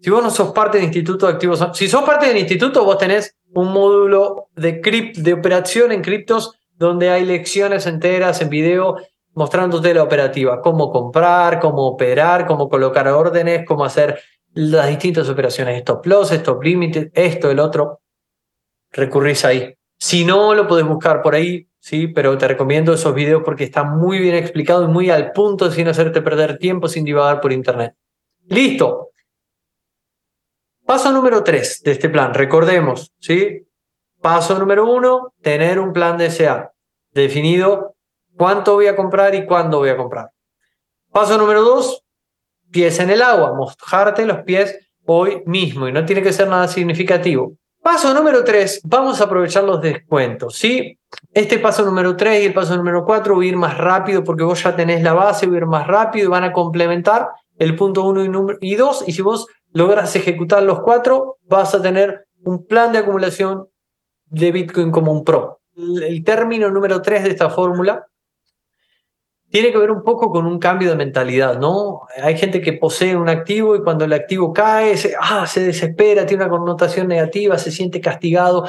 si 0.00 0.10
vos 0.10 0.22
no 0.22 0.30
sos 0.30 0.52
parte 0.52 0.78
del 0.78 0.86
Instituto 0.86 1.26
de 1.26 1.32
Activos, 1.34 1.64
si 1.74 1.88
sos 1.88 2.02
parte 2.04 2.26
del 2.26 2.38
instituto, 2.38 2.84
vos 2.84 2.98
tenés 2.98 3.36
un 3.54 3.72
módulo 3.72 4.48
de, 4.56 5.12
de 5.16 5.32
operación 5.32 5.92
en 5.92 6.02
criptos 6.02 6.58
donde 6.76 7.10
hay 7.10 7.24
lecciones 7.24 7.86
enteras 7.86 8.40
en 8.40 8.50
video 8.50 8.96
mostrándote 9.34 9.92
la 9.94 10.02
operativa, 10.02 10.60
cómo 10.60 10.90
comprar, 10.90 11.60
cómo 11.60 11.86
operar, 11.86 12.46
cómo 12.46 12.68
colocar 12.68 13.08
órdenes, 13.08 13.64
cómo 13.66 13.84
hacer 13.84 14.20
las 14.54 14.88
distintas 14.88 15.28
operaciones, 15.28 15.78
stop 15.78 16.06
loss, 16.06 16.30
stop 16.32 16.62
limit, 16.62 17.10
esto, 17.12 17.50
el 17.50 17.58
otro. 17.58 18.00
Recurrís 18.92 19.44
ahí. 19.44 19.74
Si 19.98 20.24
no, 20.24 20.54
lo 20.54 20.68
podés 20.68 20.86
buscar 20.86 21.20
por 21.22 21.34
ahí, 21.34 21.68
¿sí? 21.80 22.06
Pero 22.08 22.38
te 22.38 22.46
recomiendo 22.46 22.94
esos 22.94 23.14
videos 23.14 23.42
porque 23.44 23.64
está 23.64 23.82
muy 23.82 24.20
bien 24.20 24.36
explicado 24.36 24.84
y 24.84 24.88
muy 24.88 25.10
al 25.10 25.32
punto 25.32 25.70
sin 25.70 25.88
hacerte 25.88 26.22
perder 26.22 26.58
tiempo, 26.58 26.86
sin 26.86 27.04
divagar 27.04 27.40
por 27.40 27.52
internet. 27.52 27.94
Listo. 28.46 29.10
Paso 30.86 31.12
número 31.12 31.42
tres 31.42 31.80
de 31.82 31.92
este 31.92 32.10
plan, 32.10 32.34
recordemos, 32.34 33.12
¿sí? 33.18 33.66
Paso 34.20 34.58
número 34.58 34.90
uno, 34.90 35.32
tener 35.40 35.78
un 35.78 35.92
plan 35.92 36.18
de 36.18 36.30
definido 37.12 37.94
cuánto 38.36 38.74
voy 38.74 38.86
a 38.86 38.96
comprar 38.96 39.34
y 39.34 39.46
cuándo 39.46 39.78
voy 39.78 39.88
a 39.88 39.96
comprar. 39.96 40.30
Paso 41.10 41.38
número 41.38 41.62
dos, 41.62 42.02
pies 42.70 42.98
en 42.98 43.10
el 43.10 43.22
agua, 43.22 43.54
mojarte 43.54 44.26
los 44.26 44.42
pies 44.42 44.78
hoy 45.06 45.42
mismo 45.46 45.88
y 45.88 45.92
no 45.92 46.04
tiene 46.04 46.22
que 46.22 46.32
ser 46.32 46.48
nada 46.48 46.68
significativo. 46.68 47.54
Paso 47.82 48.14
número 48.14 48.42
3, 48.42 48.80
vamos 48.84 49.20
a 49.20 49.24
aprovechar 49.24 49.62
los 49.62 49.78
descuentos, 49.82 50.56
¿sí? 50.56 50.98
Este 51.34 51.58
paso 51.58 51.84
número 51.84 52.16
3 52.16 52.42
y 52.42 52.46
el 52.46 52.54
paso 52.54 52.74
número 52.78 53.04
4 53.04 53.34
voy 53.34 53.46
a 53.46 53.48
ir 53.50 53.56
más 53.56 53.76
rápido 53.76 54.24
porque 54.24 54.42
vos 54.42 54.62
ya 54.62 54.74
tenés 54.74 55.02
la 55.02 55.12
base, 55.12 55.46
voy 55.46 55.56
a 55.56 55.58
ir 55.58 55.66
más 55.66 55.86
rápido 55.86 56.24
y 56.24 56.28
van 56.28 56.44
a 56.44 56.52
complementar 56.52 57.28
el 57.58 57.76
punto 57.76 58.04
1 58.04 58.56
y 58.62 58.74
2 58.74 59.04
y 59.06 59.12
si 59.12 59.20
vos 59.20 59.46
logras 59.74 60.16
ejecutar 60.16 60.62
los 60.62 60.80
cuatro, 60.80 61.36
vas 61.42 61.74
a 61.74 61.82
tener 61.82 62.26
un 62.44 62.64
plan 62.64 62.92
de 62.92 62.98
acumulación 62.98 63.68
de 64.26 64.52
Bitcoin 64.52 64.90
como 64.90 65.12
un 65.12 65.24
pro. 65.24 65.60
El 65.76 66.22
término 66.24 66.70
número 66.70 67.02
3 67.02 67.24
de 67.24 67.30
esta 67.30 67.50
fórmula 67.50 68.06
tiene 69.50 69.72
que 69.72 69.78
ver 69.78 69.90
un 69.90 70.02
poco 70.02 70.30
con 70.30 70.46
un 70.46 70.58
cambio 70.58 70.90
de 70.90 70.96
mentalidad, 70.96 71.58
¿no? 71.58 72.02
Hay 72.22 72.36
gente 72.38 72.60
que 72.60 72.72
posee 72.72 73.16
un 73.16 73.28
activo 73.28 73.74
y 73.76 73.82
cuando 73.82 74.04
el 74.04 74.12
activo 74.12 74.52
cae, 74.52 74.96
se, 74.96 75.14
ah, 75.20 75.46
se 75.46 75.60
desespera, 75.60 76.24
tiene 76.24 76.44
una 76.44 76.50
connotación 76.50 77.08
negativa, 77.08 77.58
se 77.58 77.72
siente 77.72 78.00
castigado. 78.00 78.68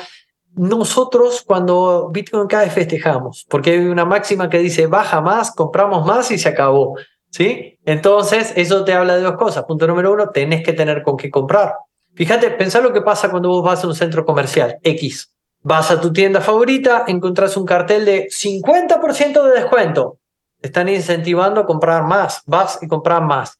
Nosotros 0.54 1.44
cuando 1.46 2.10
Bitcoin 2.12 2.48
cae 2.48 2.70
festejamos, 2.70 3.46
porque 3.50 3.72
hay 3.72 3.80
una 3.80 4.06
máxima 4.06 4.50
que 4.50 4.58
dice 4.58 4.88
baja 4.88 5.22
más, 5.22 5.52
compramos 5.52 6.06
más 6.06 6.32
y 6.32 6.40
se 6.40 6.50
acabó. 6.50 6.96
Entonces, 7.40 8.54
eso 8.56 8.84
te 8.84 8.94
habla 8.94 9.16
de 9.16 9.22
dos 9.22 9.36
cosas. 9.36 9.66
Punto 9.66 9.88
número 9.88 10.14
uno, 10.14 10.30
tenés 10.30 10.64
que 10.64 10.74
tener 10.74 11.04
con 11.04 11.18
qué 11.18 11.30
comprar. 11.30 11.76
Fíjate, 12.14 12.52
pensá 12.52 12.80
lo 12.82 12.94
que 12.94 13.02
pasa 13.02 13.30
cuando 13.30 13.50
vos 13.50 13.64
vas 13.64 13.84
a 13.84 13.88
un 13.88 13.96
centro 13.96 14.26
comercial 14.26 14.78
X. 14.84 15.32
Vas 15.62 15.92
a 15.92 16.00
tu 16.00 16.14
tienda 16.14 16.42
favorita, 16.42 17.06
encontrás 17.08 17.58
un 17.58 17.66
cartel 17.66 18.06
de 18.06 18.28
50% 18.28 19.44
de 19.44 19.52
descuento 19.52 20.20
están 20.66 20.90
incentivando 20.90 21.62
a 21.62 21.66
comprar 21.66 22.04
más, 22.04 22.42
vas 22.46 22.80
y 22.82 22.88
comprar 22.88 23.22
más. 23.22 23.58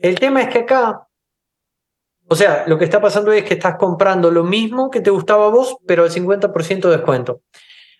El 0.00 0.18
tema 0.18 0.42
es 0.42 0.48
que 0.48 0.60
acá, 0.60 1.06
o 2.28 2.34
sea, 2.34 2.64
lo 2.66 2.78
que 2.78 2.84
está 2.84 3.00
pasando 3.00 3.32
es 3.32 3.44
que 3.44 3.54
estás 3.54 3.76
comprando 3.76 4.30
lo 4.30 4.42
mismo 4.44 4.90
que 4.90 5.00
te 5.00 5.10
gustaba 5.10 5.46
a 5.46 5.50
vos, 5.50 5.76
pero 5.86 6.02
al 6.02 6.10
50% 6.10 6.80
de 6.88 6.96
descuento. 6.96 7.40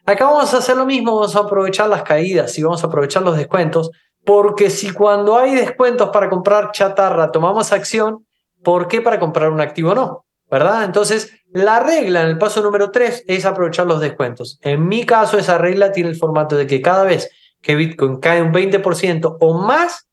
Acá 0.04 0.24
vamos 0.24 0.52
a 0.52 0.58
hacer 0.58 0.76
lo 0.76 0.84
mismo, 0.84 1.14
vamos 1.14 1.36
a 1.36 1.40
aprovechar 1.40 1.88
las 1.88 2.02
caídas 2.02 2.58
y 2.58 2.62
vamos 2.64 2.82
a 2.82 2.88
aprovechar 2.88 3.22
los 3.22 3.36
descuentos, 3.36 3.90
porque 4.24 4.70
si 4.70 4.92
cuando 4.92 5.36
hay 5.36 5.54
descuentos 5.54 6.10
para 6.10 6.28
comprar 6.28 6.70
chatarra 6.72 7.30
tomamos 7.30 7.72
acción, 7.72 8.26
¿por 8.62 8.88
qué 8.88 9.00
para 9.00 9.18
comprar 9.18 9.50
un 9.50 9.60
activo 9.60 9.94
no? 9.94 10.24
¿Verdad? 10.50 10.84
Entonces, 10.84 11.32
la 11.46 11.80
regla 11.80 12.22
en 12.22 12.28
el 12.28 12.38
paso 12.38 12.60
número 12.60 12.90
3 12.90 13.24
es 13.26 13.46
aprovechar 13.46 13.86
los 13.86 14.00
descuentos. 14.00 14.58
En 14.60 14.86
mi 14.86 15.06
caso, 15.06 15.38
esa 15.38 15.56
regla 15.56 15.92
tiene 15.92 16.10
el 16.10 16.16
formato 16.16 16.56
de 16.56 16.66
que 16.66 16.82
cada 16.82 17.04
vez 17.04 17.30
que 17.62 17.74
Bitcoin 17.74 18.18
cae 18.18 18.42
un 18.42 18.52
20% 18.52 19.38
o 19.40 19.54
más, 19.54 20.08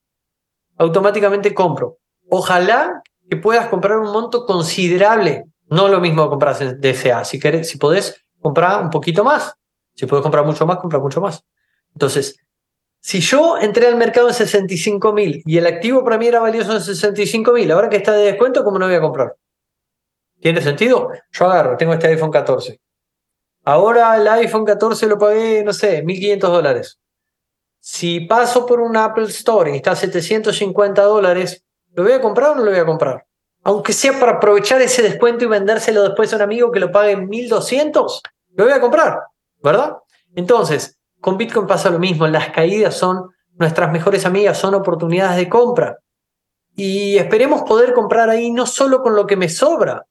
automáticamente 0.77 1.53
compro. 1.53 1.97
Ojalá 2.29 3.01
que 3.29 3.35
puedas 3.35 3.67
comprar 3.67 3.97
un 3.99 4.11
monto 4.11 4.45
considerable. 4.45 5.43
No 5.67 5.87
lo 5.87 5.99
mismo 5.99 6.29
comprar 6.29 6.57
DCA. 6.57 7.25
Si, 7.25 7.39
querés, 7.39 7.69
si 7.69 7.77
podés 7.77 8.23
comprar 8.39 8.81
un 8.81 8.89
poquito 8.89 9.23
más. 9.23 9.53
Si 9.93 10.05
puedes 10.05 10.23
comprar 10.23 10.45
mucho 10.45 10.65
más, 10.65 10.77
compra 10.77 10.99
mucho 10.99 11.19
más. 11.19 11.43
Entonces, 11.93 12.39
si 13.01 13.21
yo 13.21 13.57
entré 13.57 13.87
al 13.87 13.95
mercado 13.95 14.27
en 14.27 14.33
65 14.33 15.13
mil 15.13 15.41
y 15.45 15.57
el 15.57 15.65
activo 15.65 16.03
para 16.03 16.17
mí 16.17 16.27
era 16.27 16.39
valioso 16.39 16.73
en 16.73 16.81
65 16.81 17.53
mil, 17.53 17.71
ahora 17.71 17.89
que 17.89 17.97
está 17.97 18.11
de 18.13 18.25
descuento, 18.25 18.63
¿cómo 18.63 18.77
no 18.77 18.85
voy 18.85 18.95
a 18.95 19.01
comprar? 19.01 19.35
¿Tiene 20.41 20.61
sentido? 20.61 21.09
Yo 21.31 21.45
agarro, 21.45 21.77
tengo 21.77 21.93
este 21.93 22.07
iPhone 22.07 22.31
14. 22.31 22.79
Ahora 23.65 24.15
el 24.17 24.27
iPhone 24.27 24.65
14 24.65 25.07
lo 25.07 25.17
pagué, 25.17 25.63
no 25.63 25.73
sé, 25.73 26.03
1.500 26.03 26.39
dólares. 26.39 26.99
Si 27.79 28.21
paso 28.21 28.65
por 28.65 28.81
un 28.81 28.95
Apple 28.97 29.25
Store 29.25 29.71
y 29.71 29.77
está 29.77 29.91
a 29.91 29.95
750 29.95 31.01
dólares, 31.03 31.63
¿lo 31.93 32.03
voy 32.03 32.13
a 32.13 32.21
comprar 32.21 32.51
o 32.51 32.55
no 32.55 32.63
lo 32.63 32.71
voy 32.71 32.79
a 32.79 32.85
comprar? 32.85 33.25
Aunque 33.63 33.93
sea 33.93 34.17
para 34.19 34.33
aprovechar 34.33 34.81
ese 34.81 35.01
descuento 35.01 35.45
y 35.45 35.47
vendérselo 35.47 36.03
después 36.03 36.31
a 36.31 36.37
un 36.37 36.41
amigo 36.41 36.71
que 36.71 36.79
lo 36.79 36.91
pague 36.91 37.11
en 37.11 37.27
1200, 37.27 38.21
lo 38.55 38.63
voy 38.63 38.73
a 38.73 38.81
comprar, 38.81 39.19
¿verdad? 39.61 39.97
Entonces, 40.35 40.98
con 41.19 41.37
Bitcoin 41.37 41.67
pasa 41.67 41.89
lo 41.89 41.99
mismo. 41.99 42.27
Las 42.27 42.49
caídas 42.49 42.97
son 42.97 43.29
nuestras 43.57 43.91
mejores 43.91 44.25
amigas, 44.25 44.57
son 44.57 44.73
oportunidades 44.73 45.37
de 45.37 45.49
compra. 45.49 45.97
Y 46.75 47.17
esperemos 47.17 47.63
poder 47.63 47.93
comprar 47.93 48.29
ahí 48.29 48.51
no 48.51 48.65
solo 48.65 49.01
con 49.01 49.15
lo 49.15 49.27
que 49.27 49.35
me 49.35 49.49
sobra. 49.49 50.05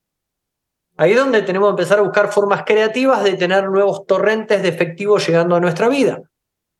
Ahí 0.96 1.12
es 1.12 1.18
donde 1.18 1.42
tenemos 1.42 1.68
que 1.68 1.82
empezar 1.82 2.00
a 2.00 2.02
buscar 2.02 2.32
formas 2.32 2.64
creativas 2.66 3.22
de 3.24 3.34
tener 3.34 3.70
nuevos 3.70 4.04
torrentes 4.04 4.62
de 4.62 4.68
efectivo 4.68 5.18
llegando 5.18 5.54
a 5.54 5.60
nuestra 5.60 5.88
vida. 5.88 6.20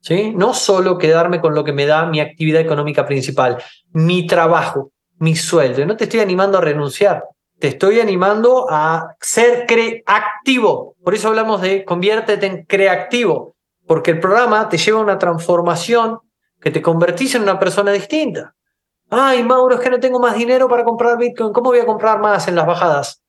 ¿sí? 0.00 0.32
No 0.34 0.54
solo 0.54 0.98
quedarme 0.98 1.40
con 1.40 1.54
lo 1.54 1.64
que 1.64 1.72
me 1.72 1.86
da 1.86 2.06
mi 2.06 2.20
actividad 2.20 2.60
económica 2.60 3.06
principal, 3.06 3.62
mi 3.92 4.26
trabajo, 4.26 4.90
mi 5.18 5.36
sueldo. 5.36 5.84
No 5.86 5.96
te 5.96 6.04
estoy 6.04 6.20
animando 6.20 6.58
a 6.58 6.60
renunciar, 6.60 7.24
te 7.58 7.68
estoy 7.68 8.00
animando 8.00 8.66
a 8.70 9.14
ser 9.20 9.66
creativo. 9.66 10.96
Por 11.02 11.14
eso 11.14 11.28
hablamos 11.28 11.60
de 11.62 11.84
conviértete 11.84 12.46
en 12.46 12.64
creativo, 12.64 13.56
porque 13.88 14.12
el 14.12 14.20
programa 14.20 14.68
te 14.68 14.76
lleva 14.76 15.00
a 15.00 15.02
una 15.02 15.18
transformación 15.18 16.20
que 16.60 16.70
te 16.70 16.82
convertís 16.82 17.34
en 17.34 17.42
una 17.42 17.58
persona 17.58 17.90
distinta. 17.90 18.54
Ay, 19.08 19.42
Mauro, 19.42 19.76
es 19.76 19.80
que 19.80 19.88
no 19.88 19.98
tengo 19.98 20.20
más 20.20 20.36
dinero 20.36 20.68
para 20.68 20.84
comprar 20.84 21.16
Bitcoin. 21.16 21.52
¿Cómo 21.52 21.70
voy 21.70 21.80
a 21.80 21.86
comprar 21.86 22.20
más 22.20 22.46
en 22.46 22.54
las 22.54 22.66
bajadas? 22.66 23.22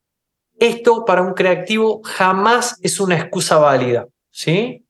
Esto 0.60 1.06
para 1.06 1.22
un 1.22 1.34
creativo 1.34 2.02
jamás 2.04 2.78
es 2.82 3.00
una 3.00 3.18
excusa 3.18 3.58
válida, 3.58 4.08
¿sí? 4.30 4.86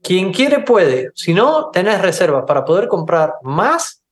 Quien 0.00 0.32
quiere 0.32 0.60
puede. 0.60 1.10
Si 1.16 1.34
no, 1.34 1.70
tenés 1.70 2.00
reservas 2.00 2.44
para 2.46 2.64
poder 2.64 2.86
comprar 2.86 3.34
más, 3.42 4.04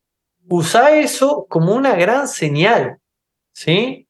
usa 0.48 0.90
eso 0.90 1.46
como 1.48 1.72
una 1.72 1.94
gran 1.94 2.26
señal. 2.26 2.98
¿Sí? 3.52 4.08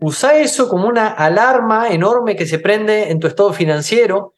Usa 0.00 0.36
eso 0.36 0.66
como 0.68 0.88
una 0.88 1.08
alarma 1.08 1.88
enorme 1.90 2.34
que 2.34 2.46
se 2.46 2.58
prende 2.58 3.10
en 3.10 3.20
tu 3.20 3.26
estado 3.26 3.52
financiero 3.52 4.32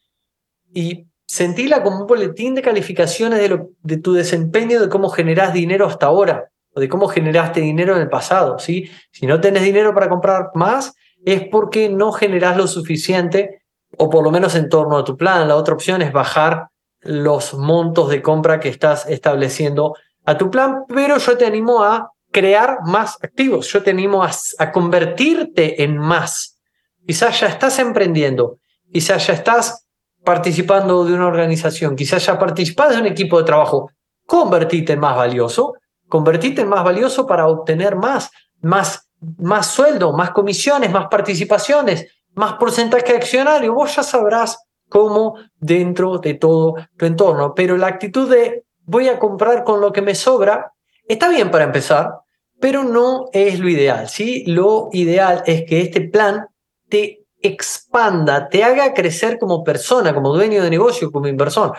y 0.74 1.06
sentila 1.32 1.82
como 1.82 2.02
un 2.02 2.06
boletín 2.06 2.54
de 2.54 2.60
calificaciones 2.60 3.40
de, 3.40 3.96
tu 3.96 4.12
desempeño, 4.12 4.82
de 4.82 4.90
cómo 4.90 5.08
generás 5.08 5.54
dinero 5.54 5.86
hasta 5.86 6.04
ahora 6.04 6.50
o 6.74 6.78
de 6.78 6.90
cómo 6.90 7.08
generaste 7.08 7.62
dinero 7.62 7.96
en 7.96 8.02
el 8.02 8.10
pasado. 8.10 8.58
¿sí? 8.58 8.90
Si 9.12 9.24
no 9.24 9.40
tenés 9.40 9.62
dinero 9.62 9.94
para 9.94 10.10
comprar 10.10 10.50
más, 10.52 10.92
es 11.24 11.48
porque 11.48 11.88
no 11.88 12.12
generás 12.12 12.58
lo 12.58 12.66
suficiente 12.66 13.62
o 13.96 14.10
por 14.10 14.22
lo 14.22 14.30
menos 14.30 14.54
en 14.56 14.68
torno 14.68 14.98
a 14.98 15.04
tu 15.04 15.16
plan. 15.16 15.48
La 15.48 15.56
otra 15.56 15.72
opción 15.72 16.02
es 16.02 16.12
bajar 16.12 16.68
los 17.00 17.54
montos 17.54 18.10
de 18.10 18.20
compra 18.20 18.60
que 18.60 18.68
estás 18.68 19.06
estableciendo 19.06 19.96
a 20.26 20.36
tu 20.36 20.50
plan, 20.50 20.84
pero 20.86 21.16
yo 21.16 21.38
te 21.38 21.46
animo 21.46 21.82
a 21.82 22.10
crear 22.30 22.80
más 22.84 23.16
activos, 23.22 23.72
yo 23.72 23.82
te 23.82 23.92
animo 23.92 24.22
a, 24.22 24.70
convertirte 24.70 25.82
en 25.82 25.96
más. 25.96 26.60
Quizás 27.06 27.40
ya 27.40 27.46
estás 27.46 27.78
emprendiendo, 27.78 28.58
quizás 28.92 29.26
ya 29.28 29.32
estás 29.32 29.81
participando 30.24 31.04
de 31.04 31.14
una 31.14 31.26
organización, 31.26 31.96
quizás 31.96 32.26
ya 32.26 32.38
participas 32.38 32.90
de 32.90 33.00
un 33.00 33.06
equipo 33.06 33.38
de 33.38 33.44
trabajo. 33.44 33.90
Convertite 34.26 34.92
en 34.92 35.00
más 35.00 35.16
valioso, 35.16 35.74
convertite 36.08 36.62
en 36.62 36.68
más 36.68 36.84
valioso 36.84 37.26
para 37.26 37.48
obtener 37.48 37.96
más, 37.96 38.30
más, 38.60 39.08
más 39.38 39.66
sueldo, 39.66 40.12
más 40.12 40.30
comisiones, 40.30 40.90
más 40.90 41.08
participaciones, 41.08 42.06
más 42.34 42.54
porcentaje 42.54 43.16
accionario, 43.16 43.74
vos 43.74 43.94
ya 43.96 44.02
sabrás 44.02 44.58
cómo 44.88 45.36
dentro 45.58 46.18
de 46.18 46.34
todo 46.34 46.74
tu 46.96 47.06
entorno. 47.06 47.54
Pero 47.54 47.76
la 47.76 47.88
actitud 47.88 48.30
de 48.30 48.64
voy 48.84 49.08
a 49.08 49.18
comprar 49.18 49.64
con 49.64 49.80
lo 49.80 49.92
que 49.92 50.02
me 50.02 50.14
sobra 50.14 50.72
está 51.08 51.28
bien 51.28 51.50
para 51.50 51.64
empezar, 51.64 52.12
pero 52.60 52.84
no 52.84 53.26
es 53.32 53.58
lo 53.58 53.68
ideal. 53.68 54.08
¿sí? 54.08 54.44
Lo 54.46 54.88
ideal 54.92 55.42
es 55.46 55.64
que 55.64 55.80
este 55.80 56.02
plan 56.02 56.46
te 56.88 57.21
expanda, 57.42 58.48
te 58.48 58.64
haga 58.64 58.94
crecer 58.94 59.38
como 59.38 59.64
persona, 59.64 60.14
como 60.14 60.34
dueño 60.34 60.62
de 60.62 60.70
negocio, 60.70 61.10
como 61.10 61.28
inversor. 61.28 61.76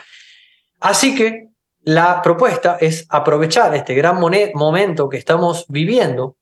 Así 0.79 1.15
que 1.15 1.49
la 1.81 2.21
propuesta 2.21 2.77
es 2.79 3.05
aprovechar 3.09 3.73
este 3.75 3.93
gran 3.93 4.19
momento 4.19 5.09
que 5.09 5.17
estamos 5.17 5.65
viviendo 5.67 6.37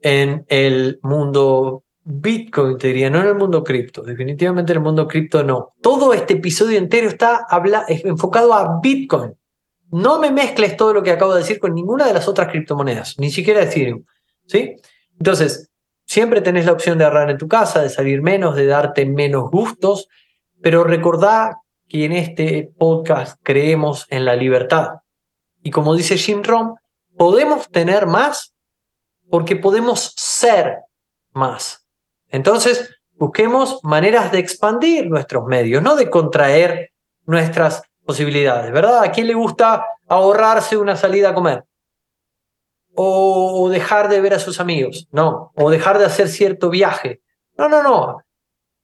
en 0.00 0.44
el 0.48 0.98
mundo 1.02 1.84
Bitcoin, 2.06 2.76
te 2.76 2.88
diría, 2.88 3.08
no 3.08 3.20
en 3.20 3.28
el 3.28 3.34
mundo 3.34 3.64
cripto. 3.64 4.02
Definitivamente 4.02 4.72
en 4.72 4.78
el 4.78 4.84
mundo 4.84 5.08
cripto 5.08 5.42
no. 5.42 5.72
Todo 5.80 6.12
este 6.12 6.34
episodio 6.34 6.78
entero 6.78 7.08
está 7.08 7.46
enfocado 7.88 8.52
a 8.52 8.78
Bitcoin. 8.82 9.34
No 9.90 10.18
me 10.18 10.30
mezcles 10.30 10.76
todo 10.76 10.92
lo 10.92 11.02
que 11.02 11.10
acabo 11.10 11.32
de 11.32 11.40
decir 11.40 11.58
con 11.58 11.74
ninguna 11.74 12.06
de 12.06 12.12
las 12.12 12.28
otras 12.28 12.48
criptomonedas, 12.48 13.18
ni 13.18 13.30
siquiera 13.30 13.62
Ethereum. 13.62 14.04
¿sí? 14.46 14.76
Entonces, 15.18 15.70
siempre 16.06 16.40
tenés 16.40 16.66
la 16.66 16.72
opción 16.72 16.98
de 16.98 17.04
ahorrar 17.04 17.30
en 17.30 17.38
tu 17.38 17.48
casa, 17.48 17.82
de 17.82 17.90
salir 17.90 18.22
menos, 18.22 18.56
de 18.56 18.66
darte 18.66 19.06
menos 19.06 19.50
gustos, 19.50 20.08
pero 20.60 20.84
recordá 20.84 21.60
que 21.88 22.04
en 22.04 22.12
este 22.12 22.72
podcast 22.78 23.38
creemos 23.42 24.06
en 24.10 24.24
la 24.24 24.36
libertad. 24.36 25.00
Y 25.62 25.70
como 25.70 25.94
dice 25.94 26.16
Jim 26.16 26.42
Rohn, 26.42 26.74
podemos 27.16 27.68
tener 27.70 28.06
más 28.06 28.54
porque 29.30 29.56
podemos 29.56 30.14
ser 30.16 30.80
más. 31.32 31.86
Entonces, 32.28 32.90
busquemos 33.16 33.80
maneras 33.82 34.32
de 34.32 34.38
expandir 34.38 35.08
nuestros 35.08 35.44
medios, 35.46 35.82
no 35.82 35.96
de 35.96 36.10
contraer 36.10 36.92
nuestras 37.26 37.82
posibilidades, 38.04 38.72
¿verdad? 38.72 39.02
¿A 39.02 39.10
quién 39.10 39.26
le 39.26 39.34
gusta 39.34 39.86
ahorrarse 40.08 40.76
una 40.76 40.96
salida 40.96 41.30
a 41.30 41.34
comer? 41.34 41.64
O 42.94 43.68
dejar 43.70 44.08
de 44.08 44.20
ver 44.20 44.34
a 44.34 44.38
sus 44.38 44.60
amigos, 44.60 45.08
no, 45.10 45.52
o 45.56 45.70
dejar 45.70 45.98
de 45.98 46.04
hacer 46.04 46.28
cierto 46.28 46.70
viaje, 46.70 47.20
No, 47.56 47.68
no, 47.68 47.82
no. 47.82 48.18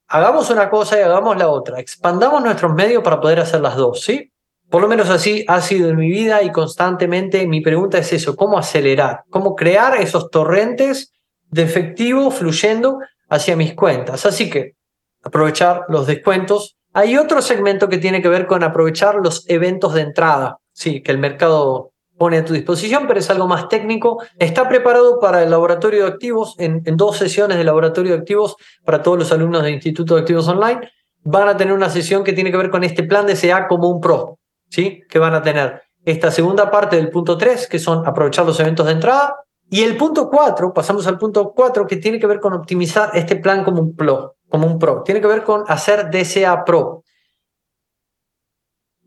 Hagamos 0.07 0.49
una 0.49 0.69
cosa 0.69 0.99
y 0.99 1.03
hagamos 1.03 1.37
la 1.37 1.49
otra. 1.49 1.79
Expandamos 1.79 2.43
nuestros 2.43 2.73
medios 2.73 3.03
para 3.03 3.19
poder 3.21 3.39
hacer 3.39 3.61
las 3.61 3.75
dos, 3.75 4.01
¿sí? 4.01 4.31
Por 4.69 4.81
lo 4.81 4.87
menos 4.87 5.09
así 5.09 5.43
ha 5.47 5.59
sido 5.61 5.89
en 5.89 5.97
mi 5.97 6.09
vida 6.09 6.41
y 6.43 6.51
constantemente 6.51 7.45
mi 7.45 7.59
pregunta 7.59 7.97
es 7.97 8.13
eso, 8.13 8.37
¿cómo 8.37 8.57
acelerar? 8.57 9.23
¿Cómo 9.29 9.55
crear 9.55 9.99
esos 10.01 10.29
torrentes 10.29 11.13
de 11.49 11.63
efectivo 11.63 12.31
fluyendo 12.31 12.99
hacia 13.29 13.57
mis 13.57 13.73
cuentas? 13.73 14.25
Así 14.25 14.49
que 14.49 14.75
aprovechar 15.23 15.83
los 15.89 16.07
descuentos. 16.07 16.77
Hay 16.93 17.17
otro 17.17 17.41
segmento 17.41 17.89
que 17.89 17.97
tiene 17.97 18.21
que 18.21 18.29
ver 18.29 18.47
con 18.47 18.63
aprovechar 18.63 19.15
los 19.15 19.47
eventos 19.49 19.93
de 19.93 20.01
entrada, 20.01 20.57
sí, 20.71 21.01
que 21.01 21.11
el 21.11 21.17
mercado 21.17 21.90
pone 22.21 22.37
a 22.37 22.45
tu 22.45 22.53
disposición, 22.53 23.07
pero 23.07 23.19
es 23.19 23.31
algo 23.31 23.47
más 23.47 23.67
técnico. 23.67 24.21
Está 24.37 24.69
preparado 24.69 25.19
para 25.19 25.41
el 25.41 25.49
laboratorio 25.49 26.03
de 26.03 26.07
activos, 26.07 26.53
en, 26.59 26.83
dos 26.95 27.17
sesiones 27.17 27.57
de 27.57 27.63
laboratorio 27.63 28.11
de 28.11 28.19
activos 28.19 28.57
para 28.85 29.01
todos 29.01 29.17
los 29.17 29.31
alumnos 29.31 29.63
del 29.63 29.73
Instituto 29.73 30.13
de 30.13 30.21
Activos 30.21 30.47
Online. 30.47 30.87
Van 31.23 31.47
a 31.47 31.57
tener 31.57 31.73
una 31.73 31.89
sesión 31.89 32.23
que 32.23 32.33
tiene 32.33 32.51
que 32.51 32.57
ver 32.57 32.69
con 32.69 32.83
este 32.83 33.01
plan 33.01 33.25
de 33.25 33.35
SA 33.35 33.67
como 33.67 33.89
un 33.89 33.99
pro, 33.99 34.37
¿sí? 34.69 35.01
Que 35.09 35.17
van 35.17 35.33
a 35.33 35.41
tener 35.41 35.81
esta 36.05 36.29
segunda 36.29 36.69
parte 36.69 36.95
del 36.95 37.09
punto 37.09 37.39
3, 37.39 37.65
que 37.65 37.79
son 37.79 38.05
aprovechar 38.05 38.45
los 38.45 38.59
eventos 38.59 38.85
de 38.85 38.91
entrada, 38.91 39.37
y 39.67 39.81
el 39.81 39.97
punto 39.97 40.29
4, 40.29 40.73
pasamos 40.75 41.07
al 41.07 41.17
punto 41.17 41.53
4, 41.55 41.87
que 41.87 41.97
tiene 41.97 42.19
que 42.19 42.27
ver 42.27 42.39
con 42.39 42.53
optimizar 42.53 43.09
este 43.15 43.37
plan 43.37 43.63
como 43.63 43.81
un 43.81 43.95
pro, 43.95 44.35
como 44.47 44.67
un 44.67 44.77
pro. 44.77 45.01
Tiene 45.01 45.21
que 45.21 45.27
ver 45.27 45.43
con 45.43 45.63
hacer 45.67 46.11
DCA 46.11 46.65
Pro. 46.65 47.01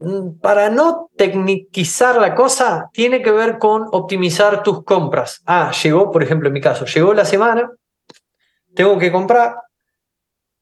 Mm, 0.00 0.38
para 0.40 0.70
no 0.70 1.10
tecniquizar 1.16 2.20
la 2.20 2.34
cosa, 2.34 2.90
tiene 2.92 3.22
que 3.22 3.30
ver 3.30 3.58
con 3.58 3.86
optimizar 3.92 4.62
tus 4.62 4.84
compras. 4.84 5.42
Ah, 5.46 5.70
llegó, 5.82 6.10
por 6.10 6.22
ejemplo, 6.22 6.48
en 6.48 6.54
mi 6.54 6.60
caso, 6.60 6.84
llegó 6.84 7.14
la 7.14 7.24
semana, 7.24 7.70
tengo 8.74 8.98
que 8.98 9.12
comprar. 9.12 9.56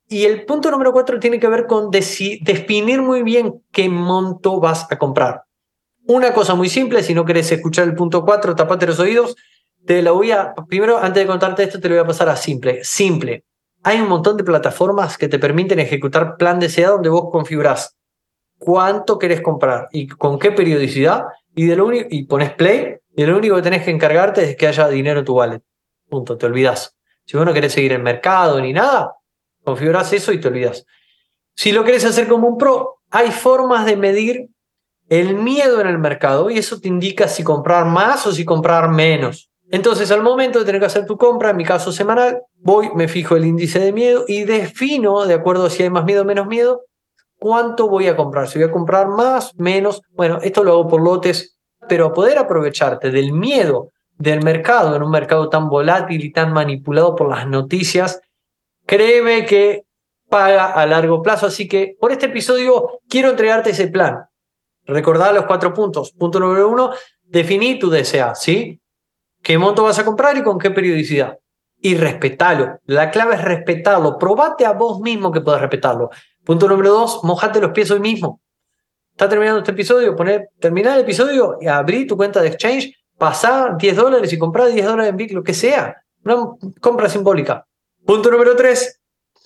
Y 0.09 0.25
el 0.25 0.45
punto 0.45 0.71
número 0.71 0.93
cuatro 0.93 1.19
tiene 1.19 1.41
que 1.41 1.49
ver 1.49 1.67
con 1.67 1.91
definir 1.91 3.01
muy 3.01 3.23
bien 3.23 3.63
qué 3.73 3.89
monto 3.89 4.61
vas 4.61 4.87
a 4.91 4.99
comprar. 4.99 5.45
Una 6.07 6.35
cosa 6.35 6.55
muy 6.55 6.69
simple, 6.69 7.03
si 7.03 7.15
no 7.15 7.25
querés 7.25 7.51
escuchar 7.51 7.89
el 7.89 7.95
punto 7.95 8.25
cuatro, 8.25 8.55
tapate 8.55 8.87
los 8.87 8.99
oídos. 8.99 9.37
Te 9.87 10.03
lo 10.03 10.15
voy 10.15 10.31
a, 10.31 10.53
primero, 10.69 10.99
antes 10.99 11.23
de 11.23 11.27
contarte 11.27 11.63
esto, 11.63 11.81
te 11.81 11.89
lo 11.89 11.95
voy 11.95 12.05
a 12.05 12.07
pasar 12.07 12.29
a 12.29 12.37
simple. 12.37 12.85
Simple. 12.85 13.45
Hay 13.85 14.01
un 14.01 14.09
montón 14.09 14.37
de 14.37 14.45
plataformas 14.45 15.17
que 15.17 15.29
te 15.29 15.39
permiten 15.39 15.79
ejecutar 15.79 16.37
plan 16.37 16.61
de 16.61 16.69
SEA 16.69 16.91
donde 16.91 17.09
vos 17.09 17.31
configurás 17.33 17.97
cuánto 18.65 19.19
querés 19.19 19.41
comprar 19.41 19.89
y 19.91 20.07
con 20.07 20.39
qué 20.39 20.53
periodicidad 20.53 21.25
y, 21.53 21.67
de 21.67 21.75
lo 21.75 21.91
pones 22.29 22.53
play 22.53 22.97
y 23.17 23.27
lo 23.27 23.37
único 23.37 23.57
que 23.57 23.63
tenés 23.63 23.83
que 23.83 23.91
encargarte 23.91 24.45
es 24.45 24.57
que 24.57 24.69
haya 24.69 24.89
dinero 24.89 25.19
en 25.19 25.25
tu 25.25 25.35
wallet. 25.35 25.63
Punto, 26.09 26.39
te 26.39 26.47
olvidas. 26.47 26.97
Si 27.25 27.37
vos 27.37 27.45
no 27.45 27.53
querés 27.53 27.73
seguir 27.73 27.93
el 27.93 28.03
mercado 28.03 28.61
ni 28.61 28.73
nada, 28.73 29.17
configurás 29.65 30.13
eso 30.13 30.33
y 30.33 30.41
te 30.41 30.47
olvidas. 30.47 30.87
Si 31.57 31.73
lo 31.73 31.83
querés 31.83 32.05
hacer 32.05 32.29
como 32.29 32.47
un 32.47 32.57
pro, 32.57 33.01
hay 33.11 33.33
formas 33.33 33.85
de 33.85 33.97
medir 33.97 34.49
el 35.09 35.35
miedo 35.35 35.81
en 35.81 35.89
el 35.89 35.99
mercado 35.99 36.49
y 36.49 36.59
eso 36.59 36.81
te 36.81 36.87
indica 36.87 37.27
si 37.27 37.43
comprar 37.43 37.85
más 37.87 38.27
o 38.29 38.33
si 38.33 38.45
comprar 38.45 38.91
menos. 38.91 39.51
Entonces, 39.73 40.11
al 40.13 40.23
momento 40.23 40.61
de 40.61 40.65
tener 40.65 40.81
que 40.81 40.87
hacer 40.87 41.07
tu 41.07 41.17
compra, 41.17 41.51
en 41.51 41.57
mi 41.57 41.65
caso 41.65 41.91
semanal, 41.91 42.43
voy, 42.59 42.91
me 42.95 43.09
fijo 43.09 43.35
el 43.37 43.45
índice 43.45 43.81
de 43.81 43.93
miedo 43.93 44.25
y 44.29 44.45
defino, 44.45 45.27
de 45.27 45.35
acuerdo 45.35 45.67
a 45.67 45.71
si 45.71 45.83
hay 45.83 45.91
más 45.91 46.05
miedo 46.05 46.23
o 46.23 46.25
menos 46.25 46.47
miedo, 46.47 46.83
¿Cuánto 47.43 47.89
voy 47.89 48.07
a 48.07 48.15
comprar? 48.15 48.47
Si 48.47 48.57
voy 48.57 48.69
a 48.69 48.71
comprar 48.71 49.09
más, 49.09 49.57
menos. 49.57 50.01
Bueno, 50.13 50.39
esto 50.43 50.63
lo 50.63 50.75
hago 50.75 50.87
por 50.87 51.03
lotes, 51.03 51.59
pero 51.89 52.13
poder 52.13 52.39
aprovecharte 52.39 53.11
del 53.11 53.33
miedo 53.33 53.89
del 54.17 54.45
mercado 54.45 54.95
en 54.95 55.03
un 55.03 55.11
mercado 55.11 55.49
tan 55.49 55.69
volátil 55.69 56.25
y 56.25 56.31
tan 56.31 56.53
manipulado 56.53 57.17
por 57.17 57.29
las 57.29 57.49
noticias, 57.49 58.21
créeme 58.87 59.45
que 59.45 59.83
paga 60.31 60.67
a 60.67 60.87
largo 60.87 61.21
plazo. 61.21 61.47
Así 61.47 61.67
que 61.67 61.97
por 61.99 62.13
este 62.13 62.27
episodio 62.27 63.01
quiero 63.09 63.31
entregarte 63.31 63.71
ese 63.71 63.89
plan. 63.89 64.27
Recordad 64.85 65.35
los 65.35 65.47
cuatro 65.47 65.75
puntos. 65.75 66.13
Punto 66.13 66.39
número 66.39 66.69
uno, 66.69 66.93
definir 67.25 67.81
tu 67.81 67.91
DCA, 67.91 68.37
¿sí? 68.37 68.81
¿Qué 69.43 69.59
monto 69.59 69.83
vas 69.83 69.99
a 69.99 70.05
comprar 70.05 70.37
y 70.37 70.45
con 70.45 70.61
qué 70.61 70.71
periodicidad? 70.71 71.39
Y 71.81 71.97
respetalo. 71.97 72.79
La 72.85 73.11
clave 73.11 73.35
es 73.35 73.43
respetarlo. 73.43 74.17
Probate 74.17 74.65
a 74.65 74.75
vos 74.75 75.01
mismo 75.01 75.33
que 75.33 75.41
puedes 75.41 75.61
respetarlo. 75.61 76.11
Punto 76.45 76.69
número 76.69 76.91
dos, 76.91 77.23
mojate 77.23 77.61
los 77.61 77.71
pies 77.71 77.91
hoy 77.91 78.01
mismo. 78.01 78.41
Está 79.13 79.29
terminando 79.29 79.61
este 79.61 79.71
episodio, 79.71 80.17
poner, 80.17 80.49
terminar 80.59 80.97
el 80.97 81.03
episodio 81.03 81.59
y 81.61 81.69
abrir 81.69 82.09
tu 82.09 82.17
cuenta 82.17 82.41
de 82.41 82.49
exchange, 82.49 82.97
pasar 83.17 83.77
10 83.77 83.97
dólares 83.97 84.33
y 84.33 84.39
comprar 84.39 84.69
10 84.69 84.85
dólares 84.85 85.11
en 85.11 85.17
BIC, 85.17 85.33
lo 85.33 85.45
que 85.45 85.55
sea. 85.55 86.03
Una 86.25 86.37
compra 86.81 87.09
simbólica. 87.09 87.67
Punto 88.05 88.31
número 88.31 88.57
tres, 88.57 89.01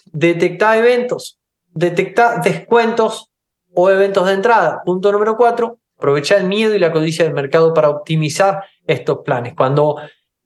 detectar 0.06 0.78
eventos, 0.78 1.38
detectar 1.74 2.42
descuentos 2.42 3.30
o 3.74 3.90
eventos 3.90 4.26
de 4.26 4.32
entrada. 4.32 4.80
Punto 4.84 5.12
número 5.12 5.36
cuatro, 5.36 5.78
aprovechar 5.98 6.40
el 6.40 6.46
miedo 6.46 6.74
y 6.74 6.78
la 6.78 6.92
codicia 6.92 7.26
del 7.26 7.34
mercado 7.34 7.74
para 7.74 7.90
optimizar 7.90 8.64
estos 8.86 9.18
planes. 9.24 9.52
Cuando 9.54 9.96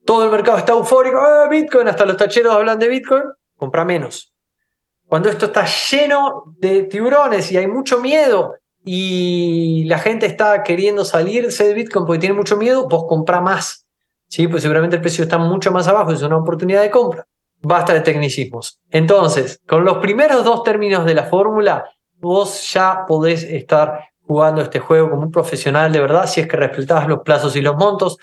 todo 0.05 0.25
el 0.25 0.31
mercado 0.31 0.59
está 0.59 0.73
eufórico, 0.73 1.19
¡ah, 1.21 1.47
Bitcoin, 1.49 1.87
hasta 1.87 2.05
los 2.05 2.17
tacheros 2.17 2.53
hablan 2.53 2.81
de 2.81 2.89
Bitcoin, 2.89 3.23
compra 3.57 3.85
menos 3.85 4.31
cuando 5.11 5.29
esto 5.29 5.47
está 5.47 5.67
lleno 5.67 6.45
de 6.61 6.85
tiburones 6.85 7.51
y 7.51 7.57
hay 7.57 7.67
mucho 7.67 8.01
miedo 8.01 8.55
y 8.85 9.83
la 9.87 9.99
gente 9.99 10.25
está 10.25 10.63
queriendo 10.63 11.05
salirse 11.05 11.67
de 11.67 11.75
Bitcoin 11.75 12.07
porque 12.07 12.21
tiene 12.21 12.37
mucho 12.37 12.57
miedo, 12.57 12.87
vos 12.87 13.07
compra 13.09 13.41
más. 13.41 13.89
¿sí? 14.29 14.47
Pues 14.47 14.63
seguramente 14.63 14.95
el 14.95 15.03
precio 15.03 15.25
está 15.25 15.37
mucho 15.37 15.73
más 15.73 15.89
abajo, 15.89 16.13
es 16.13 16.23
una 16.23 16.37
oportunidad 16.37 16.83
de 16.83 16.93
compra. 16.93 17.27
Basta 17.61 17.93
de 17.93 18.03
tecnicismos. 18.03 18.79
Entonces, 18.89 19.61
con 19.67 19.85
los 19.85 19.99
primeros 19.99 20.45
dos 20.45 20.63
términos 20.63 21.05
de 21.05 21.15
la 21.15 21.25
fórmula, 21.25 21.91
vos 22.21 22.73
ya 22.73 23.05
podés 23.09 23.43
estar 23.43 24.11
jugando 24.29 24.63
este 24.63 24.79
juego 24.79 25.11
como 25.11 25.23
un 25.23 25.33
profesional 25.33 25.91
de 25.91 25.99
verdad, 25.99 26.29
si 26.29 26.41
es 26.41 26.47
que 26.47 26.57
respetás 26.57 27.09
los 27.09 27.23
plazos 27.23 27.57
y 27.57 27.63
los 27.63 27.75
montos. 27.75 28.17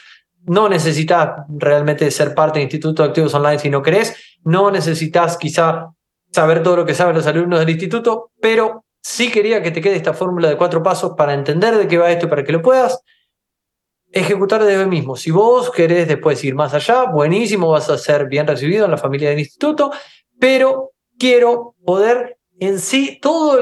No 0.46 0.70
necesitas 0.70 1.44
realmente 1.50 2.10
ser 2.12 2.34
parte 2.34 2.60
del 2.60 2.68
Instituto 2.68 3.04
de 3.04 3.10
Activos 3.10 3.34
Online 3.34 3.60
si 3.60 3.70
no 3.70 3.82
querés. 3.82 4.16
No 4.46 4.72
necesitas 4.72 5.36
quizá 5.36 5.90
saber 6.32 6.64
todo 6.64 6.78
lo 6.78 6.86
que 6.86 6.94
saben 6.94 7.16
los 7.16 7.28
alumnos 7.28 7.60
del 7.60 7.70
instituto, 7.70 8.32
pero 8.42 8.86
sí 9.02 9.32
quería 9.32 9.62
que 9.62 9.72
te 9.72 9.82
quede 9.82 9.96
esta 9.96 10.14
fórmula 10.14 10.50
de 10.50 10.58
cuatro 10.58 10.84
pasos 10.84 11.14
para 11.18 11.34
entender 11.34 11.78
de 11.78 11.88
qué 11.88 11.98
va 11.98 12.12
esto 12.12 12.26
y 12.26 12.30
para 12.30 12.44
que 12.44 12.52
lo 12.52 12.62
puedas 12.62 13.02
ejecutar 14.12 14.64
desde 14.64 14.84
hoy 14.84 14.90
mismo. 14.90 15.16
Si 15.16 15.32
vos 15.32 15.72
querés 15.72 16.08
después 16.08 16.44
ir 16.44 16.56
más 16.56 16.74
allá, 16.74 17.04
buenísimo, 17.06 17.72
vas 17.72 17.90
a 17.90 17.98
ser 17.98 18.28
bien 18.28 18.48
recibido 18.48 18.86
en 18.86 18.92
la 18.92 18.98
familia 18.98 19.30
del 19.30 19.40
instituto, 19.40 19.92
pero 20.40 20.92
quiero 21.18 21.76
poder 21.84 22.38
en 22.60 22.80
sí, 22.80 23.20
toda 23.22 23.62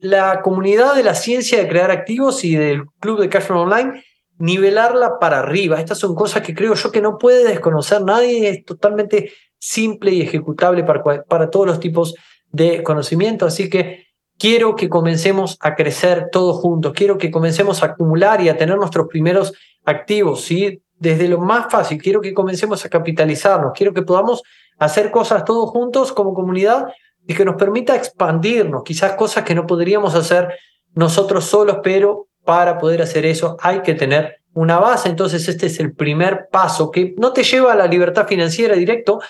la 0.00 0.40
comunidad 0.40 0.94
de 0.94 1.02
la 1.02 1.14
ciencia 1.14 1.58
de 1.58 1.68
crear 1.68 1.90
activos 1.90 2.44
y 2.44 2.56
del 2.56 2.84
club 2.98 3.20
de 3.20 3.28
Cashflow 3.28 3.60
Online, 3.60 4.02
nivelarla 4.38 5.18
para 5.18 5.40
arriba. 5.40 5.78
Estas 5.78 5.98
son 5.98 6.14
cosas 6.14 6.42
que 6.42 6.54
creo 6.54 6.74
yo 6.74 6.90
que 6.90 7.02
no 7.02 7.18
puede 7.18 7.44
desconocer 7.46 8.02
nadie, 8.02 8.48
es 8.48 8.64
totalmente 8.64 9.32
simple 9.58 10.12
y 10.12 10.22
ejecutable 10.22 10.84
para, 10.84 11.24
para 11.24 11.50
todos 11.50 11.66
los 11.66 11.80
tipos 11.80 12.14
de 12.50 12.82
conocimiento. 12.82 13.46
Así 13.46 13.68
que 13.68 14.06
quiero 14.38 14.76
que 14.76 14.88
comencemos 14.88 15.56
a 15.60 15.74
crecer 15.74 16.28
todos 16.30 16.56
juntos, 16.56 16.92
quiero 16.94 17.18
que 17.18 17.30
comencemos 17.30 17.82
a 17.82 17.86
acumular 17.86 18.40
y 18.40 18.48
a 18.48 18.56
tener 18.56 18.76
nuestros 18.76 19.08
primeros 19.08 19.52
activos, 19.84 20.42
¿sí? 20.42 20.82
Desde 20.98 21.28
lo 21.28 21.38
más 21.38 21.70
fácil, 21.70 22.00
quiero 22.00 22.20
que 22.20 22.34
comencemos 22.34 22.84
a 22.84 22.88
capitalizarnos, 22.88 23.72
quiero 23.74 23.92
que 23.92 24.02
podamos 24.02 24.42
hacer 24.78 25.10
cosas 25.10 25.44
todos 25.44 25.70
juntos 25.70 26.12
como 26.12 26.34
comunidad 26.34 26.88
y 27.26 27.34
que 27.34 27.44
nos 27.44 27.56
permita 27.56 27.96
expandirnos, 27.96 28.82
quizás 28.84 29.12
cosas 29.12 29.44
que 29.44 29.54
no 29.54 29.66
podríamos 29.66 30.14
hacer 30.14 30.48
nosotros 30.94 31.44
solos, 31.44 31.78
pero 31.82 32.28
para 32.44 32.78
poder 32.78 33.02
hacer 33.02 33.26
eso 33.26 33.56
hay 33.60 33.82
que 33.82 33.94
tener 33.94 34.36
una 34.54 34.78
base. 34.78 35.08
Entonces 35.08 35.48
este 35.48 35.66
es 35.66 35.78
el 35.80 35.94
primer 35.94 36.48
paso 36.50 36.90
que 36.90 37.14
no 37.18 37.32
te 37.32 37.42
lleva 37.42 37.72
a 37.72 37.76
la 37.76 37.86
libertad 37.86 38.26
financiera 38.26 38.74
directo, 38.74 39.20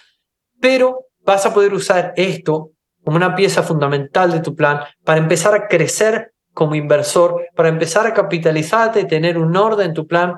pero 0.66 1.06
vas 1.24 1.46
a 1.46 1.54
poder 1.54 1.72
usar 1.72 2.12
esto 2.16 2.72
como 3.04 3.18
una 3.18 3.36
pieza 3.36 3.62
fundamental 3.62 4.32
de 4.32 4.40
tu 4.40 4.56
plan 4.56 4.80
para 5.04 5.20
empezar 5.20 5.54
a 5.54 5.68
crecer 5.68 6.32
como 6.52 6.74
inversor, 6.74 7.46
para 7.54 7.68
empezar 7.68 8.04
a 8.04 8.12
capitalizarte, 8.12 9.04
tener 9.04 9.38
un 9.38 9.56
orden 9.56 9.90
en 9.90 9.94
tu 9.94 10.08
plan 10.08 10.34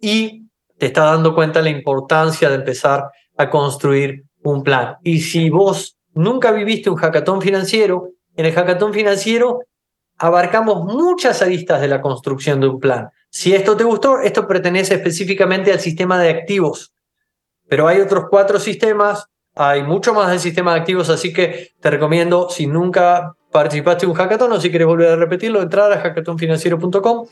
y 0.00 0.46
te 0.78 0.86
estás 0.86 1.06
dando 1.06 1.34
cuenta 1.34 1.60
la 1.60 1.70
importancia 1.70 2.48
de 2.48 2.54
empezar 2.54 3.10
a 3.36 3.50
construir 3.50 4.22
un 4.44 4.62
plan. 4.62 4.98
Y 5.02 5.18
si 5.18 5.50
vos 5.50 5.98
nunca 6.14 6.52
viviste 6.52 6.88
un 6.88 6.96
hackathon 6.98 7.42
financiero, 7.42 8.10
en 8.36 8.46
el 8.46 8.52
hackathon 8.52 8.94
financiero 8.94 9.64
abarcamos 10.16 10.84
muchas 10.84 11.42
aristas 11.42 11.80
de 11.80 11.88
la 11.88 12.00
construcción 12.00 12.60
de 12.60 12.68
un 12.68 12.78
plan. 12.78 13.08
Si 13.30 13.52
esto 13.52 13.76
te 13.76 13.82
gustó, 13.82 14.20
esto 14.20 14.46
pertenece 14.46 14.94
específicamente 14.94 15.72
al 15.72 15.80
sistema 15.80 16.20
de 16.20 16.30
activos, 16.30 16.92
pero 17.68 17.88
hay 17.88 18.00
otros 18.00 18.26
cuatro 18.30 18.60
sistemas 18.60 19.26
hay 19.54 19.82
mucho 19.82 20.14
más 20.14 20.30
del 20.30 20.40
sistema 20.40 20.74
de 20.74 20.80
activos, 20.80 21.10
así 21.10 21.32
que 21.32 21.72
te 21.80 21.90
recomiendo, 21.90 22.48
si 22.48 22.66
nunca 22.66 23.34
participaste 23.50 24.06
en 24.06 24.10
un 24.10 24.16
hackathon 24.16 24.52
o 24.52 24.60
si 24.60 24.70
quieres 24.70 24.86
volver 24.86 25.10
a 25.10 25.16
repetirlo, 25.16 25.60
entrar 25.60 25.92
a 25.92 26.00
hackathonfinanciero.com 26.00 27.26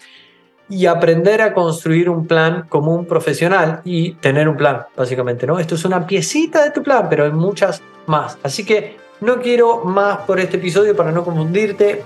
y 0.68 0.86
aprender 0.86 1.42
a 1.42 1.52
construir 1.52 2.08
un 2.08 2.26
plan 2.26 2.66
como 2.68 2.94
un 2.94 3.06
profesional 3.06 3.80
y 3.84 4.12
tener 4.14 4.48
un 4.48 4.56
plan, 4.56 4.84
básicamente, 4.96 5.46
¿no? 5.46 5.58
Esto 5.58 5.74
es 5.74 5.84
una 5.84 6.06
piecita 6.06 6.62
de 6.62 6.70
tu 6.70 6.82
plan, 6.82 7.08
pero 7.10 7.24
hay 7.24 7.32
muchas 7.32 7.82
más. 8.06 8.38
Así 8.42 8.64
que 8.64 8.96
no 9.20 9.40
quiero 9.40 9.84
más 9.84 10.18
por 10.18 10.38
este 10.38 10.58
episodio 10.58 10.94
para 10.94 11.10
no 11.10 11.24
confundirte. 11.24 12.02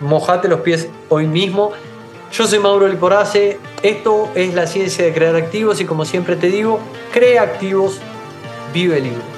Mojate 0.00 0.48
los 0.48 0.60
pies 0.60 0.88
hoy 1.10 1.26
mismo. 1.26 1.72
Yo 2.32 2.46
soy 2.46 2.58
Mauro 2.58 2.88
Liporace. 2.88 3.58
Esto 3.82 4.30
es 4.34 4.54
la 4.54 4.66
ciencia 4.66 5.04
de 5.04 5.12
crear 5.12 5.36
activos 5.36 5.80
y 5.80 5.84
como 5.84 6.04
siempre 6.04 6.36
te 6.36 6.48
digo, 6.48 6.80
crea 7.12 7.42
activos, 7.42 8.00
vive 8.72 9.00
libre. 9.00 9.35